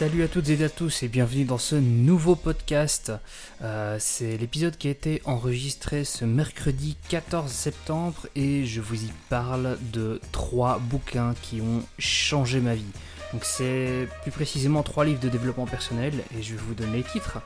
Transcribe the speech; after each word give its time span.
Salut 0.00 0.22
à 0.22 0.28
toutes 0.28 0.48
et 0.48 0.64
à 0.64 0.70
tous 0.70 1.02
et 1.02 1.08
bienvenue 1.08 1.44
dans 1.44 1.58
ce 1.58 1.76
nouveau 1.76 2.34
podcast. 2.34 3.12
Euh, 3.60 3.98
c'est 4.00 4.38
l'épisode 4.38 4.78
qui 4.78 4.88
a 4.88 4.92
été 4.92 5.20
enregistré 5.26 6.04
ce 6.04 6.24
mercredi 6.24 6.96
14 7.10 7.52
septembre 7.52 8.26
et 8.34 8.64
je 8.64 8.80
vous 8.80 9.04
y 9.04 9.10
parle 9.28 9.76
de 9.92 10.18
trois 10.32 10.78
bouquins 10.78 11.34
qui 11.42 11.60
ont 11.60 11.82
changé 11.98 12.60
ma 12.60 12.76
vie. 12.76 12.90
Donc 13.34 13.44
c'est 13.44 14.08
plus 14.22 14.30
précisément 14.30 14.82
trois 14.82 15.04
livres 15.04 15.20
de 15.20 15.28
développement 15.28 15.66
personnel 15.66 16.14
et 16.34 16.42
je 16.42 16.54
vais 16.54 16.62
vous 16.66 16.72
donner 16.72 16.96
les 16.96 17.02
titres. 17.02 17.36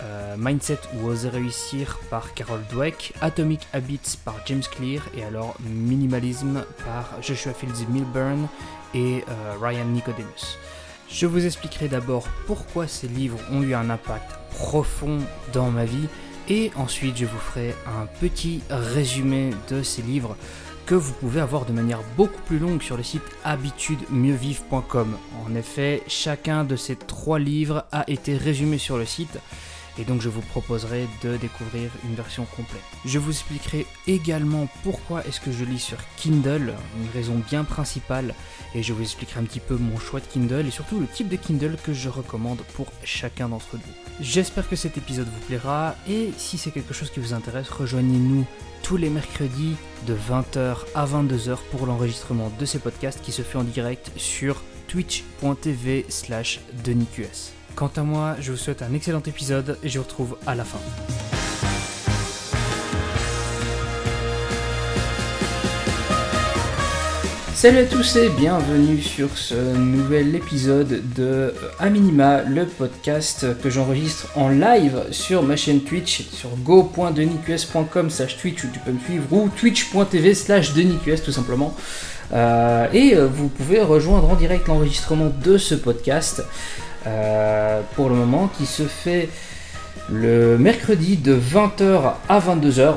Euh, 0.00 0.34
Mindset 0.36 0.80
ou 0.96 1.06
Oser 1.06 1.28
réussir 1.28 2.00
par 2.10 2.34
Carol 2.34 2.62
Dweck, 2.72 3.12
Atomic 3.20 3.60
Habits 3.72 4.18
par 4.24 4.34
James 4.46 4.64
Clear 4.72 5.04
et 5.16 5.22
alors 5.22 5.54
Minimalism 5.60 6.64
par 6.84 7.22
Joshua 7.22 7.54
Fields 7.54 7.86
Milburn 7.90 8.48
et 8.92 9.22
euh, 9.28 9.54
Ryan 9.60 9.84
Nicodemus. 9.84 10.58
Je 11.12 11.26
vous 11.26 11.44
expliquerai 11.44 11.88
d'abord 11.88 12.26
pourquoi 12.46 12.88
ces 12.88 13.06
livres 13.06 13.38
ont 13.50 13.62
eu 13.62 13.74
un 13.74 13.90
impact 13.90 14.30
profond 14.50 15.18
dans 15.52 15.70
ma 15.70 15.84
vie 15.84 16.08
et 16.48 16.70
ensuite 16.74 17.18
je 17.18 17.26
vous 17.26 17.38
ferai 17.38 17.74
un 17.86 18.06
petit 18.20 18.62
résumé 18.70 19.50
de 19.68 19.82
ces 19.82 20.00
livres 20.00 20.36
que 20.86 20.94
vous 20.94 21.12
pouvez 21.12 21.40
avoir 21.40 21.66
de 21.66 21.72
manière 21.72 22.00
beaucoup 22.16 22.40
plus 22.46 22.58
longue 22.58 22.82
sur 22.82 22.96
le 22.96 23.02
site 23.02 23.22
habitudemieuxvivre.com. 23.44 25.16
En 25.46 25.54
effet, 25.54 26.02
chacun 26.08 26.64
de 26.64 26.76
ces 26.76 26.96
trois 26.96 27.38
livres 27.38 27.84
a 27.92 28.08
été 28.10 28.34
résumé 28.34 28.78
sur 28.78 28.96
le 28.96 29.04
site 29.04 29.38
et 29.98 30.04
donc 30.04 30.20
je 30.20 30.28
vous 30.28 30.40
proposerai 30.40 31.06
de 31.22 31.36
découvrir 31.36 31.90
une 32.04 32.14
version 32.14 32.44
complète. 32.56 32.82
Je 33.04 33.18
vous 33.18 33.30
expliquerai 33.30 33.86
également 34.06 34.68
pourquoi 34.82 35.24
est-ce 35.26 35.40
que 35.40 35.52
je 35.52 35.64
lis 35.64 35.78
sur 35.78 35.98
Kindle, 36.16 36.74
une 36.98 37.10
raison 37.12 37.40
bien 37.50 37.64
principale, 37.64 38.34
et 38.74 38.82
je 38.82 38.92
vous 38.92 39.02
expliquerai 39.02 39.40
un 39.40 39.44
petit 39.44 39.60
peu 39.60 39.76
mon 39.76 39.98
choix 39.98 40.20
de 40.20 40.26
Kindle 40.26 40.66
et 40.66 40.70
surtout 40.70 41.00
le 41.00 41.06
type 41.06 41.28
de 41.28 41.36
Kindle 41.36 41.76
que 41.82 41.92
je 41.92 42.08
recommande 42.08 42.62
pour 42.74 42.86
chacun 43.04 43.48
d'entre 43.48 43.76
vous. 43.76 43.92
J'espère 44.20 44.68
que 44.68 44.76
cet 44.76 44.96
épisode 44.96 45.28
vous 45.28 45.46
plaira 45.46 45.94
et 46.08 46.30
si 46.36 46.58
c'est 46.58 46.70
quelque 46.70 46.94
chose 46.94 47.10
qui 47.10 47.20
vous 47.20 47.34
intéresse, 47.34 47.68
rejoignez-nous 47.68 48.46
tous 48.82 48.96
les 48.96 49.10
mercredis 49.10 49.76
de 50.06 50.14
20h 50.14 50.76
à 50.94 51.06
22h 51.06 51.58
pour 51.70 51.86
l'enregistrement 51.86 52.52
de 52.58 52.64
ces 52.64 52.78
podcasts 52.78 53.22
qui 53.22 53.32
se 53.32 53.42
fait 53.42 53.58
en 53.58 53.64
direct 53.64 54.10
sur 54.16 54.62
twitch.tv 54.88 56.04
slash 56.08 56.60
denisqs. 56.84 57.61
Quant 57.74 57.90
à 57.96 58.02
moi, 58.02 58.36
je 58.40 58.52
vous 58.52 58.58
souhaite 58.58 58.82
un 58.82 58.92
excellent 58.94 59.22
épisode 59.26 59.78
et 59.82 59.88
je 59.88 59.98
vous 59.98 60.04
retrouve 60.04 60.36
à 60.46 60.54
la 60.54 60.64
fin. 60.64 60.78
Salut 67.54 67.78
à 67.78 67.84
tous 67.84 68.16
et 68.16 68.28
bienvenue 68.28 69.00
sur 69.00 69.38
ce 69.38 69.54
nouvel 69.76 70.34
épisode 70.34 71.00
de 71.14 71.54
Aminima, 71.78 72.42
le 72.42 72.66
podcast 72.66 73.46
que 73.62 73.70
j'enregistre 73.70 74.26
en 74.36 74.48
live 74.48 75.04
sur 75.12 75.44
ma 75.44 75.56
chaîne 75.56 75.80
Twitch, 75.80 76.28
sur 76.32 76.50
go.deniqs.com 76.56 78.10
slash 78.10 78.36
twitch 78.38 78.64
où 78.64 78.68
tu 78.72 78.80
peux 78.80 78.90
me 78.90 78.98
suivre, 78.98 79.32
ou 79.32 79.48
twitch.tv 79.48 80.34
slash 80.34 80.74
deniqs 80.74 81.22
tout 81.24 81.30
simplement. 81.30 81.74
Euh, 82.32 82.88
et 82.92 83.14
euh, 83.14 83.26
vous 83.26 83.48
pouvez 83.48 83.80
rejoindre 83.80 84.28
en 84.28 84.34
direct 84.34 84.66
l'enregistrement 84.66 85.30
de 85.44 85.56
ce 85.56 85.74
podcast 85.74 86.42
euh, 87.06 87.80
pour 87.94 88.08
le 88.08 88.14
moment 88.14 88.50
qui 88.56 88.66
se 88.66 88.84
fait 88.84 89.28
le 90.10 90.58
mercredi 90.58 91.16
de 91.16 91.34
20h 91.34 92.14
à 92.28 92.40
22h. 92.40 92.96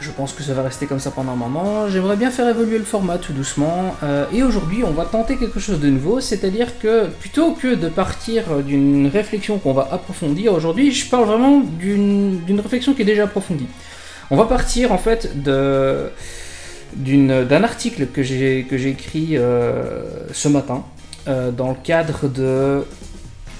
Je 0.00 0.10
pense 0.10 0.32
que 0.32 0.42
ça 0.42 0.54
va 0.54 0.62
rester 0.62 0.86
comme 0.86 0.98
ça 0.98 1.10
pendant 1.10 1.32
un 1.32 1.36
moment. 1.36 1.88
J'aimerais 1.88 2.16
bien 2.16 2.30
faire 2.30 2.48
évoluer 2.48 2.78
le 2.78 2.84
format 2.84 3.18
tout 3.18 3.34
doucement. 3.34 3.94
Euh, 4.02 4.24
et 4.32 4.42
aujourd'hui, 4.42 4.82
on 4.82 4.92
va 4.92 5.04
tenter 5.04 5.36
quelque 5.36 5.60
chose 5.60 5.78
de 5.78 5.90
nouveau. 5.90 6.20
C'est-à-dire 6.20 6.78
que 6.78 7.06
plutôt 7.06 7.52
que 7.52 7.74
de 7.74 7.88
partir 7.88 8.62
d'une 8.62 9.08
réflexion 9.08 9.58
qu'on 9.58 9.74
va 9.74 9.88
approfondir 9.92 10.54
aujourd'hui, 10.54 10.92
je 10.92 11.10
parle 11.10 11.26
vraiment 11.26 11.60
d'une 11.60 12.60
réflexion 12.62 12.94
qui 12.94 13.02
est 13.02 13.06
déjà 13.06 13.24
approfondie. 13.24 13.68
On 14.30 14.36
va 14.36 14.44
partir 14.44 14.92
en 14.92 14.98
fait 14.98 15.42
d'un 15.42 16.10
article 17.64 18.06
que 18.06 18.22
j'ai 18.22 18.88
écrit 18.88 19.30
euh, 19.32 20.02
ce 20.32 20.48
matin 20.48 20.84
euh, 21.28 21.50
dans 21.50 21.70
le 21.70 21.76
cadre 21.82 22.28
de 22.28 22.84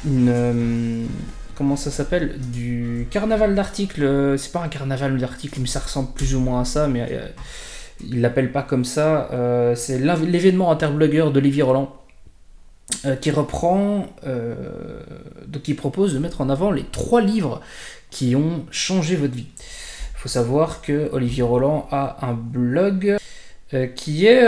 une 0.06 1.06
comment 1.60 1.76
ça 1.76 1.91
s'appelle 1.91 2.38
Du 2.38 3.06
carnaval 3.10 3.54
d'articles. 3.54 4.34
C'est 4.38 4.50
pas 4.50 4.62
un 4.62 4.69
carnaval 4.69 5.19
d'articles, 5.19 5.60
mais 5.60 5.66
ça 5.66 5.81
ressemble 5.81 6.10
plus 6.15 6.34
ou 6.34 6.41
moins 6.41 6.62
à 6.62 6.65
ça, 6.65 6.88
mais 6.88 7.06
euh, 7.10 7.28
il 8.03 8.22
l'appelle 8.22 8.50
pas 8.50 8.62
comme 8.62 8.87
ça. 8.87 9.28
Euh, 9.31 9.75
c'est 9.75 9.98
l'événement 9.98 10.72
interblogueur 10.72 11.32
d'Olivier 11.32 11.62
Roland. 11.62 11.94
Euh, 13.04 13.15
qui 13.15 13.31
reprend, 13.31 14.06
donc 15.47 15.62
qui 15.62 15.75
propose 15.75 16.12
de 16.12 16.19
mettre 16.19 16.41
en 16.41 16.48
avant 16.50 16.71
les 16.72 16.82
trois 16.82 17.21
livres 17.21 17.60
qui 18.10 18.34
ont 18.34 18.65
changé 18.71 19.15
votre 19.15 19.34
vie. 19.34 19.47
Il 19.56 20.19
faut 20.19 20.28
savoir 20.28 20.81
que 20.81 21.09
Olivier 21.12 21.42
Roland 21.42 21.87
a 21.92 22.27
un 22.27 22.32
blog 22.32 23.16
qui 23.94 24.26
est 24.26 24.42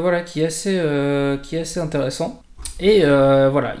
voilà 0.00 0.20
qui 0.20 0.42
est 0.42 0.46
assez 0.46 0.80
qui 1.42 1.56
est 1.56 1.60
assez 1.60 1.80
intéressant 1.80 2.42
et 2.78 3.02
voilà 3.02 3.74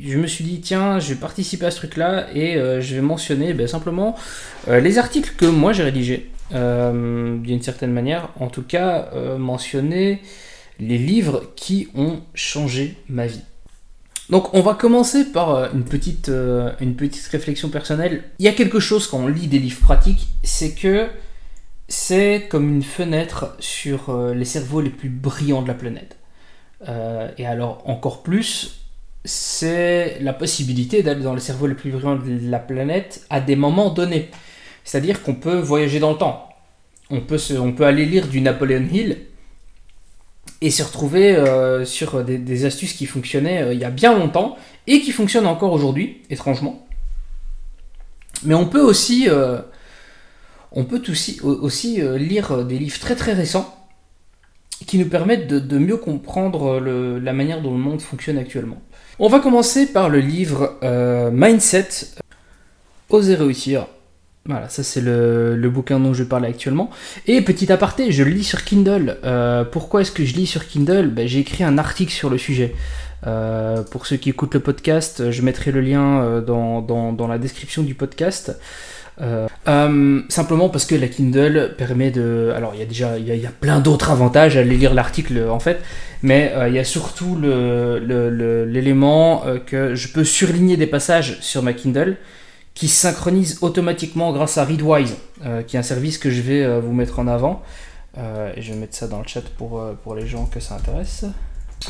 je 0.00 0.18
me 0.18 0.26
suis 0.26 0.44
dit, 0.44 0.60
tiens, 0.60 0.98
je 0.98 1.10
vais 1.10 1.20
participer 1.20 1.66
à 1.66 1.70
ce 1.70 1.76
truc-là 1.76 2.26
et 2.34 2.56
euh, 2.56 2.80
je 2.80 2.94
vais 2.94 3.00
mentionner 3.00 3.52
ben, 3.52 3.66
simplement 3.66 4.16
euh, 4.68 4.80
les 4.80 4.98
articles 4.98 5.34
que 5.36 5.46
moi 5.46 5.72
j'ai 5.72 5.82
rédigés, 5.82 6.30
euh, 6.54 7.36
d'une 7.38 7.62
certaine 7.62 7.92
manière. 7.92 8.30
En 8.38 8.48
tout 8.48 8.62
cas, 8.62 9.10
mentionner 9.38 10.22
les 10.78 10.98
livres 10.98 11.52
qui 11.56 11.88
ont 11.94 12.20
changé 12.34 12.96
ma 13.08 13.26
vie. 13.26 13.42
Donc 14.30 14.54
on 14.54 14.60
va 14.60 14.74
commencer 14.74 15.24
par 15.24 15.74
une 15.74 15.84
petite, 15.84 16.30
une 16.80 16.94
petite 16.94 17.26
réflexion 17.28 17.70
personnelle. 17.70 18.24
Il 18.38 18.44
y 18.44 18.48
a 18.48 18.52
quelque 18.52 18.78
chose 18.78 19.06
quand 19.06 19.18
on 19.18 19.26
lit 19.26 19.46
des 19.46 19.58
livres 19.58 19.80
pratiques, 19.80 20.28
c'est 20.42 20.74
que 20.74 21.06
c'est 21.88 22.46
comme 22.48 22.68
une 22.68 22.82
fenêtre 22.82 23.56
sur 23.58 24.14
les 24.34 24.44
cerveaux 24.44 24.80
les 24.80 24.90
plus 24.90 25.08
brillants 25.08 25.62
de 25.62 25.68
la 25.68 25.74
planète. 25.74 26.16
et 27.38 27.46
alors 27.46 27.82
encore 27.86 28.22
plus 28.22 28.78
c'est 29.24 30.18
la 30.20 30.32
possibilité 30.32 31.02
d'aller 31.02 31.22
dans 31.22 31.34
le 31.34 31.40
cerveau 31.40 31.66
le 31.66 31.74
plus 31.74 31.90
brillant 31.90 32.16
de 32.16 32.50
la 32.50 32.58
planète 32.58 33.26
à 33.30 33.40
des 33.40 33.56
moments 33.56 33.90
donnés. 33.90 34.30
C'est-à-dire 34.84 35.22
qu'on 35.22 35.34
peut 35.34 35.58
voyager 35.58 36.00
dans 36.00 36.12
le 36.12 36.18
temps. 36.18 36.48
On 37.10 37.20
peut, 37.20 37.38
on 37.58 37.72
peut 37.72 37.84
aller 37.84 38.06
lire 38.06 38.26
du 38.26 38.40
Napoleon 38.40 38.86
Hill 38.90 39.18
et 40.60 40.70
se 40.70 40.82
retrouver 40.82 41.36
euh, 41.36 41.84
sur 41.84 42.24
des, 42.24 42.64
astuces 42.64 42.94
qui 42.94 43.06
fonctionnaient 43.06 43.62
euh, 43.62 43.74
il 43.74 43.80
y 43.80 43.84
a 43.84 43.90
bien 43.90 44.18
longtemps 44.18 44.56
et 44.86 45.00
qui 45.00 45.12
fonctionnent 45.12 45.46
encore 45.46 45.72
aujourd'hui, 45.72 46.22
étrangement. 46.30 46.86
Mais 48.44 48.54
on 48.54 48.66
peut 48.66 48.80
aussi, 48.80 49.28
euh, 49.28 49.60
on 50.72 50.84
peut 50.84 51.02
aussi, 51.08 51.40
aussi 51.42 52.00
lire 52.18 52.64
des 52.64 52.78
livres 52.78 52.98
très 52.98 53.16
très 53.16 53.32
récents 53.32 53.74
qui 54.86 54.98
nous 54.98 55.08
permettent 55.08 55.48
de, 55.48 55.78
mieux 55.78 55.96
comprendre 55.96 56.80
la 56.80 57.32
manière 57.32 57.62
dont 57.62 57.72
le 57.72 57.78
monde 57.78 58.00
fonctionne 58.00 58.38
actuellement. 58.38 58.80
On 59.18 59.28
va 59.28 59.40
commencer 59.40 59.86
par 59.92 60.08
le 60.08 60.20
livre 60.20 60.78
euh, 60.82 61.30
Mindset, 61.32 61.88
Oser 63.10 63.34
réussir. 63.34 63.86
Voilà, 64.46 64.68
ça 64.68 64.82
c'est 64.82 65.00
le, 65.00 65.68
bouquin 65.68 65.98
dont 65.98 66.14
je 66.14 66.22
parle 66.22 66.44
actuellement. 66.44 66.90
Et 67.26 67.40
petit 67.42 67.72
aparté, 67.72 68.12
je 68.12 68.22
le 68.22 68.30
lis 68.30 68.44
sur 68.44 68.64
Kindle. 68.64 69.18
Euh, 69.24 69.64
pourquoi 69.64 70.02
est-ce 70.02 70.12
que 70.12 70.24
je 70.24 70.34
lis 70.34 70.46
sur 70.46 70.66
Kindle? 70.66 71.08
Ben, 71.08 71.26
J'ai 71.26 71.40
écrit 71.40 71.64
un 71.64 71.78
article 71.78 72.12
sur 72.12 72.30
le 72.30 72.38
sujet. 72.38 72.74
Euh, 73.26 73.82
pour 73.82 74.06
ceux 74.06 74.16
qui 74.16 74.30
écoutent 74.30 74.54
le 74.54 74.60
podcast, 74.60 75.30
je 75.30 75.42
mettrai 75.42 75.72
le 75.72 75.80
lien 75.80 76.40
dans 76.40 77.26
la 77.28 77.38
description 77.38 77.82
du 77.82 77.94
podcast. 77.94 78.56
Euh, 79.20 79.48
euh, 79.66 80.22
simplement 80.28 80.68
parce 80.68 80.84
que 80.84 80.94
la 80.94 81.08
Kindle 81.08 81.74
permet 81.76 82.10
de. 82.10 82.52
Alors, 82.54 82.72
il 82.74 82.80
y 82.80 82.82
a 82.82 82.86
déjà 82.86 83.18
y 83.18 83.46
a, 83.46 83.50
plein 83.50 83.80
d'autres 83.80 84.10
avantages 84.10 84.56
à 84.56 84.60
aller 84.60 84.76
lire 84.76 84.94
l'article 84.94 85.46
en 85.50 85.58
fait, 85.58 85.80
mais 86.22 86.52
euh, 86.54 86.68
il 86.68 86.74
y 86.74 86.78
a 86.78 86.84
surtout 86.84 87.36
l'élément 87.40 89.42
que 89.66 89.94
je 89.94 90.08
peux 90.08 90.24
surligner 90.24 90.76
des 90.76 90.86
passages 90.86 91.38
sur 91.40 91.62
ma 91.62 91.72
Kindle 91.72 92.16
qui 92.74 92.86
synchronise 92.86 93.58
automatiquement 93.60 94.32
grâce 94.32 94.56
à 94.56 94.64
Readwise, 94.64 95.16
qui 95.66 95.76
est 95.76 95.80
un 95.80 95.82
service 95.82 96.16
que 96.16 96.30
je 96.30 96.42
vais 96.42 96.80
vous 96.80 96.92
mettre 96.92 97.18
en 97.18 97.26
avant. 97.26 97.62
et 98.16 98.62
je 98.62 98.72
vais 98.72 98.78
mettre 98.78 98.94
ça 98.94 99.08
dans 99.08 99.18
le 99.18 99.26
chat 99.26 99.42
pour, 99.56 99.82
pour 100.04 100.14
les 100.14 100.28
gens 100.28 100.46
que 100.46 100.60
ça 100.60 100.76
intéresse. 100.76 101.24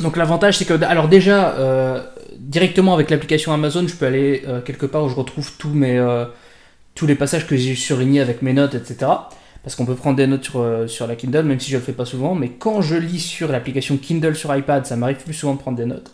Donc 0.01 0.17
l'avantage 0.17 0.57
c'est 0.57 0.65
que, 0.65 0.83
alors 0.83 1.07
déjà, 1.07 2.03
directement 2.39 2.95
avec 2.95 3.11
l'application 3.11 3.53
Amazon, 3.53 3.87
je 3.87 3.93
peux 3.93 4.07
aller 4.07 4.43
quelque 4.65 4.87
part 4.87 5.03
où 5.03 5.09
je 5.09 5.15
retrouve 5.15 5.51
tous 5.59 5.69
mes, 5.69 5.99
tous 6.99 7.07
les 7.07 7.15
passages 7.15 7.47
que 7.47 7.55
j'ai 7.55 7.75
surlignés 7.75 8.19
avec 8.19 8.41
mes 8.41 8.51
notes, 8.51 8.75
etc. 8.75 9.09
Parce 9.63 9.77
qu'on 9.77 9.85
peut 9.85 9.95
prendre 9.95 10.17
des 10.17 10.27
notes 10.27 10.43
sur, 10.43 10.59
euh, 10.59 10.85
sur 10.85 11.07
la 11.07 11.15
Kindle, 11.15 11.43
même 11.43 11.57
si 11.57 11.71
je 11.71 11.77
le 11.77 11.81
fais 11.81 11.93
pas 11.93 12.03
souvent. 12.03 12.35
Mais 12.35 12.49
quand 12.49 12.81
je 12.81 12.97
lis 12.97 13.21
sur 13.21 13.49
l'application 13.49 13.95
Kindle 13.95 14.35
sur 14.35 14.53
iPad, 14.53 14.85
ça 14.85 14.97
m'arrive 14.97 15.23
plus 15.23 15.33
souvent 15.33 15.53
de 15.53 15.59
prendre 15.59 15.77
des 15.77 15.85
notes. 15.85 16.11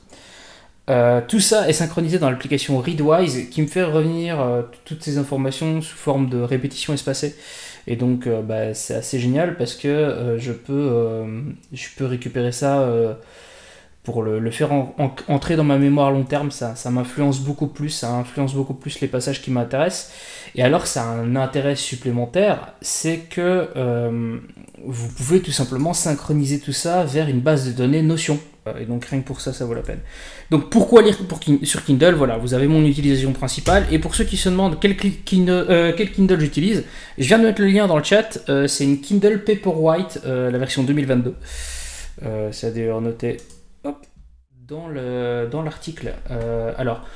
Euh, 0.92 1.22
tout 1.28 1.40
ça 1.40 1.68
est 1.68 1.74
synchronisé 1.74 2.20
dans 2.20 2.30
l'application 2.30 2.78
Readwise 2.78 3.50
qui 3.50 3.64
me 3.64 3.68
fait 3.68 3.82
revenir 3.82 4.40
euh, 4.40 4.62
toutes 4.86 5.02
ces 5.02 5.18
informations 5.18 5.82
sous 5.82 5.98
forme 5.98 6.30
de 6.30 6.38
répétition 6.38 6.94
espacée. 6.94 7.36
Et 7.88 7.96
donc 7.96 8.28
bah, 8.28 8.76
c'est 8.76 8.94
assez 8.94 9.20
génial 9.20 9.58
parce 9.58 9.74
que 9.74 10.38
je, 10.40 10.52
peux, 10.52 11.24
je 11.72 11.86
peux 11.96 12.06
récupérer 12.06 12.52
ça 12.52 12.88
pour 14.06 14.22
le, 14.22 14.52
faire 14.52 14.70
entrer 15.28 15.56
dans 15.56 15.64
ma 15.64 15.78
mémoire 15.78 16.08
à 16.08 16.12
long 16.12 16.24
terme, 16.24 16.52
ça, 16.52 16.76
m'influence 16.92 17.40
beaucoup 17.40 17.68
plus, 17.68 17.90
ça 17.90 18.12
influence 18.12 18.54
beaucoup 18.54 18.76
plus 18.76 19.02
les 19.02 19.08
passages 19.08 19.42
qui 19.42 19.52
m'intéressent. 19.52 20.14
Et 20.54 20.64
alors, 20.64 20.88
ça 20.88 21.04
a 21.04 21.08
un 21.08 21.36
intérêt 21.36 21.76
supplémentaire, 21.76 22.74
c'est 22.82 23.18
que 23.18 23.68
euh, 23.76 24.38
vous 24.86 25.08
pouvez 25.10 25.42
tout 25.42 25.52
simplement 25.52 25.94
synchroniser 25.94 26.60
tout 26.60 26.72
ça 26.72 27.04
vers 27.04 27.28
une 27.28 27.42
base 27.42 27.68
de 27.68 27.72
données 27.72 28.04
Notion. 28.04 28.40
Euh, 28.68 28.80
et 28.80 28.86
donc 28.86 29.06
rien 29.06 29.22
que 29.22 29.26
pour 29.26 29.42
ça, 29.42 29.54
ça 29.54 29.66
vaut 29.66 29.74
la 29.74 29.82
peine. 29.82 30.00
Donc 30.52 30.70
pourquoi 30.70 31.02
lire 31.02 31.18
sur 31.64 31.84
Kindle? 31.84 32.14
Voilà, 32.14 32.38
vous 32.38 32.54
avez 32.54 32.68
mon 32.68 32.86
utilisation 32.86 33.34
principale. 33.34 33.88
Et 33.92 33.98
pour 33.98 34.14
ceux 34.14 34.24
qui 34.24 34.38
se 34.38 34.50
demandent 34.50 34.78
quel 34.80 34.96
Kindle, 34.96 35.66
euh, 35.70 35.92
Kindle 35.94 36.40
j'utilise, 36.40 36.84
je 37.18 37.28
viens 37.28 37.40
de 37.40 37.46
mettre 37.46 37.62
le 37.62 37.68
lien 37.68 37.88
dans 37.88 37.98
le 37.98 38.04
chat. 38.04 38.40
c'est 38.68 38.84
une 38.84 39.02
Kindle 39.02 39.44
Paperwhite, 39.44 40.22
la 40.26 40.58
version 40.60 40.84
2022. 40.84 41.36
c'est 42.52 42.74
d'ailleurs 42.74 43.02
noté 43.02 43.38
dans 44.68 44.88
le 44.88 45.48
dans 45.52 45.62
l'article. 45.62 46.14
Euh, 46.32 46.74
alors, 46.78 47.08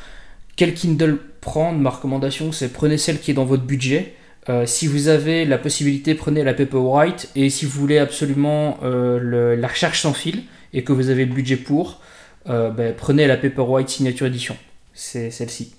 quel 0.55 0.73
Kindle 0.73 1.17
prendre 1.41 1.79
Ma 1.79 1.89
recommandation, 1.89 2.51
c'est 2.51 2.71
prenez 2.71 2.97
celle 2.97 3.19
qui 3.19 3.31
est 3.31 3.33
dans 3.33 3.45
votre 3.45 3.63
budget. 3.63 4.13
Euh, 4.49 4.65
si 4.65 4.87
vous 4.87 5.07
avez 5.07 5.45
la 5.45 5.57
possibilité, 5.57 6.15
prenez 6.15 6.43
la 6.43 6.53
Paperwhite. 6.53 7.29
Et 7.35 7.49
si 7.49 7.65
vous 7.65 7.79
voulez 7.79 7.97
absolument 7.97 8.77
euh, 8.83 9.55
la 9.55 9.67
recherche 9.67 10.01
sans 10.01 10.13
fil 10.13 10.43
et 10.73 10.83
que 10.83 10.91
vous 10.91 11.09
avez 11.09 11.25
le 11.25 11.33
budget 11.33 11.57
pour, 11.57 12.01
ben, 12.45 12.95
prenez 12.97 13.27
la 13.27 13.37
Paperwhite 13.37 13.89
Signature 13.89 14.25
Edition. 14.25 14.57
C'est 14.93 15.29
celle-ci. 15.29 15.75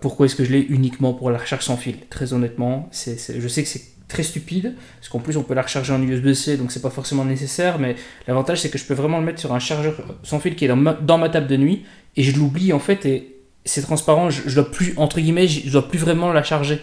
pourquoi 0.00 0.26
est-ce 0.26 0.36
que 0.36 0.44
je 0.44 0.52
l'ai 0.52 0.60
uniquement 0.60 1.14
pour 1.14 1.30
la 1.30 1.38
recherche 1.38 1.64
sans 1.64 1.76
fil? 1.76 1.96
Très 2.10 2.34
honnêtement, 2.34 2.90
je 2.92 3.48
sais 3.48 3.62
que 3.62 3.68
c'est 3.68 3.84
très 4.10 4.22
stupide, 4.22 4.74
parce 4.98 5.08
qu'en 5.08 5.20
plus 5.20 5.36
on 5.36 5.42
peut 5.42 5.54
la 5.54 5.62
recharger 5.62 5.92
en 5.92 6.02
USB-C, 6.02 6.58
donc 6.58 6.72
c'est 6.72 6.82
pas 6.82 6.90
forcément 6.90 7.24
nécessaire, 7.24 7.78
mais 7.78 7.96
l'avantage 8.26 8.60
c'est 8.60 8.68
que 8.68 8.76
je 8.76 8.84
peux 8.84 8.94
vraiment 8.94 9.18
le 9.18 9.24
mettre 9.24 9.40
sur 9.40 9.54
un 9.54 9.58
chargeur 9.58 9.94
sans 10.22 10.40
fil 10.40 10.54
qui 10.54 10.66
est 10.66 10.68
dans 10.68 10.76
ma, 11.18 11.28
table 11.28 11.46
de 11.46 11.56
nuit, 11.56 11.84
et 12.16 12.22
je 12.22 12.36
l'oublie 12.36 12.72
en 12.72 12.78
fait, 12.78 13.06
et 13.06 13.36
c'est 13.64 13.82
transparent, 13.82 14.28
je, 14.30 14.54
dois 14.54 14.70
plus, 14.70 14.94
entre 14.96 15.20
guillemets, 15.20 15.46
je 15.46 15.70
dois 15.70 15.88
plus 15.88 15.98
vraiment 15.98 16.32
la 16.32 16.42
charger. 16.42 16.80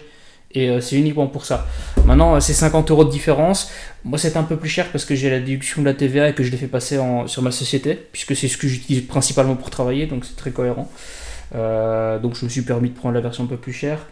Et 0.52 0.70
euh, 0.70 0.80
c'est 0.80 0.96
uniquement 0.96 1.26
pour 1.26 1.44
ça. 1.44 1.66
Maintenant, 2.06 2.40
c'est 2.40 2.54
50 2.54 2.90
euros 2.90 3.04
de 3.04 3.10
différence. 3.10 3.70
Moi, 4.04 4.16
c'est 4.16 4.34
un 4.38 4.44
peu 4.44 4.56
plus 4.56 4.70
cher 4.70 4.90
parce 4.90 5.04
que 5.04 5.14
j'ai 5.14 5.28
la 5.28 5.40
déduction 5.40 5.82
de 5.82 5.86
la 5.86 5.92
TVA 5.92 6.30
et 6.30 6.34
que 6.34 6.42
je 6.42 6.50
l'ai 6.50 6.56
fait 6.56 6.68
passer 6.68 6.96
en, 6.96 7.26
sur 7.26 7.42
ma 7.42 7.50
société, 7.50 7.94
puisque 8.12 8.34
c'est 8.34 8.48
ce 8.48 8.56
que 8.56 8.66
j'utilise 8.66 9.02
principalement 9.06 9.56
pour 9.56 9.68
travailler, 9.68 10.06
donc 10.06 10.24
c'est 10.24 10.36
très 10.36 10.50
cohérent. 10.50 10.90
Euh, 11.54 12.18
donc 12.18 12.36
je 12.36 12.44
me 12.44 12.50
suis 12.50 12.62
permis 12.62 12.90
de 12.90 12.94
prendre 12.94 13.14
la 13.14 13.20
version 13.20 13.44
un 13.44 13.46
peu 13.46 13.58
plus 13.58 13.74
chère. 13.74 14.06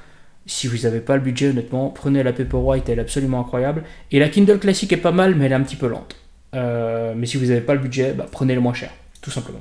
Si 0.46 0.68
vous 0.68 0.78
n'avez 0.78 1.00
pas 1.00 1.16
le 1.16 1.22
budget, 1.22 1.48
honnêtement, 1.48 1.90
prenez 1.90 2.22
la 2.22 2.32
Paperwhite, 2.32 2.88
elle 2.88 2.98
est 2.98 3.02
absolument 3.02 3.40
incroyable. 3.40 3.82
Et 4.12 4.20
la 4.20 4.28
Kindle 4.28 4.58
classique 4.58 4.92
est 4.92 4.96
pas 4.96 5.12
mal, 5.12 5.34
mais 5.34 5.46
elle 5.46 5.52
est 5.52 5.56
un 5.56 5.62
petit 5.62 5.76
peu 5.76 5.88
lente. 5.88 6.16
Euh, 6.54 7.14
mais 7.16 7.26
si 7.26 7.36
vous 7.36 7.46
n'avez 7.46 7.60
pas 7.60 7.74
le 7.74 7.80
budget, 7.80 8.12
bah, 8.12 8.26
prenez 8.30 8.54
le 8.54 8.60
moins 8.60 8.74
cher, 8.74 8.90
tout 9.20 9.30
simplement. 9.30 9.60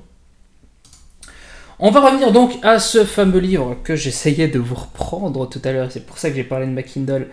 On 1.79 1.91
va 1.91 1.99
revenir 1.99 2.31
donc 2.31 2.53
à 2.63 2.79
ce 2.79 3.03
fameux 3.03 3.39
livre 3.39 3.75
que 3.83 3.97
j'essayais 3.97 4.47
de 4.47 4.59
vous 4.59 4.75
reprendre 4.75 5.49
tout 5.49 5.59
à 5.65 5.73
l'heure, 5.73 5.91
c'est 5.91 6.05
pour 6.05 6.17
ça 6.17 6.29
que 6.29 6.35
j'ai 6.35 6.45
parlé 6.45 6.67
de 6.67 6.71
ma 6.71 6.83
Kindle, 6.83 7.27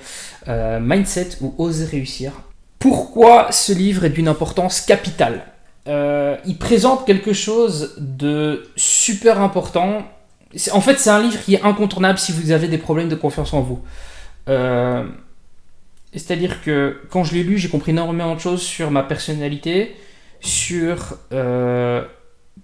euh, 0.49 0.81
Mindset 0.81 1.37
ou 1.43 1.55
Oser 1.59 1.85
réussir. 1.85 2.33
Pourquoi 2.81 3.53
ce 3.53 3.73
livre 3.73 4.05
est 4.05 4.11
d'une 4.11 4.27
importance 4.27 4.81
capitale? 4.81 5.45
Euh, 5.87 6.37
Il 6.45 6.59
présente 6.59 7.07
quelque 7.07 7.33
chose 7.33 7.95
de 7.99 8.65
super 8.75 9.41
important 9.41 10.03
en 10.73 10.81
fait, 10.81 10.99
c'est 10.99 11.11
un 11.11 11.21
livre 11.21 11.41
qui 11.43 11.55
est 11.55 11.63
incontournable 11.63 12.19
si 12.19 12.33
vous 12.33 12.51
avez 12.51 12.69
des 12.69 12.79
problèmes 12.79 13.09
de 13.09 13.15
confiance 13.15 13.55
en 13.55 13.61
vous. 13.63 13.83
Euh, 14.49 15.05
c'est-à-dire 16.13 16.63
que 16.63 17.01
quand 17.11 17.25
je 17.25 17.35
l'ai 17.35 17.43
lu, 17.43 17.59
j'ai 17.59 17.69
compris 17.69 17.93
énormément 17.93 18.35
de 18.35 18.41
choses 18.41 18.63
sur 18.63 18.91
ma 18.91 19.03
personnalité, 19.03 19.97
sur 20.41 21.17
euh, 21.33 22.05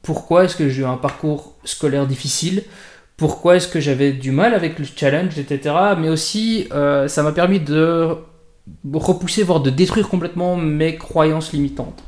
pourquoi 0.03 0.45
est-ce 0.45 0.57
que 0.57 0.69
j'ai 0.69 0.83
eu 0.83 0.85
un 0.85 0.97
parcours 0.97 1.55
scolaire 1.65 2.07
difficile, 2.07 2.63
pourquoi 3.17 3.57
est-ce 3.57 3.69
que 3.69 3.81
j'avais 3.81 4.13
du 4.13 4.33
mal 4.33 4.55
avec 4.55 4.79
le 4.79 4.85
challenge, 4.85 5.39
etc. 5.39 5.75
Mais 5.99 6.09
aussi, 6.09 6.69
euh, 6.73 7.09
ça 7.09 7.23
m'a 7.23 7.33
permis 7.33 7.61
de 7.61 8.17
repousser, 8.93 9.43
voire 9.43 9.61
de 9.61 9.71
détruire 9.71 10.09
complètement 10.09 10.57
mes 10.57 10.97
croyances 10.97 11.53
limitantes. 11.53 12.05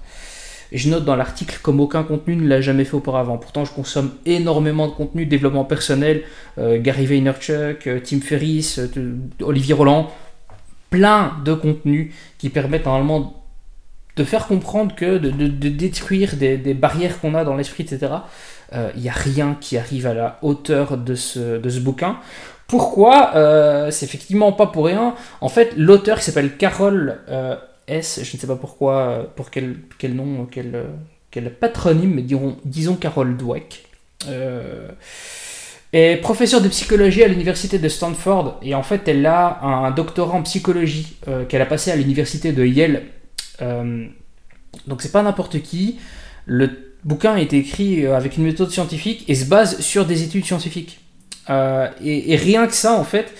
Je 0.72 0.88
note 0.88 1.04
dans 1.04 1.16
l'article 1.16 1.58
comme 1.62 1.80
aucun 1.80 2.02
contenu 2.02 2.36
ne 2.36 2.48
l'a 2.48 2.60
jamais 2.60 2.84
fait 2.84 2.94
auparavant. 2.94 3.38
Pourtant, 3.38 3.64
je 3.64 3.72
consomme 3.72 4.12
énormément 4.24 4.86
de 4.86 4.92
contenu, 4.92 5.26
développement 5.26 5.64
personnel, 5.64 6.22
euh, 6.58 6.80
Gary 6.80 7.06
Vaynerchuk, 7.06 7.86
euh, 7.86 8.00
Tim 8.02 8.20
Ferriss, 8.20 8.78
euh, 8.78 9.16
Olivier 9.42 9.74
Roland, 9.74 10.10
plein 10.90 11.32
de 11.44 11.54
contenus 11.54 12.14
qui 12.38 12.50
permettent 12.50 12.86
normalement 12.86 13.44
de 14.16 14.24
faire 14.24 14.46
comprendre 14.46 14.94
que 14.94 15.18
de, 15.18 15.30
détruire 15.68 16.36
des, 16.36 16.74
barrières 16.74 17.20
qu'on 17.20 17.34
a 17.34 17.44
dans 17.44 17.56
l'esprit, 17.56 17.84
etc. 17.84 18.12
Il 18.72 19.00
n'y 19.00 19.08
a 19.08 19.12
rien 19.12 19.56
qui 19.60 19.78
arrive 19.78 20.06
à 20.06 20.14
la 20.14 20.38
hauteur 20.42 20.98
de 20.98 21.14
ce, 21.14 21.78
bouquin. 21.80 22.18
Pourquoi? 22.66 23.30
C'est 23.90 24.04
effectivement 24.04 24.52
pas 24.52 24.66
pour 24.66 24.86
rien. 24.86 25.14
En 25.40 25.48
fait, 25.48 25.72
l'auteur 25.76 26.18
qui 26.18 26.24
s'appelle 26.24 26.56
Carole 26.56 27.18
S, 27.90 28.20
je 28.22 28.36
ne 28.36 28.40
sais 28.40 28.46
pas 28.46 28.56
pourquoi, 28.56 29.32
pour 29.36 29.50
quel, 29.50 29.76
quel 29.98 30.14
nom, 30.14 30.46
quel, 30.46 30.84
quel 31.30 31.52
patronyme, 31.54 32.14
mais 32.14 32.22
disons, 32.22 32.56
disons 32.64 32.96
Carol 32.96 33.36
Dweck. 33.36 33.84
Euh, 34.28 34.88
est 35.92 36.16
professeure 36.16 36.60
de 36.60 36.68
psychologie 36.68 37.22
à 37.24 37.28
l'université 37.28 37.78
de 37.78 37.88
Stanford 37.88 38.60
et 38.62 38.74
en 38.74 38.82
fait 38.82 39.08
elle 39.08 39.26
a 39.26 39.60
un 39.62 39.90
doctorat 39.90 40.36
en 40.36 40.42
psychologie 40.42 41.16
euh, 41.26 41.44
qu'elle 41.44 41.62
a 41.62 41.66
passé 41.66 41.90
à 41.90 41.96
l'université 41.96 42.52
de 42.52 42.64
Yale. 42.64 43.02
Euh, 43.60 44.06
donc 44.86 45.02
c'est 45.02 45.12
pas 45.12 45.22
n'importe 45.22 45.60
qui. 45.62 45.98
Le 46.46 46.94
bouquin 47.02 47.34
a 47.34 47.40
été 47.40 47.58
écrit 47.58 48.06
euh, 48.06 48.16
avec 48.16 48.36
une 48.36 48.44
méthode 48.44 48.70
scientifique 48.70 49.24
et 49.28 49.34
se 49.34 49.46
base 49.46 49.80
sur 49.80 50.06
des 50.06 50.22
études 50.22 50.44
scientifiques. 50.44 51.00
Et, 52.00 52.36
rien 52.36 52.68
que 52.68 52.72
ça 52.72 52.92
en 52.92 53.02
fait, 53.02 53.34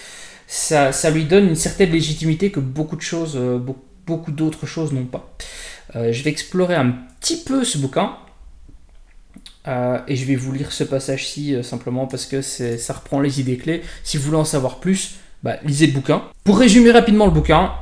ça, 0.49 0.91
ça, 0.91 1.11
lui 1.11 1.26
donne 1.26 1.46
une 1.46 1.55
certaine 1.55 1.93
légitimité 1.93 2.50
que 2.50 2.58
beaucoup 2.58 2.96
de 2.96 3.03
choses, 3.03 3.38
beaucoup 4.06 4.32
d'autres 4.32 4.67
choses 4.67 4.93
n'ont 4.93 5.05
pas. 5.05 5.37
Euh, 5.97 6.12
je 6.12 6.23
vais 6.23 6.31
explorer 6.31 6.75
un 6.75 6.94
petit 7.20 7.38
peu 7.38 7.64
ce 7.64 7.79
bouquin. 7.79 8.17
Euh, 9.69 9.99
et 10.08 10.17
je 10.17 10.25
vais 10.25 10.37
vous 10.37 10.52
lire 10.52 10.73
ce 10.73 10.85
passage-ci 10.85 11.55
euh, 11.55 11.62
simplement 11.62 12.06
parce 12.06 12.25
que 12.25 12.41
ça 12.41 12.93
reprend 12.94 13.20
les 13.20 13.41
idées 13.41 13.58
clés. 13.58 13.82
Si 14.05 14.17
vous 14.17 14.25
voulez 14.25 14.38
en 14.38 14.44
savoir 14.44 14.81
plus, 14.81 15.17
bah, 15.43 15.56
lisez 15.64 15.87
le 15.87 15.93
bouquin. 15.93 16.23
Pour 16.44 16.58
résumer 16.58 16.91
rapidement 16.91 17.26
le 17.26 17.32
bouquin, 17.32 17.73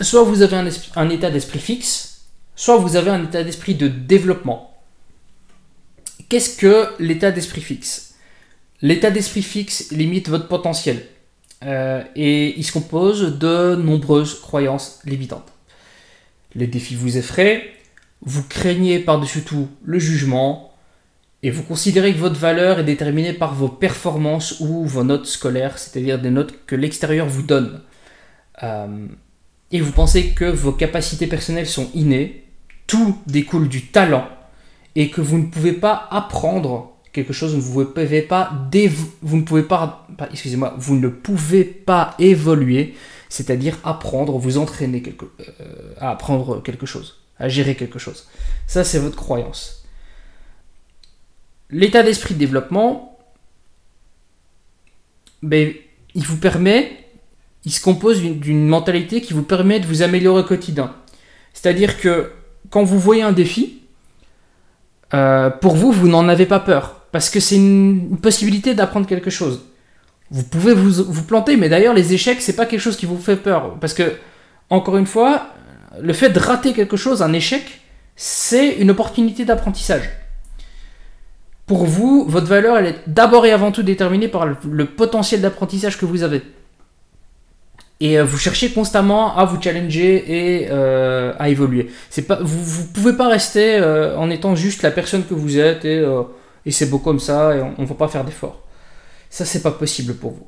soit 0.00 0.22
vous 0.24 0.42
avez 0.42 0.56
un 0.96 1.10
état 1.10 1.30
d'esprit 1.30 1.60
fixe, 1.60 2.26
soit 2.56 2.76
vous 2.76 2.96
avez 2.96 3.10
un 3.10 3.24
état 3.24 3.42
d'esprit 3.42 3.74
de 3.74 3.88
développement. 3.88 4.76
Qu'est-ce 6.28 6.56
que 6.56 6.88
l'état 6.98 7.30
d'esprit 7.30 7.60
fixe? 7.60 8.14
L'état 8.82 9.10
d'esprit 9.10 9.42
fixe 9.42 9.90
limite 9.92 10.28
votre 10.28 10.48
potentiel. 10.48 11.06
et 11.62 12.58
il 12.58 12.64
se 12.64 12.72
compose 12.72 13.38
de 13.38 13.76
nombreuses 13.76 14.38
croyances 14.40 15.00
limitantes. 15.06 15.53
Les 16.54 16.66
défis 16.66 16.94
vous 16.94 17.16
effraient, 17.16 17.64
vous 18.22 18.42
craignez 18.42 18.98
par-dessus 18.98 19.42
tout 19.42 19.68
le 19.84 19.98
jugement, 19.98 20.72
et 21.42 21.50
vous 21.50 21.62
considérez 21.62 22.14
que 22.14 22.18
votre 22.18 22.40
valeur 22.40 22.78
est 22.78 22.84
déterminée 22.84 23.34
par 23.34 23.54
vos 23.54 23.68
performances 23.68 24.60
ou 24.60 24.86
vos 24.86 25.04
notes 25.04 25.26
scolaires, 25.26 25.78
c'est-à-dire 25.78 26.18
des 26.18 26.30
notes 26.30 26.54
que 26.66 26.74
l'extérieur 26.74 27.26
vous 27.26 27.42
donne. 27.42 27.82
Euh, 28.62 29.06
et 29.70 29.80
vous 29.80 29.92
pensez 29.92 30.30
que 30.30 30.46
vos 30.46 30.72
capacités 30.72 31.26
personnelles 31.26 31.66
sont 31.66 31.90
innées, 31.94 32.44
tout 32.86 33.18
découle 33.26 33.68
du 33.68 33.86
talent, 33.86 34.26
et 34.94 35.10
que 35.10 35.20
vous 35.20 35.38
ne 35.38 35.46
pouvez 35.46 35.72
pas 35.72 36.08
apprendre 36.10 36.94
quelque 37.12 37.32
chose, 37.32 37.54
vous 37.54 37.80
ne 37.80 37.84
pouvez 37.84 38.22
pas, 38.22 38.50
vous 39.22 39.44
vous 40.78 40.96
ne 40.96 41.08
pouvez 41.08 41.64
pas 41.64 42.14
évoluer 42.18 42.94
c'est-à-dire 43.34 43.78
apprendre, 43.82 44.38
vous 44.38 44.58
entraîner 44.58 45.02
quelque, 45.02 45.24
euh, 45.24 45.92
à 45.98 46.12
apprendre 46.12 46.62
quelque 46.62 46.86
chose, 46.86 47.18
à 47.36 47.48
gérer 47.48 47.74
quelque 47.74 47.98
chose. 47.98 48.28
Ça, 48.68 48.84
c'est 48.84 49.00
votre 49.00 49.16
croyance. 49.16 49.84
L'état 51.68 52.04
d'esprit 52.04 52.34
de 52.34 52.38
développement, 52.38 53.18
ben, 55.42 55.74
il 56.14 56.24
vous 56.24 56.36
permet, 56.36 56.92
il 57.64 57.72
se 57.72 57.80
compose 57.80 58.22
d'une 58.22 58.68
mentalité 58.68 59.20
qui 59.20 59.32
vous 59.32 59.42
permet 59.42 59.80
de 59.80 59.86
vous 59.86 60.02
améliorer 60.02 60.42
au 60.42 60.44
quotidien. 60.44 60.94
C'est-à-dire 61.54 62.00
que 62.00 62.30
quand 62.70 62.84
vous 62.84 63.00
voyez 63.00 63.22
un 63.22 63.32
défi, 63.32 63.80
euh, 65.12 65.50
pour 65.50 65.74
vous, 65.74 65.90
vous 65.90 66.06
n'en 66.06 66.28
avez 66.28 66.46
pas 66.46 66.60
peur, 66.60 67.00
parce 67.10 67.30
que 67.30 67.40
c'est 67.40 67.56
une 67.56 68.16
possibilité 68.16 68.74
d'apprendre 68.74 69.08
quelque 69.08 69.30
chose. 69.30 69.64
Vous 70.34 70.42
pouvez 70.42 70.74
vous, 70.74 71.04
vous 71.04 71.22
planter, 71.22 71.56
mais 71.56 71.68
d'ailleurs, 71.68 71.94
les 71.94 72.12
échecs, 72.12 72.42
c'est 72.42 72.56
pas 72.56 72.66
quelque 72.66 72.80
chose 72.80 72.96
qui 72.96 73.06
vous 73.06 73.18
fait 73.18 73.36
peur. 73.36 73.76
Parce 73.80 73.94
que, 73.94 74.14
encore 74.68 74.96
une 74.96 75.06
fois, 75.06 75.46
le 76.02 76.12
fait 76.12 76.30
de 76.30 76.40
rater 76.40 76.72
quelque 76.72 76.96
chose, 76.96 77.22
un 77.22 77.32
échec, 77.32 77.82
c'est 78.16 78.72
une 78.72 78.90
opportunité 78.90 79.44
d'apprentissage. 79.44 80.10
Pour 81.66 81.84
vous, 81.84 82.24
votre 82.28 82.48
valeur, 82.48 82.76
elle 82.78 82.86
est 82.86 82.98
d'abord 83.06 83.46
et 83.46 83.52
avant 83.52 83.70
tout 83.70 83.84
déterminée 83.84 84.26
par 84.26 84.44
le, 84.44 84.86
potentiel 84.86 85.40
d'apprentissage 85.40 85.96
que 85.98 86.04
vous 86.04 86.24
avez. 86.24 86.42
et 88.00 88.20
vous 88.20 88.36
cherchez 88.36 88.70
constamment 88.70 89.36
à 89.38 89.44
vous 89.44 89.62
challenger 89.62 90.24
et 90.26 90.68
à 90.68 91.48
évoluer. 91.48 91.92
C'est 92.10 92.22
pas, 92.22 92.40
vous 92.42 92.82
ne 92.82 92.88
pouvez 92.88 93.12
pas 93.12 93.28
rester 93.28 93.80
en 94.18 94.28
étant 94.30 94.56
juste 94.56 94.82
la 94.82 94.90
personne 94.90 95.24
que 95.24 95.34
vous 95.34 95.60
êtes 95.60 95.84
et, 95.84 96.04
et 96.66 96.72
c'est 96.72 96.86
beau 96.90 96.98
comme 96.98 97.20
ça 97.20 97.54
et 97.54 97.62
on 97.62 97.82
ne 97.82 97.86
va 97.86 97.94
pas 97.94 98.08
faire 98.08 98.24
d'efforts. 98.24 98.63
Ça, 99.34 99.44
c'est 99.44 99.62
pas 99.62 99.72
possible 99.72 100.14
pour 100.14 100.30
vous. 100.30 100.46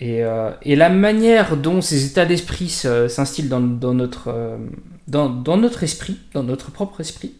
Et, 0.00 0.22
et, 0.62 0.76
la 0.76 0.88
manière 0.88 1.56
dont 1.56 1.80
ces 1.80 2.06
états 2.06 2.24
d'esprit 2.24 2.68
s'instillent 2.68 3.48
dans, 3.48 3.60
notre, 3.60 4.58
dans, 5.08 5.28
dans, 5.28 5.56
notre 5.56 5.82
esprit, 5.82 6.18
dans 6.34 6.44
notre 6.44 6.70
propre 6.70 7.00
esprit, 7.00 7.34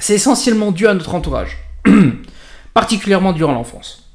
c'est 0.00 0.14
essentiellement 0.14 0.72
dû 0.72 0.88
à 0.88 0.94
notre 0.94 1.14
entourage, 1.14 1.58
particulièrement 2.74 3.32
durant 3.32 3.52
l'enfance. 3.52 4.10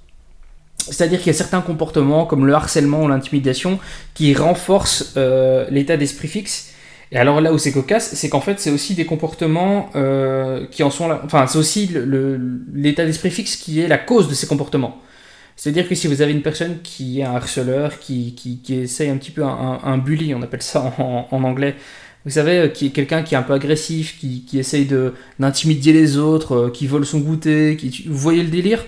C'est-à-dire 0.77 1.19
qu'il 1.19 1.27
y 1.27 1.35
a 1.35 1.37
certains 1.37 1.61
comportements 1.61 2.25
comme 2.25 2.45
le 2.45 2.53
harcèlement 2.53 3.03
ou 3.03 3.07
l'intimidation 3.07 3.79
qui 4.13 4.33
renforcent 4.33 5.13
euh, 5.15 5.65
l'état 5.69 5.95
d'esprit 5.97 6.27
fixe. 6.27 6.73
Et 7.15 7.17
alors 7.17 7.39
là 7.39 7.53
où 7.53 7.57
c'est 7.57 7.71
cocasse, 7.71 8.13
c'est 8.13 8.27
qu'en 8.27 8.41
fait 8.41 8.59
c'est 8.59 8.71
aussi 8.71 8.93
des 8.93 9.05
comportements 9.05 9.89
euh, 9.95 10.67
qui 10.69 10.83
en 10.83 10.91
sont. 10.91 11.09
Enfin, 11.23 11.47
c'est 11.47 11.57
aussi 11.57 11.89
l'état 12.73 13.05
d'esprit 13.05 13.31
fixe 13.31 13.55
qui 13.55 13.79
est 13.79 13.87
la 13.87 13.97
cause 13.97 14.27
de 14.27 14.33
ces 14.33 14.47
comportements. 14.47 15.01
C'est-à-dire 15.55 15.87
que 15.87 15.95
si 15.95 16.07
vous 16.07 16.21
avez 16.21 16.33
une 16.33 16.41
personne 16.41 16.81
qui 16.83 17.21
est 17.21 17.23
un 17.23 17.35
harceleur, 17.35 17.99
qui, 17.99 18.35
qui, 18.35 18.75
essaye 18.75 19.09
un 19.09 19.15
petit 19.15 19.31
peu 19.31 19.45
un, 19.45 19.97
bully, 19.97 20.35
on 20.35 20.41
appelle 20.41 20.61
ça 20.61 20.93
en 20.99 21.43
anglais, 21.45 21.75
vous 22.25 22.31
savez, 22.31 22.57
euh, 22.59 22.67
qui 22.67 22.87
est 22.87 22.89
quelqu'un 22.89 23.23
qui 23.23 23.35
est 23.35 23.37
un 23.37 23.43
peu 23.43 23.53
agressif, 23.53 24.19
qui, 24.19 24.43
qui 24.43 24.59
essaye 24.59 24.85
d'intimider 25.39 25.93
les 25.93 26.17
autres, 26.17 26.55
euh, 26.55 26.69
qui 26.69 26.85
vole 26.85 27.05
son 27.05 27.19
goûter, 27.19 27.77
qui, 27.77 28.03
vous 28.09 28.17
voyez 28.17 28.43
le 28.43 28.49
délire 28.49 28.83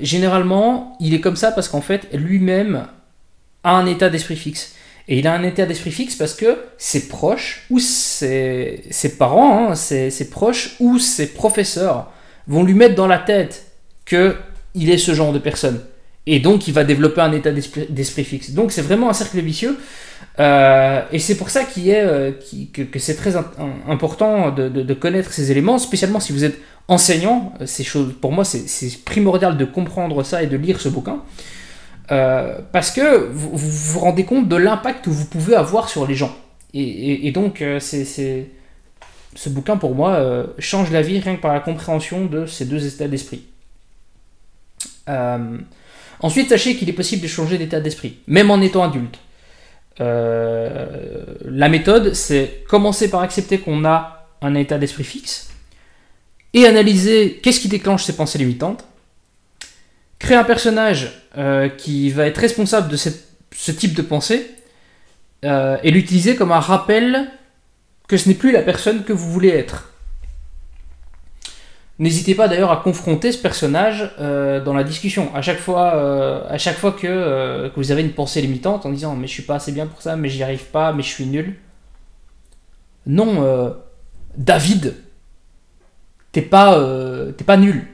Généralement, 0.00 0.96
il 0.98 1.14
est 1.14 1.20
comme 1.20 1.36
ça 1.36 1.52
parce 1.52 1.68
qu'en 1.68 1.82
fait, 1.82 2.08
lui-même 2.12 2.88
a 3.62 3.76
un 3.76 3.86
état 3.86 4.08
d'esprit 4.08 4.34
fixe. 4.34 4.75
Et 5.08 5.18
il 5.18 5.26
a 5.26 5.34
un 5.34 5.42
état 5.44 5.66
d'esprit 5.66 5.92
fixe 5.92 6.16
parce 6.16 6.34
que 6.34 6.58
ses 6.78 7.08
proches, 7.08 7.66
ou 7.70 7.78
ses, 7.78 8.82
parents, 9.18 9.70
hein, 9.70 9.74
ses, 9.74 10.10
ses, 10.10 10.28
proches, 10.28 10.76
ou 10.80 10.98
ses 10.98 11.32
professeurs 11.32 12.10
vont 12.48 12.64
lui 12.64 12.74
mettre 12.74 12.94
dans 12.96 13.06
la 13.06 13.18
tête 13.18 13.66
que 14.04 14.36
il 14.74 14.90
est 14.90 14.98
ce 14.98 15.14
genre 15.14 15.32
de 15.32 15.38
personne. 15.38 15.80
Et 16.28 16.40
donc, 16.40 16.66
il 16.66 16.74
va 16.74 16.82
développer 16.82 17.20
un 17.20 17.32
état 17.32 17.52
d'esprit 17.52 18.24
fixe. 18.24 18.50
Donc, 18.50 18.72
c'est 18.72 18.82
vraiment 18.82 19.08
un 19.08 19.12
cercle 19.12 19.38
vicieux. 19.40 19.78
Euh, 20.40 21.02
et 21.12 21.20
c'est 21.20 21.36
pour 21.36 21.50
ça 21.50 21.62
qu'il 21.64 21.88
est, 21.88 22.04
euh, 22.04 22.32
que, 22.72 22.98
c'est 22.98 23.14
très 23.14 23.36
important 23.88 24.50
de, 24.50 24.94
connaître 24.94 25.32
ces 25.32 25.52
éléments, 25.52 25.78
spécialement 25.78 26.18
si 26.18 26.32
vous 26.32 26.44
êtes 26.44 26.58
enseignant. 26.88 27.54
Ces 27.64 27.84
choses, 27.84 28.12
pour 28.20 28.32
moi, 28.32 28.44
c'est 28.44 29.04
primordial 29.04 29.56
de 29.56 29.64
comprendre 29.64 30.24
ça 30.24 30.42
et 30.42 30.48
de 30.48 30.56
lire 30.56 30.80
ce 30.80 30.88
bouquin. 30.88 31.22
Euh, 32.10 32.58
parce 32.72 32.90
que 32.90 33.28
vous, 33.32 33.50
vous, 33.56 33.98
rendez 33.98 34.24
compte 34.24 34.48
de 34.48 34.56
l'impact 34.56 35.04
que 35.04 35.10
vous 35.10 35.24
pouvez 35.24 35.54
avoir 35.54 35.88
sur 35.88 36.06
les 36.06 36.14
gens. 36.14 36.34
Et, 36.74 37.32
donc, 37.32 37.64
c'est, 37.80 38.04
ce 38.04 39.48
bouquin, 39.48 39.78
pour 39.78 39.94
moi, 39.94 40.46
change 40.58 40.90
la 40.90 41.00
vie 41.00 41.18
rien 41.18 41.36
que 41.36 41.40
par 41.40 41.54
la 41.54 41.60
compréhension 41.60 42.26
de 42.26 42.44
ces 42.44 42.66
deux 42.66 42.86
états 42.86 43.08
d'esprit. 43.08 43.44
ensuite, 46.20 46.50
sachez 46.50 46.76
qu'il 46.76 46.88
est 46.90 46.92
possible 46.92 47.22
de 47.22 47.28
changer 47.28 47.56
d'état 47.56 47.80
d'esprit, 47.80 48.18
même 48.26 48.50
en 48.50 48.60
étant 48.60 48.84
adulte. 48.84 49.18
Euh, 50.00 51.24
la 51.44 51.68
méthode, 51.68 52.14
c'est 52.14 52.64
commencer 52.68 53.10
par 53.10 53.22
accepter 53.22 53.58
qu'on 53.58 53.84
a 53.84 54.28
un 54.42 54.54
état 54.54 54.78
d'esprit 54.78 55.04
fixe 55.04 55.50
et 56.52 56.66
analyser 56.66 57.40
qu'est-ce 57.42 57.60
qui 57.60 57.68
déclenche 57.68 58.04
ces 58.04 58.14
pensées 58.14 58.38
limitantes. 58.38 58.84
Un 60.34 60.44
personnage 60.44 61.22
euh, 61.38 61.68
qui 61.68 62.10
va 62.10 62.26
être 62.26 62.38
responsable 62.38 62.88
de 62.88 62.96
ce 62.96 63.70
type 63.70 63.94
de 63.94 64.02
pensée 64.02 64.56
euh, 65.44 65.76
et 65.82 65.90
l'utiliser 65.90 66.34
comme 66.34 66.50
un 66.50 66.60
rappel 66.60 67.28
que 68.08 68.16
ce 68.16 68.28
n'est 68.28 68.34
plus 68.34 68.52
la 68.52 68.62
personne 68.62 69.04
que 69.04 69.12
vous 69.12 69.30
voulez 69.30 69.50
être. 69.50 69.92
N'hésitez 71.98 72.34
pas 72.34 72.48
d'ailleurs 72.48 72.72
à 72.72 72.78
confronter 72.78 73.32
ce 73.32 73.38
personnage 73.38 74.10
euh, 74.18 74.62
dans 74.62 74.74
la 74.74 74.84
discussion. 74.84 75.34
À 75.34 75.42
chaque 75.42 75.58
fois, 75.58 76.48
à 76.48 76.58
chaque 76.58 76.76
fois 76.76 76.96
euh, 77.04 77.68
que, 77.70 77.76
vous 77.76 77.90
avez 77.90 78.02
une 78.02 78.12
pensée 78.12 78.40
limitante 78.42 78.86
en 78.86 78.90
disant 78.90 79.14
mais 79.14 79.26
je 79.26 79.32
suis 79.32 79.42
pas 79.42 79.56
assez 79.56 79.72
bien 79.72 79.86
pour 79.86 80.02
ça, 80.02 80.16
mais 80.16 80.28
j'y 80.28 80.42
arrive 80.42 80.64
pas, 80.64 80.92
mais 80.92 81.02
je 81.02 81.08
suis 81.08 81.26
nul. 81.26 81.56
Non, 83.06 83.76
David, 84.36 84.96
t'es 86.32 86.42
pas, 86.42 86.76
t'es 87.36 87.44
pas 87.44 87.56
nul. 87.56 87.86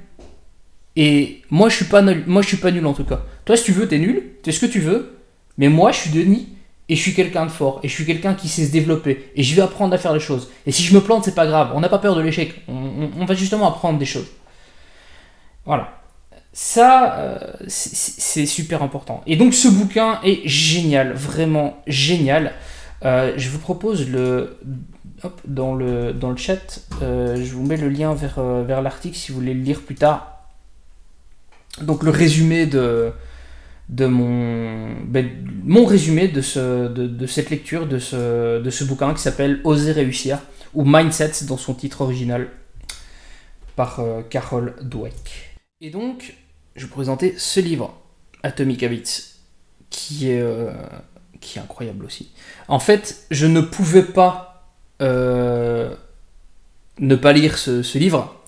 Et 0.97 1.43
moi 1.51 1.69
je 1.69 1.77
suis 1.77 1.85
pas 1.87 2.03
nul, 2.03 2.25
moi 2.27 2.43
je 2.43 2.49
suis 2.49 2.57
pas 2.57 2.71
nul 2.71 2.87
en 2.87 2.93
tout 2.93 3.05
cas. 3.05 3.23
Toi 3.45 3.57
si 3.57 3.65
tu 3.65 3.73
veux 3.73 3.89
t'es 3.89 3.99
nul, 3.99 4.23
t'es 4.43 4.53
ce 4.53 4.61
que 4.61 4.71
tu 4.71 4.81
veux, 4.81 5.19
mais 5.59 5.69
moi 5.69 5.93
je 5.93 5.99
suis 5.99 6.11
Denis 6.11 6.49
et 6.89 6.97
je 6.97 7.01
suis 7.01 7.15
quelqu'un 7.15 7.47
de 7.47 7.51
fort, 7.51 7.81
et 7.83 7.89
je 7.89 7.95
suis 7.95 8.05
quelqu'un 8.05 8.35
qui 8.35 8.49
sait 8.49 8.67
se 8.67 8.71
développer, 8.73 9.31
et 9.35 9.43
je 9.43 9.55
vais 9.55 9.63
apprendre 9.63 9.95
à 9.95 9.99
faire 9.99 10.13
les 10.13 10.21
choses. 10.21 10.51
Et 10.67 10.73
si 10.73 10.83
je 10.83 10.95
me 10.95 11.01
plante, 11.01 11.25
c'est 11.25 11.35
pas 11.35 11.47
grave, 11.47 11.73
on 11.75 11.81
n'a 11.81 11.89
pas 11.89 11.99
peur 11.99 12.15
de 12.15 12.21
l'échec, 12.21 12.61
on, 12.69 13.25
va 13.25 13.35
justement 13.35 13.67
apprendre 13.69 13.99
des 13.99 14.05
choses. 14.05 14.27
Voilà. 15.65 16.01
Ça, 16.53 17.19
euh, 17.19 17.39
c'est 17.67 18.45
super 18.45 18.83
important. 18.83 19.23
Et 19.27 19.37
donc 19.37 19.55
ce 19.55 19.69
bouquin 19.69 20.21
est 20.23 20.47
génial, 20.47 21.15
vraiment 21.15 21.79
génial. 21.87 22.53
Euh, 23.07 23.33
je 23.37 23.49
vous 23.49 23.59
propose 23.59 24.11
le... 24.11 24.59
Hop, 25.25 25.41
dans, 25.47 25.75
le, 25.75 26.13
dans 26.13 26.31
le 26.31 26.37
chat, 26.37 26.81
euh, 27.01 27.37
je 27.37 27.55
vous 27.55 27.65
mets 27.65 27.77
le 27.77 27.89
lien 27.89 28.13
vers, 28.13 28.43
vers 28.43 28.83
l'article 28.83 29.17
si 29.17 29.31
vous 29.31 29.39
voulez 29.39 29.55
le 29.55 29.63
lire 29.63 29.81
plus 29.81 29.95
tard. 29.95 30.32
Donc 31.81 32.03
le 32.03 32.11
résumé 32.11 32.67
de, 32.67 33.13
de 33.89 34.07
mon, 34.07 34.95
ben, 35.07 35.29
mon 35.65 35.85
résumé 35.85 36.29
de, 36.29 36.41
ce, 36.41 36.89
de, 36.89 37.27
cette 37.27 37.51
lecture, 37.51 37.87
de 37.87 37.99
ce, 37.99 38.61
de 38.61 38.71
ce 38.71 38.85
bouquin 38.85 39.15
qui 39.15 39.23
s'appelle 39.23 39.61
Oser 39.65 39.93
réussir, 39.93 40.39
ou 40.75 40.85
Mindset 40.85 41.45
dans 41.47 41.57
son 41.57 41.75
titre 41.75 42.03
original, 42.03 42.49
par 43.77 44.01
euh, 44.01 44.23
Carol 44.23 44.75
Dweck. 44.83 45.57
Et 45.81 45.91
donc, 45.91 46.35
je 46.77 46.83
vais 46.83 46.87
vous 46.87 46.95
présenter 46.95 47.35
ce 47.39 47.61
livre, 47.61 47.95
Atomic 48.43 48.83
Habits, 48.83 49.35
qui 49.91 50.31
est, 50.31 50.41
euh, 50.41 50.73
qui 51.41 51.59
est 51.59 51.63
incroyable 51.63 52.05
aussi. 52.05 52.33
En 52.69 52.79
fait, 52.79 53.27
je 53.31 53.47
ne 53.47 53.61
pouvais 53.61 54.05
pas 54.05 54.71
euh, 55.01 55.95
ne 56.99 57.17
pas 57.17 57.33
lire 57.33 57.59
ce 57.59 57.99
livre 57.99 58.42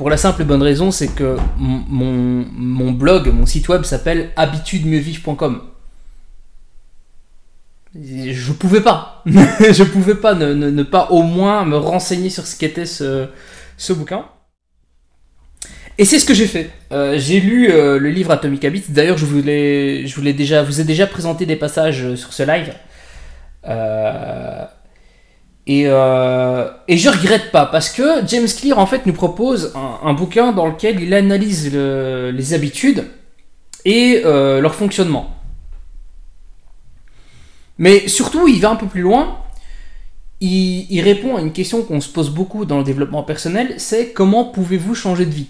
pour 0.00 0.08
la 0.08 0.16
simple 0.16 0.40
et 0.40 0.44
bonne 0.46 0.62
raison, 0.62 0.90
c'est 0.90 1.14
que 1.14 1.36
mon, 1.58 2.90
blog, 2.90 3.28
mon 3.34 3.44
site 3.44 3.68
web 3.68 3.82
s'appelle 3.82 4.30
habitudemieuxvivre.com. 4.34 5.60
Je 7.94 8.52
pouvais 8.52 8.80
pas. 8.80 9.22
je 9.26 9.84
pouvais 9.84 10.14
pas 10.14 10.34
ne, 10.34 10.82
pas 10.84 11.08
au 11.10 11.20
moins 11.20 11.66
me 11.66 11.76
renseigner 11.76 12.30
sur 12.30 12.46
ce 12.46 12.56
qu'était 12.56 12.86
ce, 12.86 13.28
bouquin. 13.90 14.24
Et 15.98 16.06
c'est 16.06 16.18
ce 16.18 16.24
que 16.24 16.32
j'ai 16.32 16.46
fait. 16.46 16.70
Euh, 16.92 17.18
j'ai 17.18 17.38
lu 17.38 17.70
euh, 17.70 17.98
le 17.98 18.08
livre 18.08 18.30
Atomic 18.30 18.64
Habits. 18.64 18.84
D'ailleurs, 18.88 19.18
je 19.18 19.26
voulais, 19.26 20.06
je 20.06 20.16
voulais 20.16 20.32
déjà, 20.32 20.62
vous 20.62 20.80
ai 20.80 20.84
déjà 20.84 21.06
présenté 21.06 21.44
des 21.44 21.56
passages 21.56 22.14
sur 22.14 22.32
ce 22.32 22.42
live. 22.42 22.72
Euh, 23.68 24.64
et, 25.66 25.84
euh, 25.86 26.68
et 26.88 26.96
je 26.96 27.08
regrette 27.08 27.50
pas 27.52 27.66
parce 27.66 27.90
que 27.90 28.26
James 28.26 28.48
Clear 28.48 28.78
en 28.78 28.86
fait 28.86 29.06
nous 29.06 29.12
propose 29.12 29.74
un, 30.02 30.12
bouquin 30.14 30.52
dans 30.52 30.66
lequel 30.66 31.00
il 31.00 31.14
analyse 31.14 31.72
les 31.72 32.54
habitudes 32.54 33.06
et 33.84 34.22
euh, 34.24 34.60
leur 34.60 34.74
fonctionnement. 34.74 35.36
Mais 37.78 38.08
surtout, 38.08 38.46
il 38.48 38.60
va 38.60 38.70
un 38.70 38.76
peu 38.76 38.86
plus 38.86 39.02
loin. 39.02 39.38
il 40.40 41.00
répond 41.02 41.36
à 41.36 41.40
une 41.40 41.52
question 41.52 41.82
qu'on 41.82 42.00
se 42.00 42.08
pose 42.08 42.30
beaucoup 42.30 42.64
dans 42.64 42.78
le 42.78 42.84
développement 42.84 43.22
personnel, 43.22 43.74
c'est 43.78 44.12
comment 44.12 44.44
pouvez-vous 44.44 44.94
changer 44.94 45.26
de 45.26 45.30
vie? 45.30 45.48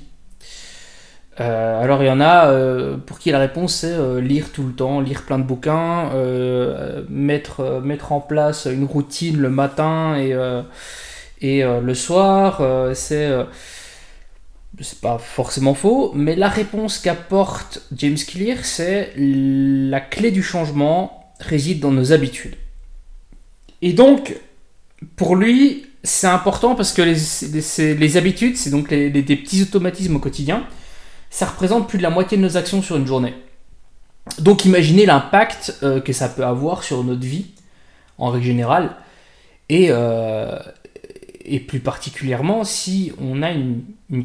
Euh, 1.40 1.82
alors 1.82 2.02
il 2.02 2.06
y 2.06 2.10
en 2.10 2.20
a 2.20 2.50
euh, 2.50 2.98
pour 2.98 3.18
qui 3.18 3.30
la 3.30 3.38
réponse 3.38 3.76
c'est 3.76 3.92
euh, 3.92 4.20
lire 4.20 4.52
tout 4.52 4.62
le 4.62 4.72
temps, 4.72 5.00
lire 5.00 5.22
plein 5.22 5.38
de 5.38 5.44
bouquins, 5.44 6.10
mettre, 7.08 7.80
mettre 7.82 8.12
en 8.12 8.20
place 8.20 8.66
une 8.66 8.84
routine 8.84 9.38
le 9.38 9.48
matin 9.48 10.16
et, 10.18 10.34
et 11.40 11.62
le 11.62 11.94
soir. 11.94 12.62
c'est 12.94 13.30
c'est 14.82 15.00
pas 15.00 15.18
forcément 15.18 15.74
faux, 15.74 16.12
mais 16.14 16.36
la 16.36 16.48
réponse 16.48 16.98
qu'apporte 16.98 17.82
James 17.94 18.16
Clear, 18.16 18.64
c'est 18.64 19.12
la 19.16 20.00
clé 20.00 20.30
du 20.30 20.42
changement 20.42 21.34
réside 21.38 21.80
dans 21.80 21.90
nos 21.90 22.12
habitudes. 22.12 22.54
Et 23.82 23.92
donc, 23.92 24.36
pour 25.16 25.36
lui, 25.36 25.86
c'est 26.02 26.28
important 26.28 26.74
parce 26.76 26.94
que 26.94 27.02
les, 27.02 27.94
les, 27.94 28.16
habitudes, 28.16 28.56
c'est 28.56 28.70
donc 28.70 28.88
des 28.88 29.22
petits 29.22 29.62
automatismes 29.62 30.16
au 30.16 30.18
quotidien 30.18 30.66
ça 31.30 31.46
représente 31.46 31.88
plus 31.88 31.98
de 31.98 32.02
la 32.02 32.10
moitié 32.10 32.36
de 32.36 32.42
nos 32.42 32.56
actions 32.56 32.82
sur 32.82 32.96
une 32.96 33.06
journée. 33.06 33.34
Donc 34.38 34.64
imaginez 34.64 35.06
l'impact 35.06 35.78
euh, 35.82 36.00
que 36.00 36.12
ça 36.12 36.28
peut 36.28 36.44
avoir 36.44 36.82
sur 36.82 37.02
notre 37.04 37.24
vie, 37.24 37.46
en 38.18 38.30
règle 38.30 38.44
générale, 38.44 38.96
et, 39.68 39.86
euh, 39.90 40.58
plus 41.66 41.80
particulièrement 41.80 42.62
si 42.64 43.12
on 43.20 43.42
a 43.42 43.50
une, 43.50 43.82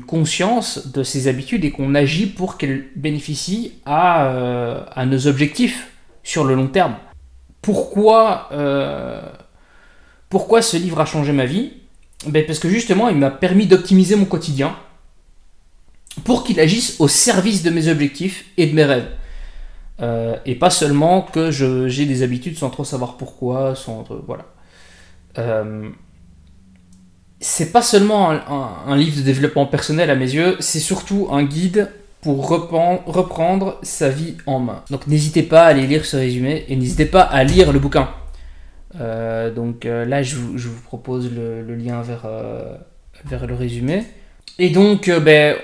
conscience 0.07 0.91
de 0.91 1.03
ces 1.03 1.27
habitudes 1.27 1.63
et 1.63 1.69
qu'on 1.69 1.93
agit 1.93 2.25
pour 2.25 2.57
qu'elles 2.57 2.87
bénéficient 2.95 3.73
à, 3.85 4.27
euh, 4.27 4.83
à, 4.91 5.05
nos 5.05 5.27
objectifs 5.27 5.91
sur 6.23 6.43
le 6.43 6.55
long 6.55 6.67
terme. 6.67 6.95
Pourquoi, 7.61 8.49
pourquoi 10.29 10.61
ce 10.63 10.77
livre 10.77 10.99
a 10.99 11.05
changé 11.05 11.33
ma 11.33 11.45
vie? 11.45 11.73
Ben 12.27 12.45
Parce 12.45 12.57
que 12.57 12.69
justement, 12.69 13.09
il 13.09 13.17
m'a 13.17 13.31
permis 13.31 13.67
d'optimiser 13.67 14.15
mon 14.15 14.25
quotidien 14.25 14.75
pour 16.23 16.43
qu'il 16.43 16.59
agisse 16.59 16.99
au 16.99 17.07
service 17.07 17.63
de 17.63 17.69
mes 17.69 17.87
objectifs 17.87 18.45
et 18.57 18.67
de 18.67 18.73
mes 18.73 18.85
rêves. 18.85 19.09
Euh, 20.01 20.35
et 20.45 20.55
pas 20.55 20.69
seulement 20.69 21.21
que 21.21 21.51
j'ai 21.51 22.05
des 22.05 22.21
habitudes 22.21 22.57
sans 22.57 22.69
trop 22.69 22.83
savoir 22.83 23.15
pourquoi, 23.17 23.75
sans 23.75 24.03
voilà. 24.25 24.45
Euh, 25.37 25.89
c'est 27.39 27.71
pas 27.71 27.81
seulement 27.81 28.31
un, 28.31 28.95
livre 28.95 29.17
de 29.17 29.21
développement 29.21 29.65
personnel 29.65 30.09
à 30.09 30.15
mes 30.15 30.33
yeux, 30.33 30.55
c'est 30.59 30.79
surtout 30.79 31.27
un 31.31 31.43
guide 31.43 31.91
pour 32.21 32.47
reprendre, 32.49 33.77
sa 33.83 34.09
vie 34.09 34.35
en 34.47 34.59
main. 34.59 34.83
Donc 34.89 35.05
n'hésitez 35.05 35.43
pas 35.43 35.63
à 35.63 35.67
aller 35.67 35.85
lire 35.85 36.05
ce 36.05 36.17
résumé 36.17 36.65
et 36.67 36.75
n'hésitez 36.75 37.05
pas 37.05 37.21
à 37.21 37.43
lire 37.43 37.71
le 37.71 37.79
bouquin. 37.79 38.09
Euh, 38.99 39.53
donc 39.53 39.83
là, 39.83 40.23
je 40.23 40.37
vous, 40.37 40.81
propose 40.81 41.31
le, 41.31 41.75
lien 41.75 42.01
vers, 42.01 42.27
vers 43.25 43.45
le 43.45 43.53
résumé. 43.53 44.03
Et 44.57 44.69
donc, 44.69 45.11
ben, 45.23 45.55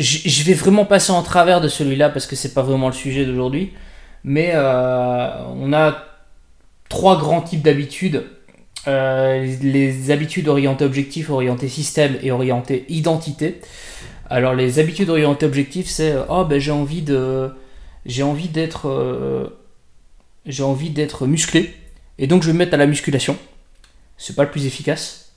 je 0.00 0.44
vais 0.44 0.54
vraiment 0.54 0.84
passer 0.84 1.12
en 1.12 1.22
travers 1.22 1.60
de 1.60 1.68
celui-là 1.68 2.08
parce 2.08 2.26
que 2.26 2.36
c'est 2.36 2.54
pas 2.54 2.62
vraiment 2.62 2.88
le 2.88 2.94
sujet 2.94 3.24
d'aujourd'hui. 3.24 3.72
Mais 4.24 4.50
euh, 4.54 5.44
on 5.56 5.72
a 5.72 6.04
trois 6.88 7.18
grands 7.18 7.40
types 7.40 7.62
d'habitudes. 7.62 8.24
Euh, 8.86 9.56
les 9.62 10.10
habitudes 10.10 10.48
orientées 10.48 10.84
objectif, 10.84 11.30
orientées 11.30 11.68
système 11.68 12.16
et 12.22 12.30
orientées 12.30 12.84
identité. 12.88 13.60
Alors 14.30 14.54
les 14.54 14.78
habitudes 14.78 15.10
orientées 15.10 15.46
objectif, 15.46 15.88
c'est 15.88 16.14
oh 16.28 16.44
ben 16.44 16.60
j'ai 16.60 16.70
envie 16.70 17.02
de 17.02 17.50
j'ai 18.06 18.22
envie 18.22 18.48
d'être 18.48 18.88
euh, 18.88 19.48
j'ai 20.46 20.62
envie 20.62 20.90
d'être 20.90 21.26
musclé 21.26 21.74
et 22.18 22.26
donc 22.26 22.42
je 22.42 22.48
vais 22.48 22.52
me 22.52 22.58
mettre 22.58 22.74
à 22.74 22.76
la 22.76 22.86
musculation. 22.86 23.36
C'est 24.16 24.36
pas 24.36 24.44
le 24.44 24.50
plus 24.50 24.66
efficace. 24.66 25.32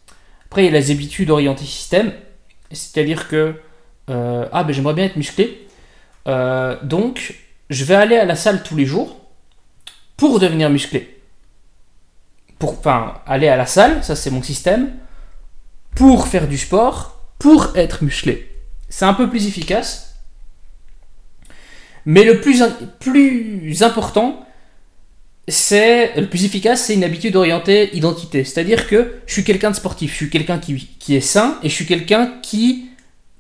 Après 0.46 0.63
il 0.63 0.65
y 0.65 0.75
a 0.75 0.80
les 0.80 0.91
habitudes 0.91 1.30
orientées 1.30 1.65
système, 1.65 2.13
c'est-à-dire 2.72 3.27
que 3.27 3.56
euh, 4.12 4.46
ah 4.51 4.63
ben 4.63 4.74
j'aimerais 4.74 4.94
bien 4.94 5.06
être 5.06 5.15
musclé. 5.15 5.68
Euh, 6.27 6.77
donc 6.84 7.36
je 7.70 7.84
vais 7.86 7.96
aller 7.96 8.18
à 8.18 8.25
la 8.25 8.36
salle 8.36 8.63
tous 8.63 8.75
les 8.75 8.86
jours 8.86 9.18
pour 10.18 10.39
devenir 10.39 10.70
musclé. 10.70 11.18
Pour, 12.60 12.77
enfin, 12.77 13.15
aller 13.25 13.48
à 13.48 13.56
la 13.56 13.65
salle, 13.65 14.03
ça 14.03 14.15
c'est 14.15 14.30
mon 14.30 14.44
système, 14.44 14.91
pour 15.96 16.27
faire 16.27 16.48
du 16.48 16.58
sport, 16.58 17.20
pour 17.39 17.75
être 17.75 18.03
musclé. 18.03 18.48
C'est 18.89 19.06
un 19.06 19.13
peu 19.13 19.30
plus 19.30 19.48
efficace. 19.48 20.15
Mais 22.06 22.24
le 22.24 22.41
plus, 22.41 22.62
important, 23.84 24.46
c'est 25.48 26.20
le 26.20 26.27
plus 26.27 26.46
efficace, 26.46 26.86
c'est 26.86 26.96
une 26.96 27.03
habitude 27.03 27.36
orientée 27.36 27.96
identité. 27.96 28.44
C'est-à-dire 28.44 28.88
que 28.88 29.22
je 29.25 29.34
suis 29.34 29.44
quelqu'un 29.44 29.72
de 29.72 29.75
sportif, 29.75 30.12
je 30.12 30.18
suis 30.18 30.30
quelqu'un 30.30 30.58
qui, 30.58 30.88
qui, 31.00 31.15
est 31.15 31.22
sain 31.22 31.58
et 31.63 31.70
je 31.70 31.74
suis 31.74 31.86
quelqu'un 31.86 32.39
qui 32.41 32.89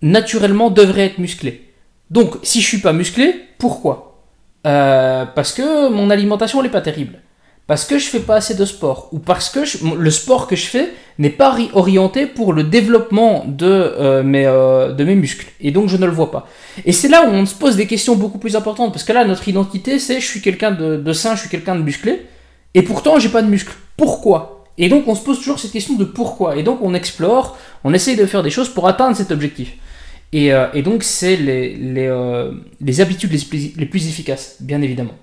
naturellement 0.01 0.69
devrait 0.69 1.05
être 1.05 1.19
musclé. 1.19 1.69
Donc, 2.09 2.35
si 2.43 2.61
je 2.61 2.67
suis 2.67 2.79
pas 2.79 2.93
musclé, 2.93 3.35
pourquoi? 3.57 4.23
Euh, 4.67 5.25
Parce 5.25 5.53
que 5.53 5.89
mon 5.89 6.09
alimentation 6.09 6.61
n'est 6.61 6.69
pas 6.69 6.81
terrible. 6.81 7.19
Parce 7.67 7.85
que 7.85 7.97
je 7.97 8.05
fais 8.05 8.19
pas 8.19 8.35
assez 8.35 8.55
de 8.55 8.65
sport. 8.65 9.07
Ou 9.13 9.19
parce 9.19 9.49
que 9.49 9.61
le 9.95 10.11
sport 10.11 10.47
que 10.47 10.57
je 10.57 10.65
fais 10.65 10.89
n'est 11.19 11.29
pas 11.29 11.55
orienté 11.73 12.25
pour 12.25 12.51
le 12.51 12.63
développement 12.63 13.45
de, 13.47 13.65
euh, 13.65 14.23
mes, 14.23 14.45
euh, 14.45 14.91
de 14.91 15.03
mes 15.05 15.15
muscles. 15.15 15.47
Et 15.61 15.71
donc 15.71 15.87
je 15.87 15.95
ne 15.95 16.05
le 16.05 16.11
vois 16.11 16.31
pas. 16.31 16.49
Et 16.85 16.91
c'est 16.91 17.07
là 17.07 17.23
où 17.25 17.29
on 17.29 17.45
se 17.45 17.55
pose 17.55 17.77
des 17.77 17.87
questions 17.87 18.15
beaucoup 18.15 18.39
plus 18.39 18.57
importantes. 18.57 18.91
Parce 18.91 19.05
que 19.05 19.13
là, 19.13 19.23
notre 19.23 19.47
identité, 19.47 19.99
c'est 19.99 20.19
je 20.19 20.25
suis 20.25 20.41
quelqu'un 20.41 20.71
de, 20.71 20.97
de 20.97 21.13
sain, 21.13 21.35
je 21.35 21.41
suis 21.41 21.49
quelqu'un 21.49 21.75
de 21.75 21.83
musclé. 21.83 22.25
Et 22.73 22.81
pourtant, 22.81 23.19
j'ai 23.19 23.29
pas 23.29 23.41
de 23.41 23.47
muscles. 23.49 23.73
Pourquoi? 23.95 24.65
Et 24.77 24.89
donc 24.89 25.07
on 25.07 25.15
se 25.15 25.23
pose 25.23 25.37
toujours 25.37 25.59
cette 25.59 25.71
question 25.71 25.95
de 25.95 26.05
pourquoi. 26.05 26.57
Et 26.57 26.63
donc 26.63 26.79
on 26.81 26.93
explore, 26.93 27.57
on 27.83 27.93
essaye 27.93 28.15
de 28.15 28.25
faire 28.25 28.43
des 28.43 28.49
choses 28.49 28.69
pour 28.69 28.87
atteindre 28.87 29.15
cet 29.15 29.31
objectif. 29.31 29.73
Euh, 30.33 30.67
et, 30.73 30.81
donc, 30.81 31.03
c'est 31.03 31.35
les, 31.35 31.75
les, 31.75 32.07
euh, 32.07 32.51
les, 32.79 33.01
habitudes 33.01 33.31
les 33.31 33.85
plus, 33.85 34.07
efficaces, 34.07 34.57
bien 34.61 34.81
évidemment. 34.81 35.15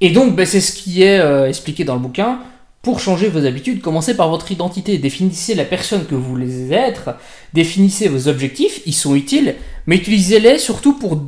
Et 0.00 0.10
donc, 0.10 0.34
ben, 0.34 0.46
c'est 0.46 0.60
ce 0.60 0.72
qui 0.72 1.02
est 1.02 1.18
euh, 1.18 1.48
expliqué 1.48 1.84
dans 1.84 1.94
le 1.94 2.00
bouquin. 2.00 2.40
Pour 2.82 2.98
changer 2.98 3.28
vos 3.28 3.44
habitudes, 3.44 3.82
commencez 3.82 4.16
par 4.16 4.30
votre 4.30 4.50
identité. 4.50 4.96
Définissez 4.96 5.54
la 5.54 5.66
personne 5.66 6.06
que 6.06 6.14
vous 6.14 6.22
voulez 6.22 6.72
être. 6.72 7.10
Définissez 7.52 8.08
vos 8.08 8.26
objectifs, 8.26 8.80
ils 8.86 8.94
sont 8.94 9.14
utiles, 9.14 9.56
mais 9.86 9.96
utilisez-les 9.96 10.56
surtout 10.56 10.94
pour 10.94 11.22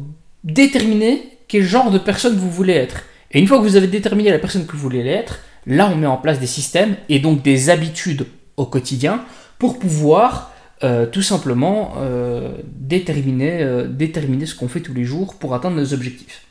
déterminer 0.45 1.23
quel 1.49 1.63
genre 1.63 1.91
de 1.91 1.99
personne 1.99 2.37
vous 2.37 2.51
voulez 2.51 2.73
être. 2.73 3.05
Et 3.33 3.39
une 3.39 3.47
fois 3.47 3.59
que 3.59 3.65
vous 3.65 3.77
avez 3.77 3.87
déterminé 3.87 4.31
la 4.31 4.39
personne 4.39 4.65
que 4.65 4.73
vous 4.73 4.79
voulez 4.79 5.07
être, 5.07 5.41
là 5.67 5.91
on 5.93 5.97
met 5.97 6.07
en 6.07 6.17
place 6.17 6.41
des 6.41 6.47
systèmes 6.47 6.97
et 7.11 7.19
donc 7.19 7.43
des 7.43 7.69
habitudes 7.69 8.27
au 8.57 8.65
quotidien 8.65 9.23
pour 9.59 9.79
pouvoir 9.79 10.52
euh, 10.85 11.07
tout 11.07 11.23
simplement 11.23 11.95
euh, 11.99 12.57
déterminer, 12.65 13.63
euh, 13.63 13.87
déterminer 13.87 14.47
ce 14.47 14.57
qu'on 14.57 14.67
fait 14.67 14.81
tous 14.81 14.95
les 14.95 15.05
jours 15.05 15.37
pour 15.37 15.55
atteindre 15.55 15.77
nos 15.77 15.95
objectifs. 15.95 16.45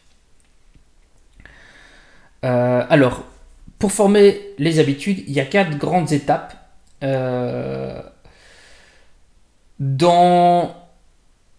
alors, 2.42 3.24
pour 3.78 3.92
former 3.92 4.40
les 4.58 4.80
habitudes, 4.80 5.24
il 5.28 5.34
y 5.34 5.40
a 5.40 5.46
quatre 5.46 5.78
grandes 5.78 6.12
étapes. 6.12 6.56
dans 9.80 10.76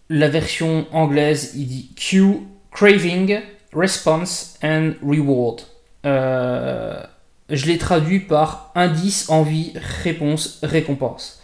la 0.09 0.29
version 0.29 0.85
anglaise, 0.91 1.53
il 1.55 1.67
dit 1.67 1.93
Cue, 1.95 2.39
Craving, 2.71 3.39
Response 3.73 4.57
and 4.63 4.93
Reward. 5.01 5.61
je 6.03 7.65
l'ai 7.65 7.77
traduit 7.77 8.19
par 8.19 8.71
indice, 8.75 9.29
envie, 9.29 9.73
réponse, 10.03 10.59
récompense. 10.63 11.42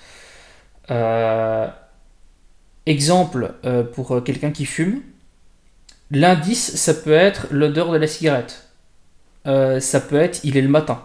Euh, 0.91 1.67
exemple 2.85 3.53
euh, 3.65 3.83
pour 3.83 4.11
euh, 4.11 4.21
quelqu'un 4.21 4.51
qui 4.51 4.65
fume, 4.65 5.01
l'indice 6.11 6.75
ça 6.75 6.93
peut 6.93 7.13
être 7.13 7.47
l'odeur 7.51 7.91
de 7.91 7.97
la 7.97 8.07
cigarette. 8.07 8.69
ça 9.45 10.01
peut 10.01 10.19
être 10.19 10.41
il 10.43 10.57
est 10.57 10.61
le 10.61 10.69
matin. 10.69 11.03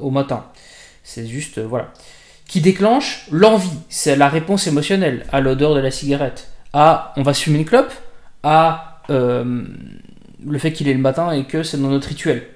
au 0.00 0.10
matin. 0.10 0.46
C'est 1.04 1.26
juste, 1.26 1.58
voilà. 1.58 1.92
Qui 2.46 2.60
déclenche 2.60 3.26
l'envie. 3.30 3.78
C'est 3.88 4.16
la 4.16 4.28
réponse 4.28 4.66
émotionnelle 4.66 5.26
à 5.32 5.40
l'odeur 5.40 5.74
de 5.74 5.80
la 5.80 5.90
cigarette. 5.90 6.50
À 6.72 7.12
on 7.16 7.22
va 7.22 7.34
fumer 7.34 7.58
une 7.58 7.64
clope. 7.64 7.92
À 8.42 9.02
le 9.08 10.58
fait 10.58 10.72
qu'il 10.72 10.88
est 10.88 10.94
le 10.94 11.00
matin 11.00 11.32
et 11.32 11.44
que 11.44 11.62
c'est 11.62 11.80
dans 11.80 11.88
notre 11.88 12.08
rituel. 12.08 12.46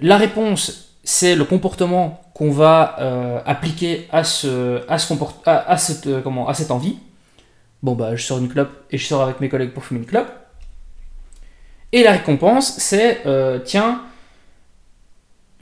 La 0.00 0.16
réponse, 0.18 0.85
c'est 1.06 1.36
le 1.36 1.44
comportement 1.44 2.20
qu'on 2.34 2.50
va 2.50 2.96
euh, 2.98 3.40
appliquer 3.46 4.08
à, 4.10 4.24
ce, 4.24 4.82
à, 4.88 4.98
ce 4.98 5.14
à, 5.46 5.78
cette, 5.78 6.08
euh, 6.08 6.20
comment, 6.20 6.48
à 6.48 6.54
cette 6.54 6.72
envie. 6.72 6.96
Bon, 7.84 7.94
bah, 7.94 8.16
je 8.16 8.24
sors 8.24 8.38
une 8.38 8.48
clope 8.48 8.84
et 8.90 8.98
je 8.98 9.06
sors 9.06 9.22
avec 9.22 9.40
mes 9.40 9.48
collègues 9.48 9.70
pour 9.70 9.84
fumer 9.84 10.00
une 10.00 10.06
clope. 10.06 10.28
Et 11.92 12.02
la 12.02 12.10
récompense, 12.10 12.74
c'est 12.78 13.20
euh, 13.24 13.60
tiens, 13.64 14.02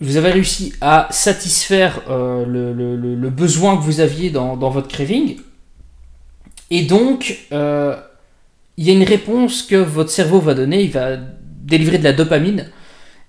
vous 0.00 0.16
avez 0.16 0.30
réussi 0.30 0.72
à 0.80 1.08
satisfaire 1.10 2.00
le, 2.08 2.72
le, 2.72 2.96
le, 2.96 3.30
besoin 3.30 3.76
que 3.76 3.82
vous 3.82 4.00
aviez 4.00 4.30
dans, 4.30 4.56
dans 4.56 4.70
votre 4.70 4.88
craving. 4.88 5.36
Et 6.70 6.82
donc, 6.82 7.46
il 7.50 8.84
y 8.84 8.90
a 8.90 8.92
une 8.92 9.04
réponse 9.04 9.62
que 9.62 9.76
votre 9.76 10.10
cerveau 10.10 10.40
va 10.40 10.54
donner. 10.54 10.82
Il 10.82 10.90
va 10.90 11.16
délivrer 11.16 11.98
de 11.98 12.04
la 12.04 12.12
dopamine 12.12 12.70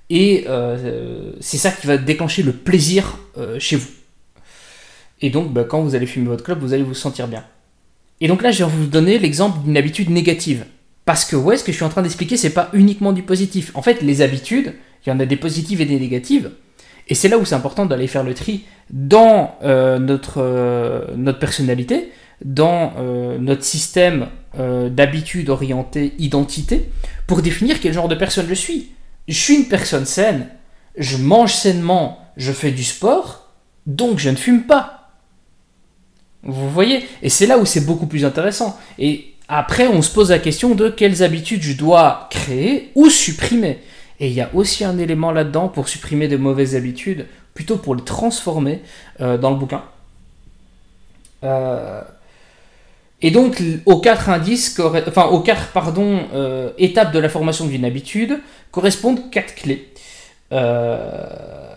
et 0.10 0.46
euh, 0.48 1.32
c'est 1.40 1.58
ça 1.58 1.72
qui 1.72 1.88
va 1.88 1.98
déclencher 1.98 2.44
le 2.44 2.52
plaisir 2.52 3.18
euh, 3.38 3.60
chez 3.60 3.76
vous. 3.76 3.90
Et 5.22 5.30
donc, 5.30 5.52
bah, 5.52 5.64
quand 5.64 5.82
vous 5.82 5.96
allez 5.96 6.06
fumer 6.06 6.28
votre 6.28 6.44
club, 6.44 6.60
vous 6.60 6.74
allez 6.74 6.84
vous 6.84 6.94
sentir 6.94 7.28
bien. 7.28 7.44
Et 8.22 8.28
donc 8.28 8.42
là, 8.42 8.52
je 8.52 8.64
vais 8.64 8.70
vous 8.70 8.86
donner 8.86 9.18
l'exemple 9.18 9.60
d'une 9.64 9.78
habitude 9.78 10.10
négative. 10.10 10.66
Parce 11.06 11.26
que 11.26 11.36
ouais, 11.36 11.58
ce 11.58 11.64
que 11.64 11.72
je 11.72 11.78
suis 11.78 11.86
en 11.86 11.90
train 11.90 12.02
d'expliquer, 12.02 12.38
c'est 12.38 12.52
pas 12.52 12.70
uniquement 12.74 13.14
du 13.14 13.24
positif. 13.24 13.72
En 13.76 13.82
fait, 13.82 14.02
les 14.02 14.22
habitudes, 14.22 14.74
il 15.06 15.10
y 15.10 15.12
en 15.12 15.20
a 15.20 15.26
des 15.26 15.36
positives 15.36 15.82
et 15.82 15.86
des 15.86 16.00
négatives. 16.00 16.52
Et 17.08 17.14
c'est 17.16 17.28
là 17.28 17.38
où 17.38 17.46
c'est 17.46 17.56
important 17.56 17.86
d'aller 17.86 18.08
faire 18.08 18.24
le 18.24 18.34
tri 18.34 18.66
dans 18.90 19.56
euh, 19.64 20.00
notre, 20.00 21.14
notre 21.16 21.40
personnalité, 21.40 22.12
dans 22.44 22.94
notre 23.40 23.64
système 23.64 24.28
d'habitudes 24.58 25.50
orientées 25.50 26.14
identité, 26.18 26.90
pour 27.28 27.42
définir 27.42 27.80
quel 27.80 27.94
genre 27.94 28.08
de 28.08 28.16
personne 28.16 28.48
je 28.50 28.56
suis 28.56 28.90
je 29.28 29.40
suis 29.40 29.56
une 29.56 29.68
personne 29.68 30.06
saine, 30.06 30.50
je 30.98 31.18
mange 31.18 31.54
sainement, 31.54 32.20
je 32.38 32.52
fais 32.52 32.72
du 32.72 32.84
sport, 32.84 33.50
donc 33.86 34.20
je 34.20 34.30
ne 34.30 34.36
fume 34.36 34.64
pas. 34.64 35.12
Vous 36.44 36.70
voyez? 36.70 37.08
Et 37.22 37.30
c'est 37.30 37.48
là 37.48 37.58
où 37.58 37.66
c'est 37.66 37.86
beaucoup 37.86 38.06
plus 38.06 38.24
intéressant. 38.24 38.80
Et 39.00 39.34
après, 39.48 39.88
on 39.88 40.02
se 40.02 40.12
pose 40.12 40.30
la 40.30 40.40
question 40.40 40.76
de 40.76 40.90
quelles 40.90 41.24
habitudes 41.24 41.64
je 41.64 41.74
dois 41.74 42.28
créer 42.30 42.92
ou 42.96 43.10
supprimer. 43.10 43.80
Et 44.20 44.28
il 44.28 44.34
y 44.34 44.42
a 44.42 44.50
aussi 44.54 44.84
un 44.84 44.98
élément 44.98 45.32
là-dedans 45.32 45.68
pour 45.68 45.90
supprimer 45.90 46.28
de 46.28 46.38
mauvaises 46.38 46.76
habitudes, 46.76 47.26
plutôt 47.54 47.78
pour 47.78 47.96
les 47.96 48.04
transformer 48.04 48.82
euh, 49.22 49.38
dans 49.38 49.50
le 49.50 49.58
bouquin. 49.58 49.84
Euh, 51.44 52.02
Et 53.26 53.32
donc, 53.32 53.60
aux 53.88 54.00
quatre 54.00 54.30
indices, 54.30 54.80
enfin, 55.08 55.26
aux 55.26 55.40
quatre 55.40 55.72
euh, 55.98 56.70
étapes 56.78 57.12
de 57.12 57.18
la 57.18 57.28
formation 57.28 57.66
d'une 57.66 57.84
habitude 57.84 58.40
correspondent 58.70 59.32
quatre 59.32 59.56
clés. 59.56 59.90
Euh, 60.52 61.74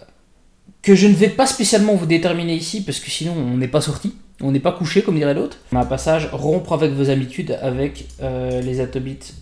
que 0.82 0.94
je 0.94 1.06
ne 1.06 1.14
vais 1.14 1.30
pas 1.30 1.46
spécialement 1.46 1.94
vous 1.94 2.04
déterminer 2.04 2.54
ici, 2.54 2.84
parce 2.84 3.00
que 3.00 3.10
sinon 3.10 3.32
on 3.32 3.56
n'est 3.56 3.66
pas 3.66 3.80
sorti, 3.80 4.14
on 4.42 4.52
n'est 4.52 4.60
pas 4.60 4.72
couché, 4.72 5.00
comme 5.00 5.16
dirait 5.16 5.32
l'autre. 5.32 5.56
On 5.72 5.78
a 5.78 5.80
un 5.80 5.86
passage 5.86 6.28
rompre 6.32 6.74
avec 6.74 6.92
vos 6.92 7.08
habitudes 7.08 7.58
avec 7.62 8.08
euh, 8.20 8.60
les 8.60 8.80
atomites 8.80 9.32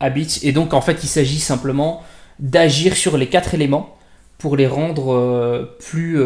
habits. 0.00 0.40
Et 0.42 0.52
donc, 0.52 0.74
en 0.74 0.82
fait, 0.82 1.04
il 1.04 1.08
s'agit 1.08 1.40
simplement 1.40 2.02
d'agir 2.38 2.98
sur 2.98 3.16
les 3.16 3.28
quatre 3.28 3.54
éléments 3.54 3.96
pour 4.36 4.58
les 4.58 4.66
rendre 4.66 5.74
plus, 5.78 6.18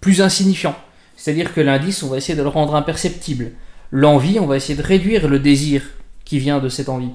plus 0.00 0.22
insignifiants. 0.22 0.76
C'est-à-dire 1.20 1.52
que 1.52 1.60
l'indice, 1.60 2.02
on 2.02 2.08
va 2.08 2.16
essayer 2.16 2.34
de 2.34 2.42
le 2.42 2.48
rendre 2.48 2.74
imperceptible. 2.74 3.50
L'envie, 3.92 4.40
on 4.40 4.46
va 4.46 4.56
essayer 4.56 4.74
de 4.74 4.82
réduire 4.82 5.28
le 5.28 5.38
désir 5.38 5.82
qui 6.24 6.38
vient 6.38 6.60
de 6.60 6.70
cette 6.70 6.88
envie. 6.88 7.10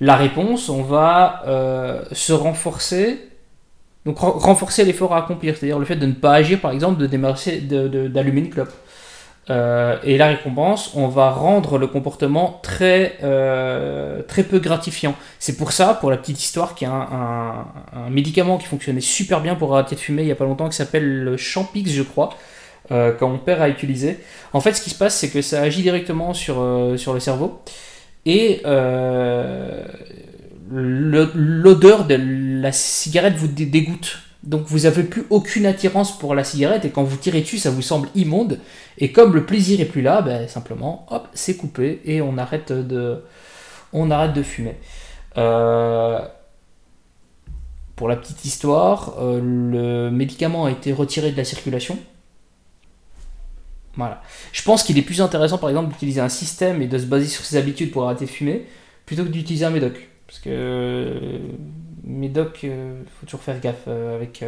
La 0.00 0.14
réponse, 0.14 0.68
on 0.68 0.82
va 0.82 1.42
euh, 1.48 2.04
se 2.12 2.32
renforcer, 2.32 3.18
donc 4.06 4.20
renforcer 4.20 4.84
l'effort 4.84 5.12
à 5.12 5.18
accomplir, 5.18 5.56
c'est-à-dire 5.56 5.80
le 5.80 5.86
fait 5.86 5.96
de 5.96 6.06
ne 6.06 6.12
pas 6.12 6.34
agir, 6.34 6.60
par 6.60 6.70
exemple, 6.70 7.04
de 7.04 8.06
d'allumer 8.06 8.42
une 8.42 8.50
clope. 8.50 8.72
Euh, 9.50 9.96
et 10.04 10.18
la 10.18 10.28
récompense, 10.28 10.92
on 10.94 11.08
va 11.08 11.30
rendre 11.30 11.78
le 11.78 11.88
comportement 11.88 12.60
très, 12.62 13.18
euh, 13.24 14.22
très 14.22 14.44
peu 14.44 14.60
gratifiant. 14.60 15.16
C'est 15.40 15.56
pour 15.56 15.72
ça, 15.72 15.94
pour 15.94 16.12
la 16.12 16.16
petite 16.16 16.40
histoire, 16.40 16.76
qu'il 16.76 16.86
y 16.86 16.90
a 16.92 16.94
un, 16.94 18.08
médicament 18.08 18.56
qui 18.56 18.66
fonctionnait 18.66 19.00
super 19.00 19.40
bien 19.40 19.56
pour 19.56 19.74
arrêter 19.74 19.96
de 19.96 20.00
fumer 20.00 20.22
il 20.22 20.26
n'y 20.26 20.32
a 20.32 20.36
pas 20.36 20.44
longtemps, 20.44 20.68
qui 20.68 20.76
s'appelle 20.76 21.24
le 21.24 21.36
Champix, 21.36 21.90
je 21.90 22.02
crois, 22.04 22.30
euh, 22.90 23.12
quand 23.12 23.30
on 23.30 23.38
perd 23.38 23.60
à 23.60 23.68
utiliser. 23.68 24.18
En 24.52 24.60
fait, 24.60 24.72
ce 24.72 24.80
qui 24.80 24.90
se 24.90 24.94
passe, 24.96 25.14
c'est 25.16 25.28
que 25.28 25.42
ça 25.42 25.60
agit 25.60 25.82
directement 25.82 26.32
sur, 26.32 26.60
euh, 26.60 26.92
le 26.92 27.20
cerveau. 27.20 27.60
Et 28.24 28.62
euh, 28.64 29.84
l'odeur 30.70 32.06
de 32.06 32.16
la 32.62 32.72
cigarette 32.72 33.34
vous 33.34 33.48
dégoûte. 33.48 34.20
Donc 34.44 34.62
vous 34.66 34.80
n'avez 34.80 35.02
plus 35.02 35.26
aucune 35.30 35.66
attirance 35.66 36.16
pour 36.18 36.34
la 36.34 36.44
cigarette 36.44 36.84
et 36.84 36.90
quand 36.90 37.02
vous 37.02 37.16
tirez 37.16 37.40
dessus, 37.40 37.58
ça 37.58 37.70
vous 37.70 37.82
semble 37.82 38.08
immonde. 38.14 38.58
Et 38.96 39.12
comme 39.12 39.34
le 39.34 39.44
plaisir 39.44 39.80
est 39.80 39.84
plus 39.84 40.02
là, 40.02 40.22
ben, 40.22 40.48
simplement, 40.48 41.06
hop, 41.10 41.28
c'est 41.34 41.56
coupé 41.56 42.00
et 42.04 42.22
on 42.22 42.38
arrête 42.38 42.72
de 42.72 43.22
fumer. 44.42 44.76
pour 47.96 48.08
la 48.08 48.16
petite 48.16 48.44
histoire, 48.44 49.16
le 49.20 50.10
médicament 50.10 50.66
a 50.66 50.70
été 50.70 50.92
retiré 50.92 51.32
de 51.32 51.36
la 51.36 51.44
circulation 51.44 51.98
voilà. 53.98 54.22
Je 54.52 54.62
pense 54.62 54.84
qu'il 54.84 54.96
est 54.96 55.02
plus 55.02 55.20
intéressant, 55.20 55.58
par 55.58 55.68
exemple, 55.68 55.92
d'utiliser 55.92 56.20
un 56.20 56.28
système 56.28 56.80
et 56.80 56.86
de 56.86 56.96
se 56.98 57.06
baser 57.06 57.26
sur 57.26 57.44
ses 57.44 57.56
habitudes 57.56 57.90
pour 57.90 58.04
arrêter 58.04 58.26
de 58.26 58.30
fumer, 58.30 58.64
plutôt 59.04 59.24
que 59.24 59.28
d'utiliser 59.28 59.64
un 59.64 59.70
médoc. 59.70 60.08
Parce 60.28 60.38
que 60.38 60.50
euh, 60.50 61.38
médoc, 62.04 62.60
il 62.62 62.70
euh, 62.70 63.02
faut 63.18 63.26
toujours 63.26 63.40
faire 63.42 63.58
gaffe 63.60 63.84
euh, 63.88 64.14
avec, 64.14 64.44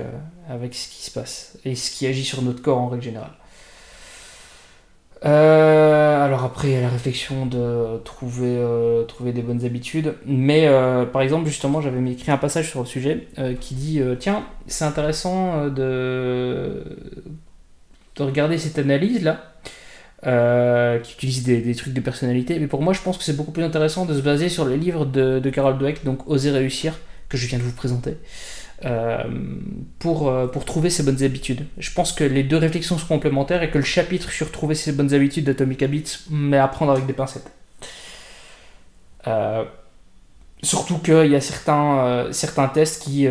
avec 0.49 0.75
ce 0.75 0.89
qui 0.89 1.03
se 1.03 1.11
passe 1.11 1.59
et 1.65 1.75
ce 1.75 1.91
qui 1.91 2.07
agit 2.07 2.25
sur 2.25 2.43
notre 2.43 2.63
corps 2.63 2.79
en 2.79 2.89
règle 2.89 3.03
générale. 3.03 3.33
alors 5.23 6.45
après, 6.45 6.69
il 6.69 6.75
y 6.75 6.77
a 6.77 6.83
la 6.83 6.89
réflexion 6.89 7.47
de 7.47 7.99
trouver, 8.05 8.57
trouver 9.09 9.33
des 9.33 9.43
bonnes 9.43 9.65
habitudes. 9.65 10.15
Mais 10.27 10.69
par 11.13 11.23
exemple, 11.23 11.49
justement, 11.49 11.81
j'avais 11.81 12.09
écrit 12.11 12.31
un 12.31 12.39
passage 12.39 12.71
sur 12.71 12.81
le 12.81 12.87
sujet 12.87 13.27
qui 13.61 13.75
dit, 13.75 14.01
tiens, 14.21 14.45
c'est 14.69 14.85
intéressant 14.85 15.67
de 15.69 16.85
de 18.20 18.24
regarder 18.24 18.59
cette 18.59 18.78
analyse-là, 18.78 19.54
euh, 20.26 20.98
qui 20.98 21.14
utilise 21.14 21.44
des, 21.44 21.74
trucs 21.74 21.94
de 21.94 22.00
personnalité. 22.00 22.59
Mais 22.59 22.66
pour 22.66 22.83
moi, 22.83 22.92
je 22.92 23.00
pense 23.00 23.16
que 23.18 23.24
c'est 23.24 23.37
beaucoup 23.37 23.52
plus 23.52 23.64
intéressant 23.64 24.04
de 24.04 24.14
se 24.14 24.20
baser 24.20 24.48
sur 24.48 24.64
le 24.64 24.76
livre 24.76 25.06
de, 25.06 25.50
Carol 25.50 25.78
Dweck, 25.78 26.04
donc 26.04 26.28
Oser 26.28 26.50
réussir, 26.50 26.98
que 27.28 27.37
je 27.37 27.46
viens 27.46 27.59
de 27.59 27.62
vous 27.62 27.72
présenter, 27.72 28.18
euh, 28.85 29.24
pour, 29.98 30.28
euh, 30.28 30.46
pour 30.46 30.64
trouver 30.64 30.90
ses 30.90 31.02
bonnes 31.02 31.22
habitudes. 31.22 31.64
Je 31.78 31.90
pense 31.92 32.12
que 32.12 32.24
les 32.24 32.42
deux 32.42 32.59
réflexions 32.59 32.98
sont 32.98 33.06
complémentaires 33.06 33.62
et 33.62 33.70
que 33.70 33.78
le 33.78 33.85
chapitre 33.85 34.30
sur 34.30 34.52
trouver 34.52 34.74
ses 34.74 34.92
bonnes 34.92 35.14
habitudes 35.14 35.44
d'Atomic 35.44 35.83
Habits, 35.83 36.18
mais 36.30 36.59
à 36.59 36.68
prendre 36.68 36.92
avec 36.92 37.06
des 37.06 37.14
pincettes. 37.14 37.50
surtout 40.62 40.98
qu'il 40.98 41.30
y 41.30 41.37
a 41.37 41.40
certains 41.40 42.68
tests 42.74 43.02
qui 43.04 43.26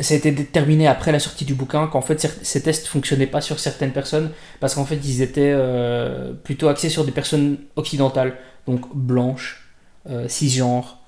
ça 0.00 0.14
a 0.14 0.16
été 0.16 0.32
déterminé 0.32 0.86
après 0.86 1.12
la 1.12 1.18
sortie 1.18 1.44
du 1.44 1.54
bouquin 1.54 1.86
qu'en 1.86 2.00
fait 2.00 2.26
ces 2.42 2.62
tests 2.62 2.86
fonctionnaient 2.86 3.26
pas 3.26 3.40
sur 3.40 3.60
certaines 3.60 3.92
personnes 3.92 4.30
parce 4.60 4.74
qu'en 4.74 4.84
fait 4.84 4.96
ils 4.96 5.22
étaient 5.22 5.52
euh, 5.54 6.32
plutôt 6.32 6.68
axés 6.68 6.88
sur 6.88 7.04
des 7.04 7.12
personnes 7.12 7.58
occidentales, 7.76 8.36
donc 8.66 8.94
blanches, 8.94 9.68
euh, 10.08 10.28
cisgenres, 10.28 10.98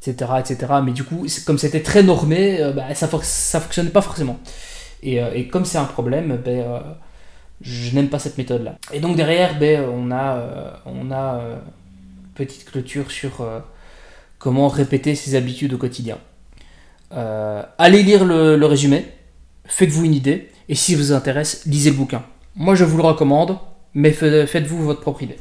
etc., 0.00 0.32
etc. 0.38 0.72
Mais 0.84 0.92
du 0.92 1.04
coup, 1.04 1.26
comme 1.46 1.58
c'était 1.58 1.82
très 1.82 2.02
normé, 2.02 2.60
euh, 2.60 2.72
bah, 2.72 2.94
ça, 2.94 3.08
ça 3.22 3.60
fonctionnait 3.60 3.90
pas 3.90 4.02
forcément. 4.02 4.38
Et, 5.02 5.48
comme 5.48 5.64
c'est 5.64 5.78
un 5.78 5.84
problème, 5.84 6.40
ben, 6.44 6.82
je 7.60 7.94
n'aime 7.94 8.08
pas 8.08 8.18
cette 8.18 8.38
méthode-là. 8.38 8.76
Et 8.92 8.98
donc 8.98 9.14
derrière, 9.16 9.58
ben, 9.58 9.84
on 9.88 10.10
a, 10.10 10.82
on 10.84 11.12
a 11.12 11.40
petite 12.34 12.64
clôture 12.64 13.10
sur 13.10 13.46
comment 14.38 14.68
répéter 14.68 15.14
ses 15.14 15.36
habitudes 15.36 15.74
au 15.74 15.78
quotidien. 15.78 16.18
Euh, 17.12 17.62
allez 17.78 18.02
lire 18.02 18.24
le, 18.24 18.64
résumé, 18.66 19.06
faites-vous 19.64 20.04
une 20.04 20.14
idée, 20.14 20.48
et 20.68 20.74
si 20.74 20.94
vous 20.94 21.12
intéresse, 21.12 21.64
lisez 21.66 21.90
le 21.90 21.96
bouquin. 21.96 22.24
Moi 22.54 22.74
je 22.74 22.84
vous 22.84 22.96
le 22.96 23.02
recommande, 23.02 23.58
mais 23.94 24.12
faites-vous 24.12 24.82
votre 24.82 25.00
propre 25.00 25.22
idée. 25.22 25.38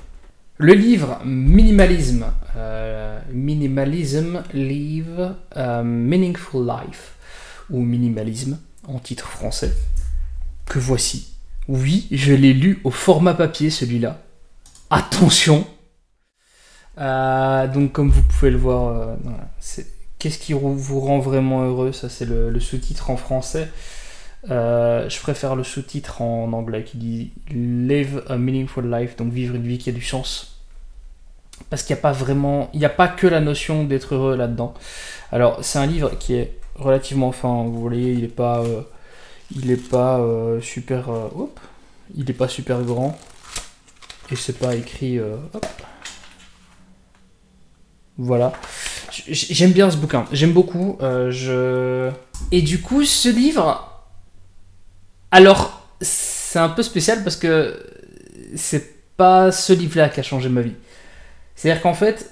Le 0.58 0.74
livre 0.74 1.20
Minimalism, 1.26 2.26
euh, 2.56 3.20
Minimalism 3.32 4.44
Live 4.54 5.34
a 5.52 5.84
Meaningful 5.84 6.66
Life, 6.66 7.14
ou 7.70 7.82
Minimalisme 7.82 8.60
en 8.88 9.00
titre 9.00 9.28
français, 9.28 9.74
que 10.66 10.80
voici. 10.80 11.34
Oui, 11.68 12.08
je 12.12 12.34
l'ai 12.34 12.54
lu 12.54 12.80
au 12.84 12.92
format 12.92 13.34
papier 13.34 13.72
celui-là. 13.72 14.22
Attention 14.92 15.66
euh, 17.00 17.68
Donc 17.68 17.92
comme 17.92 18.12
vous 18.12 18.22
pouvez 18.22 18.52
le 18.52 18.58
voir, 18.58 19.18
c'est 19.60 19.95
Qu'est-ce 20.26 20.40
qui 20.40 20.54
vous 20.54 21.02
rend 21.02 21.20
vraiment 21.20 21.66
heureux? 21.66 21.92
Ça, 21.92 22.10
c'est 22.10 22.26
le, 22.26 22.60
sous-titre 22.60 23.12
en 23.12 23.16
français. 23.16 23.70
Euh, 24.50 25.08
je 25.08 25.20
préfère 25.20 25.56
le 25.56 25.64
sous-titre 25.64 26.24
en 26.24 26.52
anglais 26.52 26.84
qui 26.84 26.98
dit 26.98 27.32
Live 27.52 28.24
a 28.28 28.36
meaningful 28.36 28.90
life, 28.90 29.18
donc 29.18 29.32
vivre 29.32 29.54
une 29.54 29.68
vie 29.68 29.78
qui 29.78 29.92
a 29.92 29.94
du 29.94 30.02
sens. 30.02 30.60
Parce 31.70 31.84
qu'il 31.84 31.94
n'y 31.94 32.00
a 32.00 32.02
pas 32.02 32.12
vraiment, 32.12 32.72
il 32.74 32.80
n'y 32.80 32.88
a 32.88 32.90
pas 32.90 33.08
que 33.08 33.28
la 33.28 33.40
notion 33.40 33.84
d'être 33.84 34.16
heureux 34.16 34.36
là-dedans. 34.36 34.74
Alors, 35.32 35.64
c'est 35.64 35.78
un 35.78 35.86
livre 35.86 36.18
qui 36.18 36.34
est 36.34 36.58
relativement 36.74 37.32
fin. 37.32 37.64
Vous 37.66 37.80
voyez, 37.80 38.14
il 38.14 38.22
n'est 38.22 38.28
pas, 38.28 38.62
euh, 38.62 38.82
il 39.56 39.70
est 39.70 39.90
pas 39.92 40.18
euh, 40.22 40.60
super, 40.60 41.08
il 42.16 42.26
n'est 42.26 42.34
pas 42.34 42.48
super 42.48 42.82
grand 42.82 43.16
et 44.32 44.36
c'est 44.36 44.58
pas 44.58 44.74
écrit. 44.74 45.20
Voilà. 48.18 48.54
J'aime 49.28 49.72
bien 49.72 49.90
ce 49.90 49.98
bouquin, 49.98 50.26
j'aime 50.32 50.52
beaucoup. 50.52 50.98
Euh, 51.02 51.32
je... 51.32 52.12
Et 52.52 52.62
du 52.62 52.82
coup, 52.82 53.04
ce 53.04 53.30
livre. 53.30 54.04
Alors, 55.32 55.88
c'est 56.02 56.60
un 56.60 56.70
peu 56.70 56.84
spécial 56.84 57.24
parce 57.24 57.36
que 57.36 57.84
c'est 58.56 59.16
pas 59.18 59.52
ce 59.52 59.74
livre-là 59.74 60.10
qui 60.10 60.20
a 60.20 60.24
changé 60.24 60.50
ma 60.50 60.62
vie. 60.62 60.76
C'est-à-dire 61.56 61.82
qu'en 61.82 61.94
fait, 61.94 62.32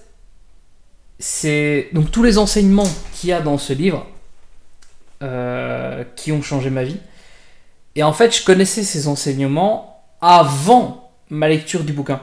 c'est. 1.19 1.89
Donc, 1.93 2.12
tous 2.12 2.24
les 2.24 2.38
enseignements 2.38 2.89
qu'il 3.13 3.30
y 3.30 3.34
a 3.34 3.41
dans 3.41 3.58
ce 3.58 3.74
livre 3.74 4.06
euh, 5.22 6.04
qui 6.15 6.32
ont 6.32 6.41
changé 6.41 6.69
ma 6.69 6.84
vie. 6.84 6.98
Et 7.96 8.04
en 8.04 8.13
fait, 8.13 8.36
je 8.36 8.43
connaissais 8.43 8.84
ces 8.84 9.08
enseignements 9.08 10.04
avant 10.22 11.12
ma 11.30 11.48
lecture 11.48 11.84
du 11.84 11.93
bouquin. 11.93 12.22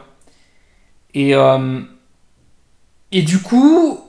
Et. 1.14 1.34
Euh, 1.34 1.80
et 3.12 3.22
du 3.22 3.40
coup, 3.40 4.00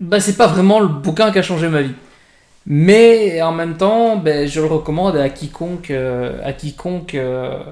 bah, 0.00 0.20
c'est 0.20 0.36
pas 0.36 0.46
vraiment 0.46 0.80
le 0.80 0.88
bouquin 0.88 1.32
qui 1.32 1.38
a 1.38 1.42
changé 1.42 1.68
ma 1.68 1.82
vie. 1.82 1.94
Mais 2.66 3.40
en 3.42 3.52
même 3.52 3.76
temps, 3.76 4.16
ben, 4.16 4.46
je 4.48 4.60
le 4.60 4.66
recommande 4.66 5.16
à 5.16 5.28
quiconque, 5.30 5.90
euh, 5.90 6.40
à 6.44 6.52
quiconque, 6.52 7.14
euh, 7.14 7.62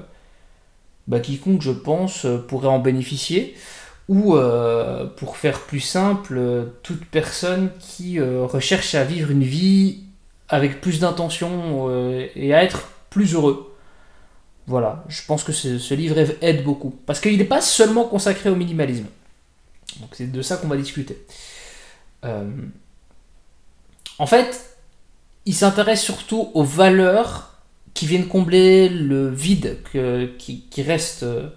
bah, 1.07 1.19
quiconque 1.19 1.61
je 1.61 1.71
pense 1.71 2.25
pourrait 2.47 2.69
en 2.69 2.79
bénéficier. 2.79 3.55
Ou 4.07 4.35
euh, 4.35 5.05
pour 5.05 5.37
faire 5.37 5.61
plus 5.61 5.79
simple, 5.79 6.39
toute 6.83 7.05
personne 7.05 7.71
qui 7.79 8.19
recherche 8.21 8.93
à 8.95 9.03
vivre 9.03 9.31
une 9.31 9.43
vie 9.43 10.03
avec 10.47 10.79
plus 10.79 10.99
d'intention 10.99 11.89
et 12.35 12.53
à 12.53 12.63
être 12.63 12.89
plus 13.09 13.33
heureux. 13.33 13.75
Voilà, 14.67 15.03
je 15.09 15.21
pense 15.27 15.43
que 15.43 15.51
ce 15.51 15.93
livre 15.93 16.17
aide 16.41 16.63
beaucoup. 16.63 16.95
Parce 17.05 17.19
qu'il 17.19 17.37
n'est 17.37 17.43
pas 17.45 17.61
seulement 17.61 18.05
consacré 18.05 18.49
au 18.49 18.55
minimalisme. 18.55 19.07
Donc 19.99 20.09
c'est 20.13 20.31
de 20.31 20.41
ça 20.41 20.57
qu'on 20.57 20.67
va 20.67 20.77
discuter. 20.77 21.17
Euh, 22.25 22.49
en 24.19 24.27
fait, 24.27 24.77
il 25.45 25.53
s'intéresse 25.53 26.01
surtout 26.01 26.51
aux 26.53 26.63
valeurs 26.63 27.61
qui 27.93 28.07
viennent 28.07 28.27
combler 28.27 28.89
le 28.89 29.29
vide 29.29 29.77
qui, 30.37 30.81
reste 30.81 31.23
euh, 31.23 31.49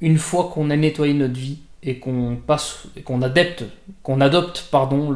une 0.00 0.18
fois 0.18 0.50
qu'on 0.52 0.70
a 0.70 0.76
nettoyé 0.76 1.12
notre 1.12 1.38
vie 1.38 1.58
et 1.82 1.98
qu'on 1.98 2.36
passe, 2.36 2.86
qu'on 3.04 3.20
adopte 3.22 4.62
pardon 4.70 5.12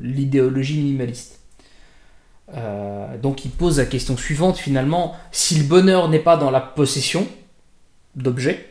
l'idéologie 0.00 0.78
minimaliste. 0.78 1.40
Euh, 2.54 3.18
donc 3.18 3.44
il 3.44 3.50
pose 3.50 3.78
la 3.78 3.84
question 3.84 4.16
suivante 4.16 4.56
finalement 4.56 5.14
si 5.32 5.58
le 5.58 5.64
bonheur 5.64 6.08
n'est 6.08 6.18
pas 6.18 6.38
dans 6.38 6.50
la 6.50 6.60
possession 6.60 7.26
d'objets, 8.16 8.66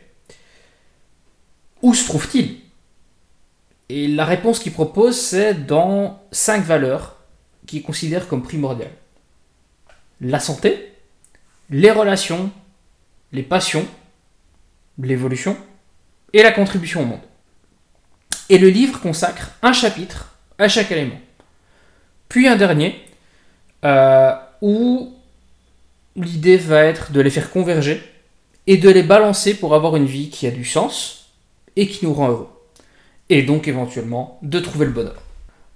où 1.83 1.93
se 1.93 2.05
trouve-t-il? 2.07 2.57
Et 3.89 4.07
la 4.07 4.25
réponse 4.25 4.59
qu'il 4.59 4.73
propose 4.73 5.19
c'est 5.19 5.53
dans 5.53 6.21
cinq 6.31 6.63
valeurs 6.63 7.17
qu'il 7.65 7.83
considère 7.83 8.27
comme 8.27 8.43
primordiales 8.43 8.91
la 10.21 10.39
santé, 10.39 10.93
les 11.69 11.91
relations, 11.91 12.49
les 13.31 13.43
passions, 13.43 13.85
l'évolution 14.99 15.57
et 16.33 16.43
la 16.43 16.51
contribution 16.51 17.01
au 17.01 17.05
monde. 17.05 17.21
Et 18.49 18.57
le 18.57 18.69
livre 18.69 18.99
consacre 18.99 19.51
un 19.61 19.73
chapitre 19.73 20.35
à 20.57 20.67
chaque 20.67 20.91
élément. 20.91 21.19
Puis 22.29 22.47
un 22.47 22.55
dernier 22.55 22.99
euh, 23.85 24.33
où 24.61 25.13
l'idée 26.15 26.57
va 26.57 26.83
être 26.83 27.11
de 27.11 27.21
les 27.21 27.29
faire 27.29 27.51
converger 27.51 28.01
et 28.65 28.77
de 28.77 28.89
les 28.89 29.03
balancer 29.03 29.53
pour 29.53 29.75
avoir 29.75 29.95
une 29.95 30.05
vie 30.05 30.29
qui 30.29 30.47
a 30.47 30.51
du 30.51 30.65
sens 30.65 31.33
et 31.75 31.87
qui 31.87 32.05
nous 32.05 32.13
rend 32.13 32.29
heureux. 32.29 32.56
Et 33.29 33.43
donc 33.43 33.67
éventuellement 33.67 34.39
de 34.41 34.59
trouver 34.59 34.85
le 34.85 34.91
bonheur. 34.91 35.21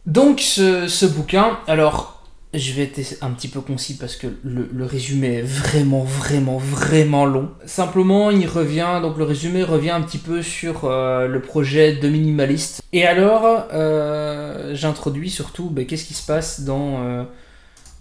Donc 0.05 0.39
ce, 0.39 0.87
ce 0.87 1.05
bouquin, 1.05 1.59
alors 1.67 2.21
je 2.53 2.73
vais 2.73 2.83
être 2.83 3.17
un 3.21 3.31
petit 3.31 3.47
peu 3.47 3.61
concis 3.61 3.95
parce 3.95 4.17
que 4.17 4.27
le, 4.43 4.85
résumé 4.85 5.35
est 5.35 5.41
vraiment, 5.41 6.03
vraiment, 6.03 6.57
vraiment 6.57 7.25
long. 7.25 7.49
Simplement, 7.65 8.29
il 8.29 8.45
revient, 8.47 8.99
donc 9.01 9.17
le 9.17 9.23
résumé 9.23 9.63
revient 9.63 9.91
un 9.91 10.01
petit 10.01 10.17
peu 10.17 10.41
sur 10.41 10.83
euh, 10.83 11.27
le 11.27 11.41
projet 11.41 11.95
de 11.95 12.09
minimaliste. 12.09 12.81
Et 12.91 13.05
alors, 13.05 13.67
euh, 13.71 14.75
j'introduis 14.75 15.29
surtout 15.29 15.69
ben, 15.69 15.85
qu'est-ce 15.85 16.03
qui 16.03 16.13
se 16.13 16.25
passe 16.25 16.61
dans, 16.61 17.03
euh, 17.03 17.23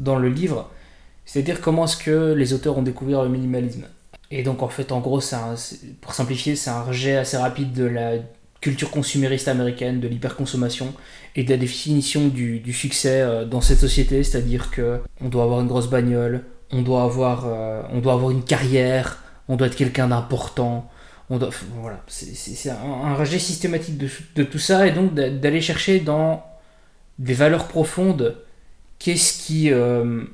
dans 0.01 0.17
le 0.17 0.29
livre? 0.29 0.69
C'est-à-dire 1.27 1.61
comment 1.61 1.85
est-ce 1.85 1.97
que 1.97 2.33
les 2.33 2.53
auteurs 2.53 2.77
ont 2.77 2.83
découvert 2.83 3.23
le 3.23 3.29
minimalisme? 3.29 3.87
Et 4.33 4.43
donc, 4.43 4.63
en 4.63 4.69
fait, 4.69 4.91
en 4.91 4.99
gros, 4.99 5.21
pour 6.01 6.15
simplifier, 6.15 6.57
c'est 6.57 6.71
un 6.71 6.83
rejet 6.83 7.17
assez 7.17 7.37
rapide 7.37 7.73
de 7.73 7.85
la 7.85 8.15
culture 8.61 8.91
consumériste 8.91 9.49
américaine, 9.49 10.01
de 10.01 10.09
l'hyperconsommation 10.09 10.93
et 11.35 11.45
de 11.45 11.51
la 11.51 11.57
définition 11.57 12.29
du, 12.29 12.73
succès 12.73 13.21
euh, 13.23 13.45
dans 13.45 13.61
cette 13.61 13.79
société, 13.79 14.23
c'est-à-dire 14.23 14.71
que 14.71 15.01
on 15.21 15.29
doit 15.29 15.45
avoir 15.45 15.61
une 15.61 15.69
grosse 15.69 15.89
bagnole, 15.89 16.45
on 16.71 16.83
doit 16.83 17.03
avoir, 17.03 17.47
euh, 17.47 17.83
on 17.91 18.01
doit 18.01 18.13
avoir 18.13 18.31
une 18.31 18.45
carrière, 18.45 19.23
on 19.49 19.57
doit 19.57 19.67
être 19.67 19.77
quelqu'un 19.77 20.09
d'important. 20.09 20.91
On 21.31 21.39
doit, 21.39 21.51
voilà, 21.81 22.03
c'est 22.09 22.71
un, 22.71 23.15
rejet 23.15 23.39
systématique 23.39 23.97
de, 24.35 24.43
tout 24.43 24.59
ça 24.59 24.87
et 24.89 24.91
donc 24.91 25.15
d'aller 25.15 25.61
chercher 25.61 26.01
dans 26.01 26.45
des 27.21 27.35
valeurs 27.35 27.69
profondes. 27.69 28.37
Qu'est-ce 28.99 29.41
qui, 29.41 29.73
euh, 29.73 30.25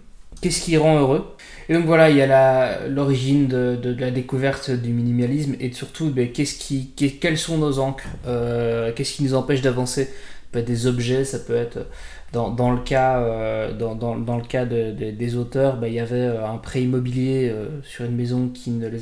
qu'est-ce 0.40 0.62
qui 0.62 0.76
rend 0.78 0.98
heureux? 0.98 1.35
Et 1.68 1.74
donc 1.74 1.84
voilà, 1.84 2.10
il 2.10 2.16
y 2.16 2.22
a 2.22 2.86
l'origine 2.88 3.48
de, 3.48 3.76
de, 3.76 3.98
la 4.00 4.10
découverte 4.10 4.70
du 4.70 4.92
minimalisme 4.92 5.56
et 5.58 5.72
surtout 5.72 6.10
ben, 6.10 6.30
qui, 6.30 6.92
quelles 7.20 7.38
sont 7.38 7.58
nos 7.58 7.80
encres, 7.80 8.06
euh, 8.26 8.92
qu'est-ce 8.94 9.14
qui 9.14 9.24
nous 9.24 9.34
empêche 9.34 9.62
d'avancer? 9.62 10.04
Ça 10.04 10.10
peut 10.52 10.58
être 10.60 10.66
des 10.66 10.86
objets, 10.86 11.24
ça 11.24 11.40
peut 11.40 11.56
être 11.56 11.88
dans, 12.32 12.50
dans 12.50 12.70
le 12.70 12.78
cas, 12.78 13.18
euh, 13.18 13.72
dans, 13.72 13.96
dans, 13.96 14.16
dans, 14.16 14.36
le 14.36 14.44
cas 14.44 14.64
de, 14.64 14.92
des 14.92 15.36
auteurs, 15.36 15.76
ben, 15.78 15.88
il 15.88 15.94
y 15.94 16.00
avait 16.00 16.14
euh, 16.16 16.46
un 16.46 16.58
prêt 16.58 16.82
immobilier 16.82 17.52
sur 17.82 18.04
une 18.04 18.14
maison 18.14 18.48
qui 18.48 18.70
ne 18.70 18.86
les 18.86 19.00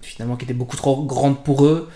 finalement 0.00 0.36
qui 0.36 0.44
était 0.44 0.54
beaucoup 0.54 0.76
trop 0.76 1.04
grande 1.04 1.42
pour 1.42 1.64
eux, 1.64 1.88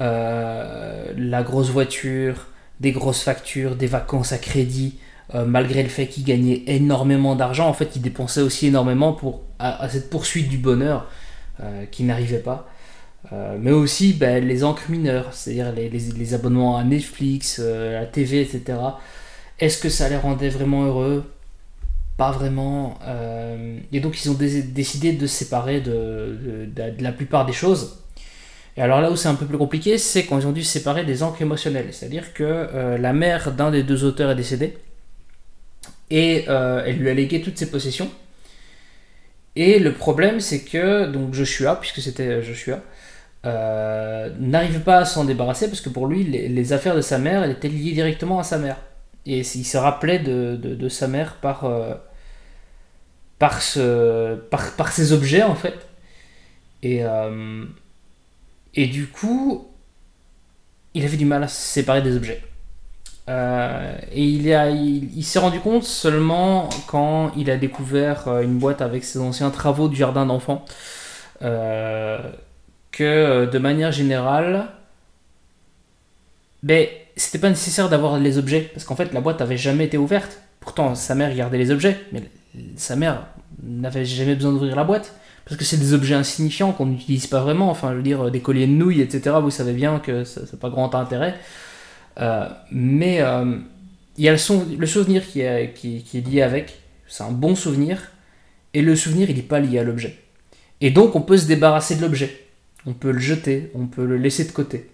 la 0.00 1.42
grosse 1.42 1.70
voiture, 1.70 2.46
des 2.80 2.92
grosses 2.92 3.22
factures, 3.22 3.76
des 3.76 3.86
vacances 3.86 4.32
à 4.32 4.38
crédit. 4.38 4.98
Euh, 5.34 5.46
malgré 5.46 5.82
le 5.82 5.88
fait 5.88 6.06
qu'il 6.06 6.24
gagnait 6.24 6.62
énormément 6.66 7.34
d'argent, 7.34 7.66
en 7.68 7.72
fait, 7.72 7.96
il 7.96 8.02
dépensait 8.02 8.42
aussi 8.42 8.66
énormément 8.66 9.14
pour, 9.14 9.42
à, 9.58 9.88
cette 9.88 10.10
poursuite 10.10 10.48
du 10.48 10.58
bonheur 10.58 11.08
euh, 11.60 11.86
qui 11.90 12.04
n'arrivait 12.04 12.38
pas. 12.38 12.68
Euh, 13.32 13.56
mais 13.58 13.70
aussi 13.70 14.12
ben, 14.12 14.46
les 14.46 14.64
encres 14.64 14.90
mineures, 14.90 15.32
c'est-à-dire 15.32 15.72
les, 15.72 16.34
abonnements 16.34 16.76
à 16.76 16.84
Netflix, 16.84 17.58
à 17.58 17.92
la 17.92 18.06
TV, 18.06 18.42
etc. 18.42 18.78
Est-ce 19.58 19.78
que 19.78 19.88
ça 19.88 20.08
les 20.10 20.16
rendait 20.16 20.50
vraiment 20.50 20.84
heureux? 20.84 21.24
Pas 22.18 22.30
vraiment. 22.30 22.98
et 23.92 23.98
donc 23.98 24.24
ils 24.24 24.30
ont 24.30 24.34
décidé 24.34 25.12
de 25.14 25.26
se 25.26 25.34
séparer 25.34 25.80
de, 25.80 26.68
la 27.00 27.12
plupart 27.12 27.44
des 27.44 27.52
choses. 27.52 27.98
Et 28.76 28.82
alors 28.82 29.00
là 29.00 29.10
où 29.10 29.16
c'est 29.16 29.28
un 29.28 29.34
peu 29.34 29.46
plus 29.46 29.58
compliqué, 29.58 29.98
c'est 29.98 30.24
quand 30.24 30.38
ils 30.38 30.46
ont 30.46 30.52
dû 30.52 30.62
se 30.62 30.70
séparer 30.70 31.04
des 31.04 31.24
encres 31.24 31.42
émotionnelles. 31.42 31.88
C'est-à-dire 31.90 32.32
que 32.32 32.96
la 33.00 33.12
mère 33.12 33.52
d'un 33.52 33.72
des 33.72 33.82
deux 33.82 34.04
auteurs 34.04 34.30
est 34.30 34.36
décédée 34.36 34.76
et 36.10 36.44
euh, 36.48 36.82
elle 36.86 36.96
lui 36.96 37.10
a 37.10 37.14
légué 37.14 37.40
toutes 37.40 37.58
ses 37.58 37.70
possessions. 37.70 38.10
Et 39.56 39.78
le 39.78 39.92
problème, 39.92 40.40
c'est 40.40 40.64
que 40.64 41.06
donc 41.06 41.32
Joshua, 41.34 41.76
puisque 41.76 42.00
c'était 42.00 42.42
Joshua, 42.42 42.80
euh, 43.46 44.30
n'arrive 44.40 44.80
pas 44.80 44.98
à 44.98 45.04
s'en 45.04 45.24
débarrasser 45.24 45.68
parce 45.68 45.80
que 45.80 45.88
pour 45.88 46.06
lui, 46.06 46.24
les, 46.24 46.72
affaires 46.72 46.96
de 46.96 47.00
sa 47.00 47.18
mère, 47.18 47.42
elles 47.44 47.52
étaient 47.52 47.68
liées 47.68 47.92
directement 47.92 48.38
à 48.38 48.42
sa 48.42 48.58
mère. 48.58 48.78
Et 49.26 49.40
il 49.40 49.64
se 49.64 49.76
rappelait 49.76 50.18
de, 50.18 50.88
sa 50.88 51.08
mère 51.08 51.36
par, 51.36 51.64
euh, 51.64 51.94
par, 53.38 53.62
ce, 53.62 54.34
par, 54.34 54.76
par, 54.76 54.92
ces 54.92 55.12
objets, 55.12 55.42
en 55.42 55.54
fait. 55.54 55.86
Et, 56.82 57.02
et 58.74 58.86
du 58.88 59.06
coup, 59.06 59.68
il 60.92 61.04
avait 61.04 61.16
du 61.16 61.24
mal 61.24 61.42
à 61.42 61.48
se 61.48 61.56
séparer 61.56 62.02
des 62.02 62.16
objets. 62.16 62.42
Euh, 63.28 63.96
et 64.12 64.22
il, 64.22 65.24
s'est 65.24 65.38
rendu 65.38 65.58
compte 65.60 65.84
seulement 65.84 66.68
quand 66.86 67.32
il 67.36 67.50
a 67.50 67.56
découvert 67.56 68.28
euh, 68.28 68.42
une 68.42 68.58
boîte 68.58 68.82
avec 68.82 69.02
ses 69.02 69.18
anciens 69.18 69.50
travaux 69.50 69.88
du 69.88 69.96
jardin 69.96 70.26
d'enfants 70.26 70.66
euh, 71.40 72.18
que 72.92 73.46
de 73.46 73.58
manière 73.58 73.92
générale, 73.92 74.66
ben, 76.62 76.86
c'était 77.16 77.38
pas 77.38 77.48
nécessaire 77.48 77.88
d'avoir 77.88 78.18
les 78.18 78.36
objets 78.36 78.70
parce 78.74 78.84
qu'en 78.84 78.96
fait 78.96 79.12
la 79.14 79.20
boîte 79.20 79.40
avait 79.40 79.56
jamais 79.56 79.84
été 79.86 79.96
ouverte. 79.96 80.40
Pourtant 80.60 80.94
sa 80.94 81.14
mère 81.14 81.34
gardait 81.34 81.58
les 81.58 81.70
objets, 81.70 81.98
mais 82.12 82.22
sa 82.76 82.94
mère 82.94 83.26
n'avait 83.62 84.04
jamais 84.04 84.34
besoin 84.34 84.52
d'ouvrir 84.52 84.76
la 84.76 84.84
boîte 84.84 85.14
parce 85.46 85.56
que 85.56 85.64
c'est 85.64 85.78
des 85.78 85.94
objets 85.94 86.14
insignifiants 86.14 86.72
qu'on 86.72 86.86
n'utilise 86.86 87.26
pas 87.26 87.40
vraiment. 87.40 87.70
Enfin, 87.70 87.92
je 87.92 87.96
veux 87.96 88.02
dire, 88.02 88.30
des 88.30 88.40
colliers 88.40 88.66
de 88.66 88.72
nouilles, 88.72 89.02
etc. 89.02 89.36
Vous 89.42 89.50
savez 89.50 89.72
bien 89.72 89.98
que 89.98 90.24
ça 90.24 90.40
n'a 90.40 90.58
pas 90.58 90.70
grand 90.70 90.94
intérêt. 90.94 91.34
Euh, 92.20 92.48
mais 92.70 93.20
euh, 93.20 93.56
il 94.16 94.24
y 94.24 94.28
a 94.28 94.32
le, 94.32 94.38
souvenir 94.86 95.26
qui 95.26 95.40
est, 95.40 95.74
lié 96.14 96.42
avec. 96.42 96.78
C'est 97.08 97.24
un 97.24 97.32
bon 97.32 97.54
souvenir. 97.54 98.12
Et 98.72 98.82
le 98.82 98.96
souvenir, 98.96 99.30
il 99.30 99.36
n'est 99.36 99.42
pas 99.42 99.60
lié 99.60 99.78
à 99.78 99.84
l'objet. 99.84 100.16
Et 100.80 100.90
donc, 100.90 101.14
on 101.16 101.20
peut 101.20 101.36
se 101.36 101.46
débarrasser 101.46 101.96
de 101.96 102.00
l'objet. 102.00 102.46
On 102.86 102.92
peut 102.92 103.12
le 103.12 103.20
jeter, 103.20 103.70
on 103.74 103.86
peut 103.86 104.04
le 104.04 104.16
laisser 104.16 104.44
de 104.44 104.52
côté. 104.52 104.90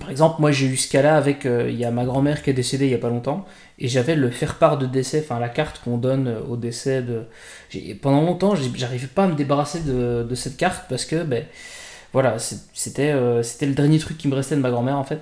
Par 0.00 0.10
exemple, 0.10 0.40
moi 0.40 0.50
j'ai 0.50 0.66
eu 0.66 0.76
ce 0.76 0.90
cas-là 0.90 1.16
avec. 1.16 1.44
Euh, 1.44 1.68
il 1.70 1.76
y 1.78 1.84
a 1.84 1.90
ma 1.90 2.04
grand-mère 2.04 2.42
qui 2.42 2.50
est 2.50 2.54
décédée 2.54 2.86
il 2.86 2.88
n'y 2.88 2.94
a 2.94 2.98
pas 2.98 3.10
longtemps, 3.10 3.44
et 3.78 3.86
j'avais 3.86 4.16
le 4.16 4.30
faire-part 4.30 4.78
de 4.78 4.86
décès, 4.86 5.20
enfin 5.22 5.38
la 5.38 5.50
carte 5.50 5.82
qu'on 5.84 5.98
donne 5.98 6.34
au 6.48 6.56
décès 6.56 7.02
de. 7.02 7.24
Pendant 8.00 8.22
longtemps, 8.22 8.54
j'arrivais 8.54 9.06
pas 9.08 9.24
à 9.24 9.28
me 9.28 9.34
débarrasser 9.34 9.80
de, 9.80 10.34
cette 10.34 10.56
carte 10.56 10.86
parce 10.88 11.04
que, 11.04 11.22
ben, 11.22 11.44
voilà, 12.12 12.36
c'était 12.38 13.12
le 13.12 13.74
dernier 13.74 13.98
truc 13.98 14.16
qui 14.16 14.28
me 14.28 14.34
restait 14.34 14.56
de 14.56 14.60
ma 14.60 14.70
grand-mère 14.70 14.96
en 14.96 15.04
fait. 15.04 15.20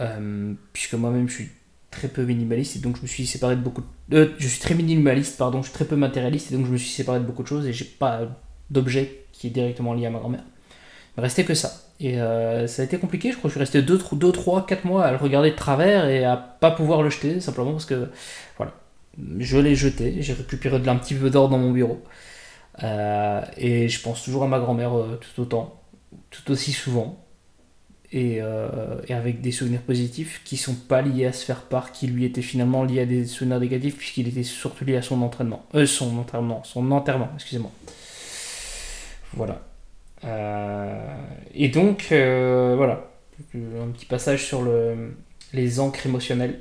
Euh, 0.00 0.54
puisque 0.72 0.94
moi-même 0.94 1.28
je 1.28 1.34
suis 1.34 1.48
très 1.90 2.08
peu 2.08 2.24
minimaliste 2.24 2.76
et 2.76 2.78
donc 2.78 2.96
je 2.96 3.02
me 3.02 3.06
suis 3.06 3.26
séparé 3.26 3.56
de 3.56 3.60
beaucoup 3.60 3.82
de... 4.08 4.16
Euh, 4.16 4.34
je 4.38 4.46
suis 4.46 4.60
très 4.60 4.74
minimaliste 4.74 5.36
pardon 5.38 5.62
je 5.62 5.68
suis 5.68 5.74
très 5.74 5.86
peu 5.86 5.96
matérialiste 5.96 6.52
et 6.52 6.56
donc 6.56 6.66
je 6.66 6.70
me 6.70 6.76
suis 6.76 6.90
séparé 6.90 7.18
de 7.18 7.24
beaucoup 7.24 7.42
de 7.42 7.48
choses 7.48 7.66
et 7.66 7.72
j'ai 7.72 7.84
pas 7.84 8.28
d'objet 8.70 9.24
qui 9.32 9.48
est 9.48 9.50
directement 9.50 9.94
lié 9.94 10.06
à 10.06 10.10
ma 10.10 10.18
grand-mère. 10.18 10.44
Il 11.16 11.20
me 11.20 11.22
restait 11.22 11.44
que 11.44 11.54
ça. 11.54 11.72
Et 12.00 12.20
euh, 12.20 12.68
ça 12.68 12.82
a 12.82 12.84
été 12.84 12.98
compliqué 12.98 13.32
je 13.32 13.38
crois 13.38 13.48
que 13.48 13.58
je 13.58 13.64
suis 13.64 13.78
resté 13.78 13.82
2, 13.82 13.98
2 14.12 14.32
3 14.32 14.66
4 14.66 14.84
mois 14.84 15.04
à 15.04 15.10
le 15.10 15.16
regarder 15.16 15.50
de 15.50 15.56
travers 15.56 16.08
et 16.08 16.24
à 16.24 16.36
pas 16.36 16.70
pouvoir 16.70 17.02
le 17.02 17.10
jeter 17.10 17.40
simplement 17.40 17.72
parce 17.72 17.86
que 17.86 18.08
voilà. 18.56 18.74
Je 19.38 19.58
l'ai 19.58 19.74
jeté 19.74 20.22
j'ai 20.22 20.32
récupéré 20.32 20.78
de 20.78 20.88
un 20.88 20.96
petit 20.96 21.14
peu 21.14 21.30
d'or 21.30 21.48
dans 21.48 21.58
mon 21.58 21.72
bureau. 21.72 22.04
Et 23.56 23.88
je 23.88 24.00
pense 24.00 24.22
toujours 24.22 24.44
à 24.44 24.46
ma 24.46 24.60
grand-mère 24.60 24.92
tout 25.20 25.42
autant 25.42 25.82
tout 26.30 26.52
aussi 26.52 26.72
souvent 26.72 27.27
euh, 28.14 29.02
et, 29.06 29.12
avec 29.12 29.42
des 29.42 29.52
souvenirs 29.52 29.82
positifs 29.82 30.40
qui 30.42 30.56
sont 30.56 30.74
pas 30.74 31.02
liés 31.02 31.26
à 31.26 31.32
se 31.34 31.44
faire 31.44 31.62
part, 31.62 31.92
qui 31.92 32.06
lui 32.06 32.24
étaient 32.24 32.40
finalement 32.40 32.82
liés 32.82 33.00
à 33.00 33.06
des 33.06 33.26
souvenirs 33.26 33.60
négatifs 33.60 33.98
puisqu'il 33.98 34.28
était 34.28 34.44
surtout 34.44 34.86
lié 34.86 34.96
à 34.96 35.02
son 35.02 35.20
entraînement, 35.20 35.66
euh, 35.74 35.84
son 35.84 36.16
entraînement, 36.16 36.64
son 36.64 36.90
enterrement, 36.90 37.28
excusez-moi. 37.34 37.70
Voilà. 39.34 39.60
Euh, 40.24 41.16
et 41.54 41.68
donc 41.68 42.06
voilà, 42.08 43.10
un 43.54 43.88
petit 43.92 44.06
passage 44.06 44.46
sur 44.46 44.62
le, 44.62 45.14
les 45.52 45.78
encres 45.78 46.06
émotionnelles. 46.06 46.60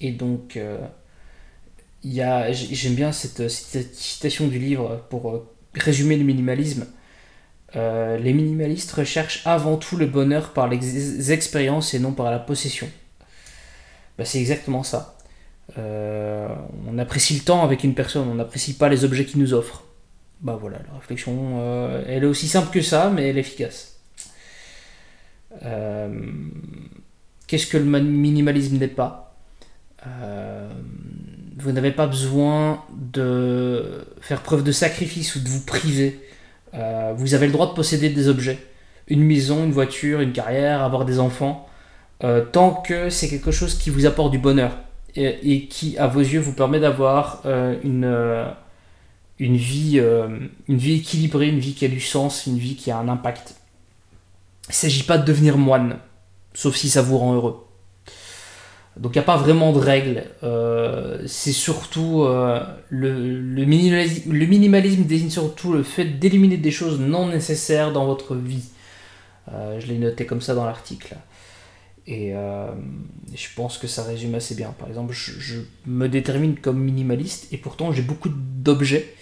Et 0.00 0.10
donc 0.10 0.58
il 2.02 2.52
j'aime 2.52 2.94
bien 2.96 3.12
cette, 3.12 3.48
citation 3.48 4.48
du 4.48 4.58
livre 4.58 5.06
pour 5.10 5.44
résumer 5.74 6.16
le 6.16 6.24
minimalisme. 6.24 6.86
Les 7.74 8.32
minimalistes 8.32 8.92
recherchent 8.92 9.42
avant 9.46 9.76
tout 9.76 9.96
le 9.96 10.06
bonheur 10.06 10.52
par 10.52 10.68
les 10.68 11.32
expériences 11.32 11.94
et 11.94 11.98
non 11.98 12.12
par 12.12 12.30
la 12.30 12.38
possession. 12.38 12.88
Bah, 14.18 14.24
c'est 14.24 14.38
exactement 14.38 14.82
ça. 14.82 15.16
on 15.76 16.98
apprécie 16.98 17.34
le 17.34 17.40
temps 17.40 17.64
avec 17.64 17.84
une 17.84 17.94
personne, 17.94 18.28
on 18.28 18.34
n'apprécie 18.34 18.74
pas 18.74 18.88
les 18.88 19.04
objets 19.04 19.24
qu'il 19.24 19.40
nous 19.40 19.54
offre. 19.54 19.84
Bah 20.40 20.58
voilà, 20.60 20.78
la 20.90 20.98
réflexion, 20.98 22.02
elle 22.06 22.24
est 22.24 22.26
aussi 22.26 22.48
simple 22.48 22.70
que 22.70 22.82
ça, 22.82 23.10
mais 23.10 23.28
elle 23.28 23.38
est 23.38 23.40
efficace. 23.40 23.92
Euh, 25.64 26.08
qu'est-ce 27.46 27.66
que 27.66 27.76
le 27.76 27.84
minimalisme 28.00 28.78
n'est 28.78 28.88
pas? 28.88 29.36
Euh, 30.06 30.70
Vous 31.58 31.72
n'avez 31.72 31.92
pas 31.92 32.06
besoin 32.06 32.84
de 32.92 34.04
faire 34.20 34.42
preuve 34.42 34.64
de 34.64 34.72
sacrifice 34.72 35.36
ou 35.36 35.40
de 35.40 35.48
vous 35.48 35.64
priver. 35.64 36.20
Euh, 36.74 37.12
vous 37.16 37.34
avez 37.34 37.46
le 37.46 37.52
droit 37.52 37.68
de 37.68 37.74
posséder 37.74 38.08
des 38.10 38.28
objets. 38.28 38.58
Une 39.08 39.22
maison, 39.22 39.64
une 39.64 39.72
voiture, 39.72 40.20
une 40.20 40.32
carrière, 40.32 40.82
avoir 40.82 41.04
des 41.04 41.18
enfants. 41.18 41.68
tant 42.52 42.74
que 42.74 43.10
c'est 43.10 43.28
quelque 43.28 43.50
chose 43.50 43.76
qui 43.76 43.90
vous 43.90 44.06
apporte 44.06 44.30
du 44.30 44.38
bonheur 44.38 44.78
et, 45.16 45.66
qui, 45.66 45.98
à 45.98 46.06
vos 46.06 46.20
yeux, 46.20 46.38
vous 46.40 46.52
permet 46.52 46.78
d'avoir 46.78 47.42
une, 47.44 48.46
une, 49.40 49.56
vie, 49.56 50.00
une 50.68 50.76
vie 50.76 50.94
équilibrée, 50.94 51.48
une 51.48 51.58
vie 51.58 51.74
qui 51.74 51.84
a 51.84 51.88
du 51.88 52.00
sens, 52.00 52.46
une 52.46 52.58
vie 52.58 52.76
qui 52.76 52.92
a 52.92 52.96
un 52.96 53.08
impact. 53.08 53.56
Il 54.68 54.70
ne 54.70 54.74
s'agit 54.74 55.02
pas 55.02 55.18
de 55.18 55.24
devenir 55.24 55.58
moine, 55.58 55.98
sauf 56.54 56.76
si 56.76 56.88
ça 56.88 57.02
vous 57.02 57.18
rend 57.18 57.34
heureux. 57.34 57.66
Donc 58.96 59.14
il 59.14 59.18
n'y 59.18 59.22
a 59.22 59.26
pas 59.26 59.36
vraiment 59.36 59.72
de 59.72 59.78
règles. 59.78 60.24
Euh, 60.42 61.22
c'est 61.26 61.52
surtout 61.52 62.24
euh, 62.24 62.60
le, 62.90 63.64
minimalisme, 63.64 65.04
désigne 65.04 65.30
surtout 65.30 65.72
le 65.72 65.82
fait 65.82 66.04
d'éliminer 66.04 66.58
des 66.58 66.70
choses 66.70 67.00
non 67.00 67.26
nécessaires 67.28 67.92
dans 67.92 68.04
votre 68.04 68.34
vie. 68.34 68.64
Euh, 69.52 69.80
je 69.80 69.86
l'ai 69.86 69.98
noté 69.98 70.26
comme 70.26 70.42
ça 70.42 70.54
dans 70.54 70.66
l'article. 70.66 71.16
Et 72.06 72.34
je 73.32 73.46
pense 73.54 73.78
que 73.78 73.86
ça 73.86 74.02
résume 74.02 74.34
assez 74.34 74.56
bien. 74.56 74.74
Par 74.76 74.88
exemple, 74.88 75.12
je, 75.14 75.60
me 75.86 76.08
détermine 76.08 76.56
comme 76.56 76.80
minimaliste 76.82 77.52
et 77.52 77.58
pourtant 77.58 77.92
j'ai 77.92 78.02
beaucoup 78.02 78.28
d'objets 78.28 79.14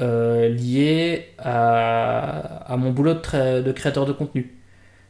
liés 0.00 1.26
à, 1.38 2.74
mon 2.78 2.90
boulot 2.90 3.14
de 3.14 3.72
créateur 3.72 4.06
de 4.06 4.12
contenu 4.12 4.61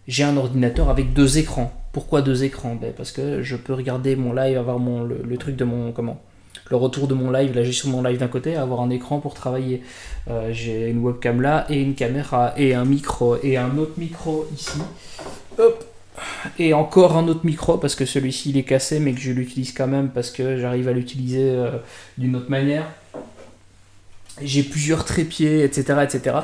j'ai 0.09 0.25
un 0.25 0.37
ordinateur 0.37 0.91
avec 0.91 1.13
deux 1.13 1.39
écrans. 1.39 1.73
Pourquoi 1.93 2.23
deux 2.23 2.45
écrans? 2.45 2.75
Ben 2.75 2.93
Parce 2.97 3.13
que 3.13 3.43
je 3.43 3.57
peux 3.57 3.75
regarder 3.75 4.17
mon 4.17 4.33
live, 4.33 4.59
avoir 4.59 4.79
mon, 4.79 5.05
le, 5.05 5.37
truc 5.37 5.57
de 5.57 5.65
mon. 5.65 5.93
Comment 5.93 6.21
Le 6.71 6.77
retour 6.77 7.07
de 7.07 7.15
mon 7.15 7.31
live, 7.31 7.55
la 7.55 7.65
gestion 7.65 7.91
de 7.91 7.95
mon 7.95 8.03
live 8.03 8.19
d'un 8.19 8.29
côté, 8.29 8.57
avoir 8.57 8.81
un 8.81 8.91
écran 8.91 9.21
pour 9.21 9.35
travailler. 9.35 9.83
Euh, 10.29 10.51
j'ai 10.53 10.89
une 10.89 10.99
webcam 10.99 11.41
là, 11.41 11.67
et 11.69 11.81
une 11.81 11.95
caméra, 11.95 12.55
et 12.57 12.75
un 12.75 12.85
micro, 12.85 13.37
et 13.43 13.57
un 13.57 13.77
autre 13.79 13.95
micro 13.99 14.47
ici. 14.55 14.79
Hop 15.59 15.85
et 16.59 16.75
encore 16.75 17.17
un 17.17 17.27
autre 17.29 17.45
micro 17.45 17.79
parce 17.79 17.95
que 17.95 18.05
celui-ci 18.05 18.51
il 18.51 18.59
est 18.59 18.65
cassé 18.65 19.01
mais 19.01 19.15
que 19.15 19.21
je 19.21 19.33
l'utilise 19.33 19.73
quand 19.73 19.87
même 19.87 20.11
parce 20.11 20.31
que 20.31 20.59
j'arrive 20.59 20.89
à 20.89 20.93
l'utiliser 20.93 21.51
euh, 21.51 21.71
d'une 22.19 22.37
autre 22.37 22.51
manière. 22.51 22.87
J'ai 24.41 24.63
plusieurs 24.63 25.05
trépieds, 25.05 25.63
etc., 25.63 26.01
etc. 26.03 26.37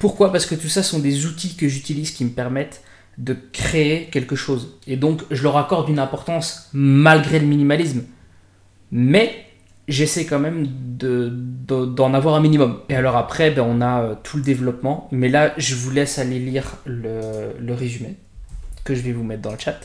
Pourquoi? 0.00 0.32
Parce 0.32 0.46
que 0.46 0.56
tout 0.56 0.68
ça 0.68 0.82
sont 0.82 0.98
des 0.98 1.26
outils 1.26 1.54
que 1.54 1.68
j'utilise 1.68 2.10
qui 2.10 2.24
me 2.24 2.30
permettent 2.30 2.82
de 3.18 3.36
créer 3.52 4.06
quelque 4.06 4.36
chose. 4.36 4.78
Et 4.86 4.96
donc, 4.96 5.22
je 5.30 5.42
leur 5.42 5.56
accorde 5.56 5.88
une 5.88 5.98
importance 5.98 6.68
malgré 6.72 7.38
le 7.38 7.46
minimalisme. 7.46 8.04
Mais 8.90 9.46
j'essaie 9.88 10.26
quand 10.26 10.38
même 10.38 10.66
d'en 10.66 12.10
de, 12.10 12.16
avoir 12.16 12.34
un 12.34 12.40
minimum. 12.40 12.80
Et 12.88 12.94
alors 12.94 13.16
après, 13.16 13.50
ben, 13.50 13.64
on 13.66 13.80
a 13.80 14.02
euh, 14.02 14.14
tout 14.22 14.36
le 14.36 14.42
développement. 14.42 15.08
Mais 15.12 15.28
là, 15.28 15.54
je 15.56 15.74
vous 15.74 15.90
laisse 15.90 16.18
aller 16.18 16.38
lire 16.38 16.76
le, 16.84 17.52
le 17.58 17.74
résumé 17.74 18.16
que 18.84 18.94
je 18.94 19.00
vais 19.00 19.12
vous 19.12 19.24
mettre 19.24 19.42
dans 19.42 19.52
le 19.52 19.58
chat. 19.58 19.80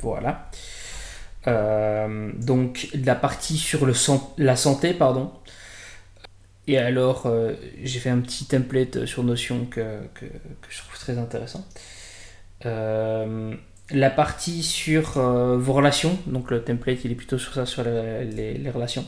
Voilà. 0.00 0.48
Euh, 1.46 2.32
donc 2.34 2.88
la 2.94 3.14
partie 3.14 3.56
sur 3.56 3.86
le 3.86 3.94
la 4.38 4.56
santé, 4.56 4.92
pardon, 4.92 5.32
et 6.68 6.76
alors, 6.76 7.24
euh, 7.24 7.54
j'ai 7.82 7.98
fait 7.98 8.10
un 8.10 8.20
petit 8.20 8.44
template 8.44 9.06
sur 9.06 9.24
Notion 9.24 9.64
que, 9.64 10.02
que, 10.12 10.26
je 10.68 10.78
trouve 10.80 10.98
très 10.98 11.16
intéressant. 11.16 11.66
Euh, 12.66 13.54
la 13.90 14.10
partie 14.10 14.62
sur 14.62 15.16
euh, 15.16 15.56
vos 15.56 15.72
relations, 15.72 16.18
donc 16.26 16.50
le 16.50 16.62
template 16.62 17.06
il 17.06 17.12
est 17.12 17.14
plutôt 17.14 17.38
sur 17.38 17.54
ça, 17.54 17.64
sur 17.64 17.82
les, 17.84 18.70
relations. 18.70 19.06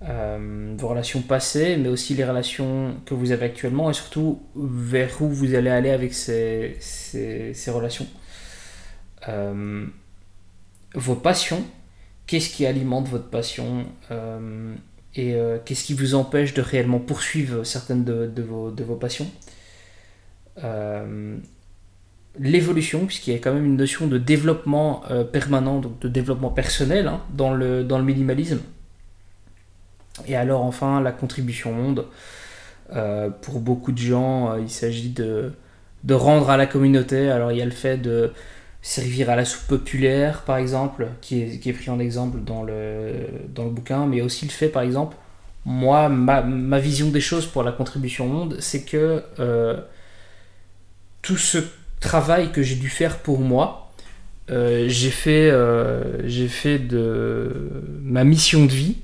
vos 0.00 0.86
relations 0.86 1.20
passées, 1.22 1.76
mais 1.76 1.88
aussi 1.88 2.14
les 2.14 2.24
relations 2.24 2.94
que 3.06 3.14
vous 3.14 3.32
avez 3.32 3.46
actuellement 3.46 3.90
et 3.90 3.94
surtout 3.94 4.40
vers 4.54 5.20
où 5.20 5.28
vous 5.28 5.56
allez 5.56 5.70
aller 5.70 5.90
avec 5.90 6.14
ces, 6.14 6.76
ces 6.78 7.70
relations. 7.72 8.06
vos 10.94 11.16
passions, 11.16 11.64
qu'est-ce 12.28 12.50
qui 12.50 12.66
alimente 12.66 13.08
votre 13.08 13.30
passion? 13.30 13.84
Et 15.14 15.34
euh, 15.34 15.58
qu'est-ce 15.64 15.84
qui 15.84 15.94
vous 15.94 16.14
empêche 16.14 16.54
de 16.54 16.62
réellement 16.62 16.98
poursuivre 16.98 17.64
certaines 17.64 18.04
de, 18.04 18.42
vos, 18.42 18.70
de 18.70 18.84
vos, 18.84 18.96
passions? 18.96 19.30
Euh, 20.62 21.36
l'évolution, 22.38 23.06
puisqu'il 23.06 23.32
y 23.32 23.36
a 23.36 23.38
quand 23.38 23.52
même 23.52 23.64
une 23.64 23.76
notion 23.76 24.06
de 24.06 24.18
développement 24.18 25.02
euh, 25.10 25.24
permanent, 25.24 25.80
donc 25.80 25.98
de 26.00 26.08
développement 26.08 26.50
personnel 26.50 27.08
hein, 27.08 27.22
dans, 27.32 27.52
le, 27.52 27.84
dans 27.84 27.98
le 27.98 28.04
minimalisme. 28.04 28.60
Et 30.26 30.36
alors 30.36 30.62
enfin 30.62 31.00
la 31.00 31.12
contribution 31.12 31.70
au 31.70 31.74
monde. 31.74 32.06
pour 33.42 33.60
beaucoup 33.60 33.92
de 33.92 33.98
gens, 33.98 34.56
il 34.56 34.70
s'agit 34.70 35.10
de, 35.10 35.52
de 36.04 36.14
rendre 36.14 36.50
à 36.50 36.56
la 36.56 36.66
communauté. 36.66 37.30
Alors 37.30 37.52
il 37.52 37.58
y 37.58 37.62
a 37.62 37.64
le 37.64 37.70
fait 37.70 37.98
de 37.98 38.32
servir 38.82 39.30
à 39.30 39.36
la 39.36 39.44
soupe 39.44 39.66
populaire, 39.66 40.42
par 40.42 40.56
exemple, 40.56 41.08
qui 41.20 41.42
est, 41.42 41.58
qui 41.58 41.70
est 41.70 41.72
pris 41.72 41.90
en 41.90 41.98
exemple 41.98 42.38
dans 42.40 42.62
le, 42.62 43.12
dans 43.54 43.64
le 43.64 43.70
bouquin, 43.70 44.06
mais 44.06 44.20
aussi 44.20 44.44
le 44.44 44.50
fait, 44.50 44.68
par 44.68 44.82
exemple, 44.82 45.16
moi, 45.64 46.08
ma, 46.08 46.42
ma 46.42 46.78
vision 46.78 47.08
des 47.08 47.20
choses 47.20 47.46
pour 47.46 47.62
la 47.62 47.72
contribution 47.72 48.26
au 48.26 48.28
monde, 48.28 48.56
c'est 48.60 48.84
que 48.84 49.22
euh, 49.38 49.80
tout 51.22 51.36
ce 51.36 51.58
travail 52.00 52.52
que 52.52 52.62
j'ai 52.62 52.76
dû 52.76 52.88
faire 52.88 53.18
pour 53.18 53.40
moi, 53.40 53.92
euh, 54.50 54.86
j'ai 54.88 55.10
fait, 55.10 55.50
euh, 55.50 56.26
j'ai 56.26 56.48
fait 56.48 56.78
de 56.78 57.84
ma 58.02 58.24
mission 58.24 58.64
de 58.64 58.72
vie 58.72 58.96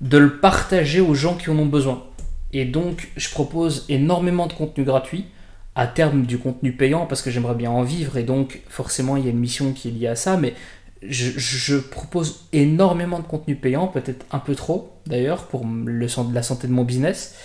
de 0.00 0.18
le 0.18 0.38
partager 0.38 1.00
aux 1.00 1.14
gens 1.14 1.36
qui 1.36 1.50
en 1.50 1.58
ont 1.58 1.66
besoin. 1.66 2.04
Et 2.52 2.64
donc, 2.64 3.10
je 3.16 3.30
propose 3.30 3.86
énormément 3.88 4.46
de 4.46 4.52
contenu 4.52 4.84
gratuit 4.84 5.26
à 5.74 5.86
terme 5.86 6.26
du 6.26 6.38
contenu 6.38 6.72
payant 6.72 7.06
parce 7.06 7.22
que 7.22 7.30
j'aimerais 7.30 7.54
bien 7.54 7.70
en 7.70 7.82
vivre 7.82 8.16
et 8.16 8.24
donc 8.24 8.60
forcément 8.68 9.16
il 9.16 9.24
y 9.24 9.28
a 9.28 9.30
une 9.30 9.38
mission 9.38 9.72
qui 9.72 9.88
est 9.88 9.92
liée 9.92 10.08
à 10.08 10.16
ça 10.16 10.36
mais 10.36 10.54
je, 11.02 11.78
propose 11.78 12.46
énormément 12.52 13.20
de 13.20 13.26
contenu 13.26 13.56
payant 13.56 13.86
peut-être 13.86 14.26
un 14.32 14.38
peu 14.38 14.54
trop 14.54 14.92
d'ailleurs 15.06 15.46
pour 15.46 15.64
le, 15.64 16.06
la 16.32 16.42
santé 16.42 16.66
de 16.66 16.72
mon 16.72 16.84
business 16.84 17.36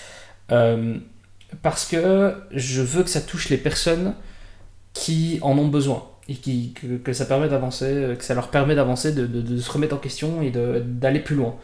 euh, 0.52 0.98
parce 1.62 1.86
que 1.86 2.36
je 2.52 2.82
veux 2.82 3.04
que 3.04 3.10
ça 3.10 3.22
touche 3.22 3.50
les 3.50 3.58
personnes 3.58 4.16
qui 4.94 5.40
en 5.42 5.58
ont 5.58 5.68
besoin 5.68 6.04
et 6.28 6.34
qui, 6.36 6.74
que, 7.04 7.14
ça 7.14 7.26
permet 7.26 7.48
d'avancer 7.48 8.16
que 8.18 8.24
ça 8.24 8.34
leur 8.34 8.50
permet 8.50 8.76
d'avancer 8.76 9.14
de, 9.14 9.58
se 9.58 9.72
remettre 9.72 9.96
en 9.96 10.00
question 10.00 10.42
et 10.42 10.52
d'aller 10.52 11.20
plus 11.20 11.36
loin. 11.36 11.56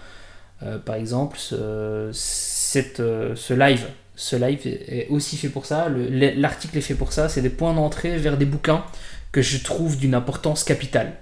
Euh, 0.63 0.77
par 0.77 0.95
exemple 0.95 1.39
cette, 1.39 2.99
euh, 2.99 3.35
ce 3.35 3.53
live 3.55 3.87
ce 4.21 4.35
live 4.35 4.59
est 4.67 5.07
aussi 5.09 5.35
fait 5.35 5.49
pour 5.49 5.65
ça. 5.65 5.87
L'article 5.89 6.77
est 6.77 6.81
fait 6.81 6.93
pour 6.93 7.11
ça. 7.11 7.27
C'est 7.27 7.41
des 7.41 7.49
points 7.49 7.73
d'entrée 7.73 8.17
vers 8.17 8.37
des 8.37 8.45
bouquins 8.45 8.85
que 9.31 9.41
je 9.41 9.57
trouve 9.63 9.97
d'une 9.97 10.13
importance 10.13 10.63
capitale. 10.63 11.13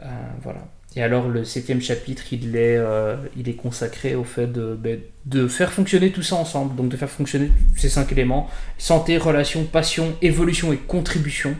Euh, 0.00 0.06
voilà. 0.42 0.66
Et 0.96 1.02
alors 1.04 1.28
le 1.28 1.44
septième 1.44 1.80
chapitre, 1.80 2.32
il 2.32 2.56
est, 2.56 2.76
euh, 2.76 3.14
il 3.36 3.48
est 3.48 3.54
consacré 3.54 4.16
au 4.16 4.24
fait 4.24 4.48
de, 4.48 4.74
ben, 4.74 4.98
de 5.26 5.46
faire 5.46 5.72
fonctionner 5.72 6.10
tout 6.10 6.22
ça 6.22 6.34
ensemble, 6.34 6.74
donc 6.74 6.88
de 6.88 6.96
faire 6.96 7.08
fonctionner 7.08 7.52
ces 7.76 7.88
cinq 7.88 8.10
éléments, 8.10 8.50
santé, 8.78 9.16
relation, 9.16 9.62
passion, 9.62 10.16
évolution 10.22 10.72
et 10.72 10.78
contribution, 10.78 11.54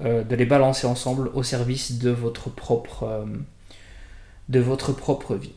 euh, 0.00 0.24
de 0.24 0.34
les 0.34 0.46
balancer 0.46 0.88
ensemble 0.88 1.30
au 1.34 1.44
service 1.44 2.00
de 2.00 2.10
votre 2.10 2.50
propre, 2.50 3.28
de 4.48 4.58
votre 4.58 4.92
propre 4.92 5.36
vie. 5.36 5.52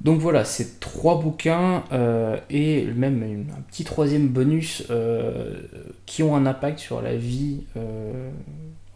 Donc 0.00 0.20
voilà, 0.20 0.44
ces 0.44 0.78
trois 0.78 1.20
bouquins 1.20 1.82
euh, 1.92 2.38
et 2.50 2.84
même 2.84 3.46
un 3.56 3.60
petit 3.62 3.84
troisième 3.84 4.28
bonus 4.28 4.84
euh, 4.90 5.60
qui 6.06 6.22
ont 6.22 6.36
un 6.36 6.46
impact 6.46 6.78
sur 6.78 7.02
la 7.02 7.16
vie, 7.16 7.64
euh, 7.76 8.30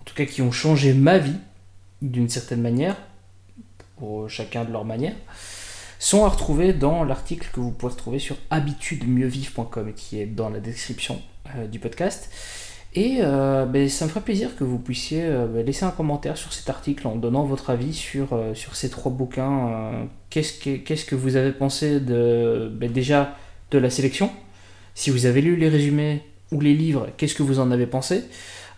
en 0.01 0.05
tout 0.05 0.15
cas 0.15 0.27
qui 0.27 0.43
ont 0.43 0.53
changé 0.53 0.95
ma 0.95 1.19
vie 1.19 1.39
d'une 2.03 2.29
certaine 2.29 2.63
manière, 2.63 2.97
pour 3.97 4.31
chacun 4.31 4.65
de 4.65 4.73
leur 4.73 4.85
manière, 4.85 5.15
sont 5.99 6.25
à 6.25 6.29
retrouver 6.29 6.73
dans 6.73 7.05
l'article 7.05 7.49
que 7.53 7.61
vous 7.61 7.73
pouvez 7.73 7.93
retrouver 7.93 8.19
sur 8.19 8.37
habitudemieuxvivre.com 8.51 9.93
qui 9.95 10.21
est 10.21 10.27
dans 10.27 10.51
la 10.51 10.61
description 10.61 11.21
du 11.71 11.79
podcast. 11.79 12.31
Et 12.95 13.19
euh, 13.21 13.65
ben, 13.65 13.89
ça 13.89 14.05
me 14.05 14.11
ferait 14.11 14.21
plaisir 14.21 14.55
que 14.55 14.65
vous 14.65 14.79
puissiez 14.79 15.23
euh, 15.25 15.47
ben, 15.47 15.65
laisser 15.65 15.85
un 15.85 15.91
commentaire 15.91 16.37
sur 16.37 16.53
cet 16.53 16.69
article 16.69 17.07
en 17.07 17.17
donnant 17.17 17.45
votre 17.45 17.71
avis 17.71 17.95
sur, 17.95 18.35
euh, 18.35 18.55
sur 18.55 18.77
ces 18.77 18.91
trois 18.91 19.11
bouquins. 19.11 20.09
Qu'est-ce 20.29 20.59
que, 20.59 20.77
qu'est-ce 20.77 21.07
que 21.07 21.15
vous 21.15 21.37
avez 21.37 21.53
pensé 21.53 22.01
de, 22.01 22.71
ben, 22.71 22.93
déjà 22.93 23.37
de 23.71 23.79
la 23.79 23.89
sélection? 23.89 24.31
Si 24.95 25.09
vous 25.09 25.25
avez 25.25 25.41
lu 25.41 25.57
les 25.57 25.71
résumés 25.71 26.23
ou 26.51 26.61
les 26.61 26.75
livres, 26.75 27.09
qu'est-ce 27.17 27.35
que 27.35 27.43
vous 27.43 27.61
en 27.61 27.71
avez 27.71 27.87
pensé? 27.87 28.25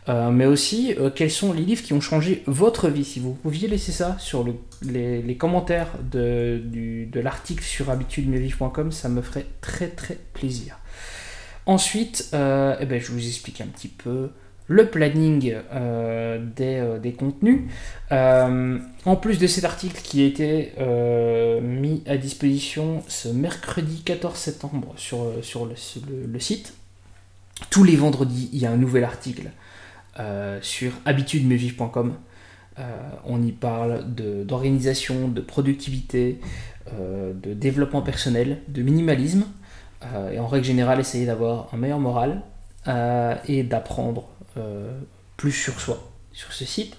Mais 0.07 0.45
aussi 0.45 0.95
quels 1.17 1.31
sont 1.31 1.55
les 1.55 1.63
livres 1.63 1.83
qui 1.83 1.95
ont 1.95 2.01
changé 2.01 2.43
votre 2.47 2.91
vie? 2.91 3.07
Si 3.07 3.21
vous 3.21 3.33
pouviez 3.33 3.69
laisser 3.69 3.91
ça 3.91 4.17
sur 4.19 4.45
le, 4.45 4.53
les, 4.83 5.37
commentaires 5.37 5.93
de, 6.13 6.63
de 6.63 7.21
l'article 7.21 7.65
sur 7.65 7.89
habitudesmieuxvivre.com, 7.89 8.93
ça 8.93 9.09
me 9.09 9.23
ferait 9.23 9.47
très 9.63 9.89
très 9.89 10.19
plaisir. 10.35 10.79
Ensuite, 11.67 12.29
euh, 12.35 12.77
eh 12.81 12.87
ben, 12.87 13.01
je 13.01 13.11
vous 13.11 13.27
explique 13.27 13.61
un 13.61 13.67
petit 13.67 13.89
peu 13.89 14.31
le 14.67 14.89
planning 14.89 15.55
euh, 15.73 16.39
euh, 16.61 16.99
des, 16.99 17.13
contenus. 17.13 17.63
en 18.11 19.17
plus 19.17 19.39
de 19.39 19.47
cet 19.47 19.65
article 19.65 20.01
qui 20.03 20.23
a 20.23 20.27
été 20.27 20.73
mis 21.63 22.03
à 22.07 22.17
disposition 22.17 23.03
ce 23.09 23.29
mercredi 23.29 24.03
14 24.03 24.37
septembre 24.37 24.95
sur, 24.97 25.25
le, 25.25 26.39
site, 26.39 26.75
tous 27.71 27.85
les 27.85 27.97
vendredis, 27.97 28.51
il 28.53 28.59
y 28.59 28.67
a 28.67 28.71
un 28.71 28.77
nouvel 28.77 29.05
article 29.05 29.51
sur 30.61 30.93
habitudesmeuxvivre.com. 31.07 32.15
on 33.25 33.43
y 33.43 33.53
parle 33.53 34.05
d'organisation, 34.15 35.29
de, 35.29 35.41
productivité, 35.41 36.41
de 36.93 37.55
développement 37.55 38.03
personnel, 38.03 38.61
de 38.69 38.83
minimalisme. 38.83 39.45
Euh, 40.13 40.33
et 40.33 40.39
en 40.39 40.47
règle 40.47 40.67
générale 40.67 41.01
essayer 41.01 41.27
d'avoir 41.27 41.69
un 41.73 41.77
meilleur 41.77 41.99
moral 41.99 42.43
euh, 42.89 43.35
et 43.47 43.63
d'apprendre 43.63 44.29
euh, 44.57 44.91
plus 45.37 45.53
sur 45.53 45.81
soi 45.81 46.11
sur 46.33 46.53
ce 46.53 46.65
site. 46.65 46.97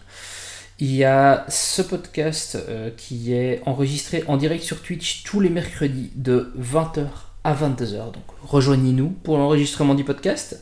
Il 0.80 0.94
y 0.94 1.04
a 1.06 1.46
ce 1.48 1.82
podcast 1.82 2.58
qui 2.98 3.34
est 3.34 3.62
enregistré 3.66 4.26
en 4.28 4.36
direct 4.36 4.62
sur 4.62 4.82
Twitch 4.82 5.24
tous 5.24 5.40
les 5.40 5.50
mercredis 5.50 6.12
de 6.16 6.54
20h 6.60 7.08
à 7.46 7.54
22h. 7.54 8.12
Donc 8.12 8.24
rejoignez-nous 8.44 9.10
pour 9.10 9.38
l'enregistrement 9.38 9.96
du 9.96 10.04
podcast. 10.04 10.62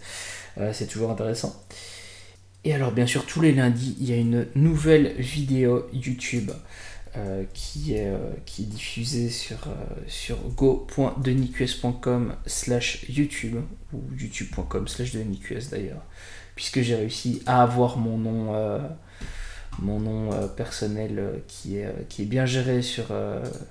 c'est 0.72 0.86
toujours 0.86 1.10
intéressant. 1.10 1.56
Et 2.64 2.76
alors 2.76 2.92
bien 2.92 3.08
sûr 3.08 3.26
tous 3.26 3.42
les 3.42 3.54
lundis 3.54 3.98
il 4.00 4.08
y 4.08 4.14
a 4.14 4.16
une 4.16 4.46
nouvelle 4.54 5.14
vidéo 5.18 5.88
YouTube 5.94 6.52
euh, 7.16 7.44
qui, 7.54 7.94
est, 7.94 8.08
euh, 8.08 8.18
qui 8.44 8.64
est 8.64 8.66
diffusé 8.66 9.30
sur, 9.30 9.68
euh, 9.68 9.76
sur 10.08 10.36
go.deniqs.com 10.56 12.34
slash 12.48 13.06
YouTube, 13.08 13.58
ou 13.94 14.02
youtube.com 14.18 14.88
slash 14.88 15.12
deniqs 15.12 15.70
d'ailleurs, 15.70 16.02
puisque 16.56 16.82
j'ai 16.82 16.96
réussi 16.96 17.44
à 17.46 17.62
avoir 17.62 17.98
mon 17.98 18.18
nom, 18.18 18.82
mon 19.78 20.00
nom 20.00 20.48
personnel 20.58 21.44
qui, 21.48 21.78
est, 21.78 22.08
qui 22.10 22.24
est 22.24 22.26
bien 22.26 22.48
géré 22.48 22.82
sur, 22.82 23.14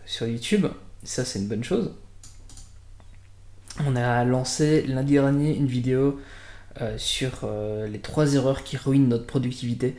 sur 0.07 0.29
YouTube. 0.29 0.69
Ça, 1.03 1.25
c'est 1.25 1.41
une 1.41 1.49
bonne 1.49 1.65
chose. 1.65 1.97
On 3.85 3.97
a 3.97 4.25
lancé 4.25 4.83
lundi 4.87 5.15
dernier 5.15 5.57
une 5.57 5.67
vidéo 5.67 6.21
sur 6.97 7.51
les 7.89 7.99
trois 7.99 8.35
erreurs 8.35 8.63
qui 8.63 8.77
ruinent 8.77 9.09
notre 9.09 9.27
productivité 9.27 9.97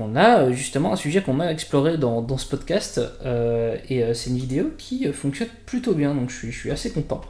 on 0.00 0.16
a 0.16 0.40
euh, 0.40 0.52
justement 0.52 0.92
un 0.92 0.96
sujet 0.96 1.22
qu'on 1.22 1.40
a 1.40 1.46
exploré 1.46 1.98
dans, 1.98 2.36
ce 2.36 2.46
podcast 2.46 3.00
euh, 3.24 3.76
et 3.88 4.02
euh, 4.02 4.14
c'est 4.14 4.30
une 4.30 4.36
vidéo 4.36 4.72
qui 4.76 5.10
fonctionne 5.12 5.48
plutôt 5.66 5.94
bien 5.94 6.14
donc 6.14 6.30
je 6.30 6.50
suis, 6.50 6.70
assez 6.70 6.90
content. 6.92 7.20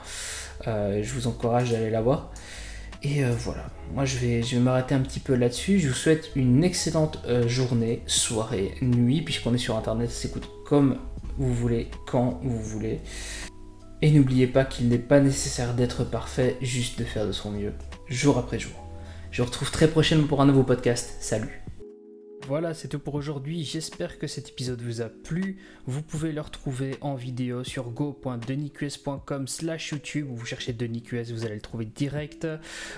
je 0.66 1.12
vous 1.12 1.26
encourage 1.26 1.70
d'aller 1.70 1.90
la 1.90 2.00
voir. 2.00 2.32
Et 3.04 3.22
voilà, 3.22 3.70
moi 3.94 4.04
je 4.04 4.16
vais, 4.18 4.42
je 4.42 4.56
vais 4.56 4.60
m'arrêter 4.60 4.92
un 4.92 5.00
petit 5.00 5.20
peu 5.20 5.34
là-dessus. 5.36 5.78
Je 5.78 5.88
vous 5.88 5.94
souhaite 5.94 6.30
une 6.34 6.64
excellente 6.64 7.20
journée, 7.46 8.02
soirée, 8.06 8.74
nuit, 8.82 9.22
puisqu'on 9.22 9.54
est 9.54 9.58
sur 9.58 9.76
internet, 9.76 10.10
ça 10.10 10.22
s'écoute 10.22 10.50
comme 10.66 10.98
vous 11.36 11.54
voulez, 11.54 11.88
quand 12.08 12.40
vous 12.42 12.60
voulez. 12.60 13.00
Et 14.02 14.10
n'oubliez 14.10 14.48
pas 14.48 14.64
qu'il 14.64 14.88
n'est 14.88 14.98
pas 14.98 15.20
nécessaire 15.20 15.74
d'être 15.74 16.02
parfait, 16.02 16.56
juste 16.60 16.98
de 16.98 17.04
faire 17.04 17.26
de 17.26 17.32
son 17.32 17.52
mieux, 17.52 17.72
jour 18.08 18.36
après 18.36 18.58
jour. 18.58 18.72
Je 19.30 19.42
vous 19.42 19.46
retrouve 19.46 19.70
très 19.70 19.86
prochainement 19.86 20.26
pour 20.26 20.40
un 20.40 20.46
nouveau 20.46 20.64
podcast. 20.64 21.18
Salut 21.20 21.62
voilà, 22.46 22.72
c'est 22.72 22.88
tout 22.88 22.98
pour 22.98 23.14
aujourd'hui. 23.14 23.64
J'espère 23.64 24.18
que 24.18 24.26
cet 24.26 24.48
épisode 24.48 24.80
vous 24.80 25.02
a 25.02 25.08
plu. 25.08 25.58
Vous 25.86 26.02
pouvez 26.02 26.32
le 26.32 26.40
retrouver 26.40 26.96
en 27.00 27.14
vidéo 27.14 27.64
sur 27.64 27.90
go.deniqs.com 27.90 29.46
slash 29.46 29.90
YouTube. 29.90 30.28
Vous 30.30 30.46
cherchez 30.46 30.72
DenisQS, 30.72 31.32
vous 31.32 31.44
allez 31.44 31.56
le 31.56 31.60
trouver 31.60 31.84
direct. 31.84 32.46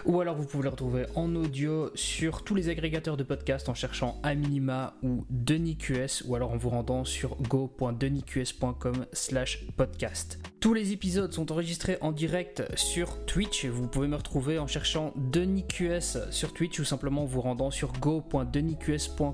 Ou 0.05 0.21
alors 0.21 0.37
vous 0.37 0.45
pouvez 0.45 0.65
le 0.65 0.69
retrouver 0.69 1.07
en 1.17 1.35
audio 1.35 1.91
sur 1.95 2.45
tous 2.45 2.55
les 2.55 2.69
agrégateurs 2.69 3.17
de 3.17 3.25
podcasts 3.25 3.69
en 3.69 3.75
cherchant 3.75 4.21
Aminima 4.23 4.95
ou 5.03 5.25
DenisQS 5.31 6.25
ou 6.27 6.37
alors 6.37 6.53
en 6.53 6.57
vous 6.57 6.71
rendant 6.71 7.05
sur 7.05 7.37
go.deniqs.com 7.43 9.07
slash 9.13 9.67
podcast. 9.77 10.39
Tous 10.61 10.75
les 10.75 10.93
épisodes 10.93 11.33
sont 11.33 11.51
enregistrés 11.51 11.97
en 12.03 12.13
direct 12.13 12.63
sur 12.77 13.25
Twitch. 13.25 13.65
Vous 13.65 13.89
pouvez 13.89 14.07
me 14.07 14.17
retrouver 14.17 14.59
en 14.59 14.67
cherchant 14.67 15.13
DenisQS 15.17 16.31
sur 16.31 16.53
Twitch 16.53 16.79
ou 16.79 16.85
simplement 16.85 17.25
vous 17.25 17.41
rendant 17.41 17.71
sur 17.71 17.93
go.deniqs.com 17.95 19.30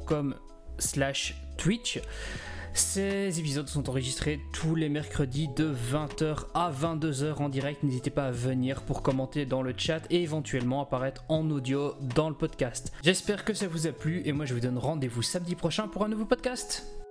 slash 0.79 1.35
Twitch. 1.57 2.01
Ces 2.75 3.41
épisodes 3.41 3.69
sont 3.69 3.89
enregistrés 3.89 4.39
tous 4.53 4.75
les 4.75 4.91
mercredis 4.91 5.49
de 5.49 5.73
20h 5.73 6.45
à 6.53 6.71
22h 6.71 7.37
en 7.37 7.49
direct. 7.49 7.83
N'hésitez 7.83 8.11
pas 8.11 8.27
à 8.27 8.31
venir 8.31 8.83
pour 8.83 9.03
commenter 9.03 9.47
dans 9.47 9.63
le 9.63 9.73
chat 9.75 10.03
et 10.11 10.23
éventuellement 10.23 10.83
apparaître 10.83 11.25
en 11.31 11.51
audio 11.51 11.95
dans 12.15 12.29
le 12.29 12.35
podcast. 12.35 12.93
J'espère 13.03 13.47
que 13.47 13.55
ça 13.55 13.67
vous 13.67 13.87
a 13.87 13.93
plu 13.93 14.21
et 14.27 14.33
moi 14.33 14.45
je 14.45 14.53
vous 14.53 14.61
donne 14.61 14.77
rendez-vous 14.77 15.23
samedi 15.23 15.55
prochain 15.55 15.89
pour 15.89 16.05
un 16.05 16.09
nouveau 16.09 16.27
podcast. 16.27 17.06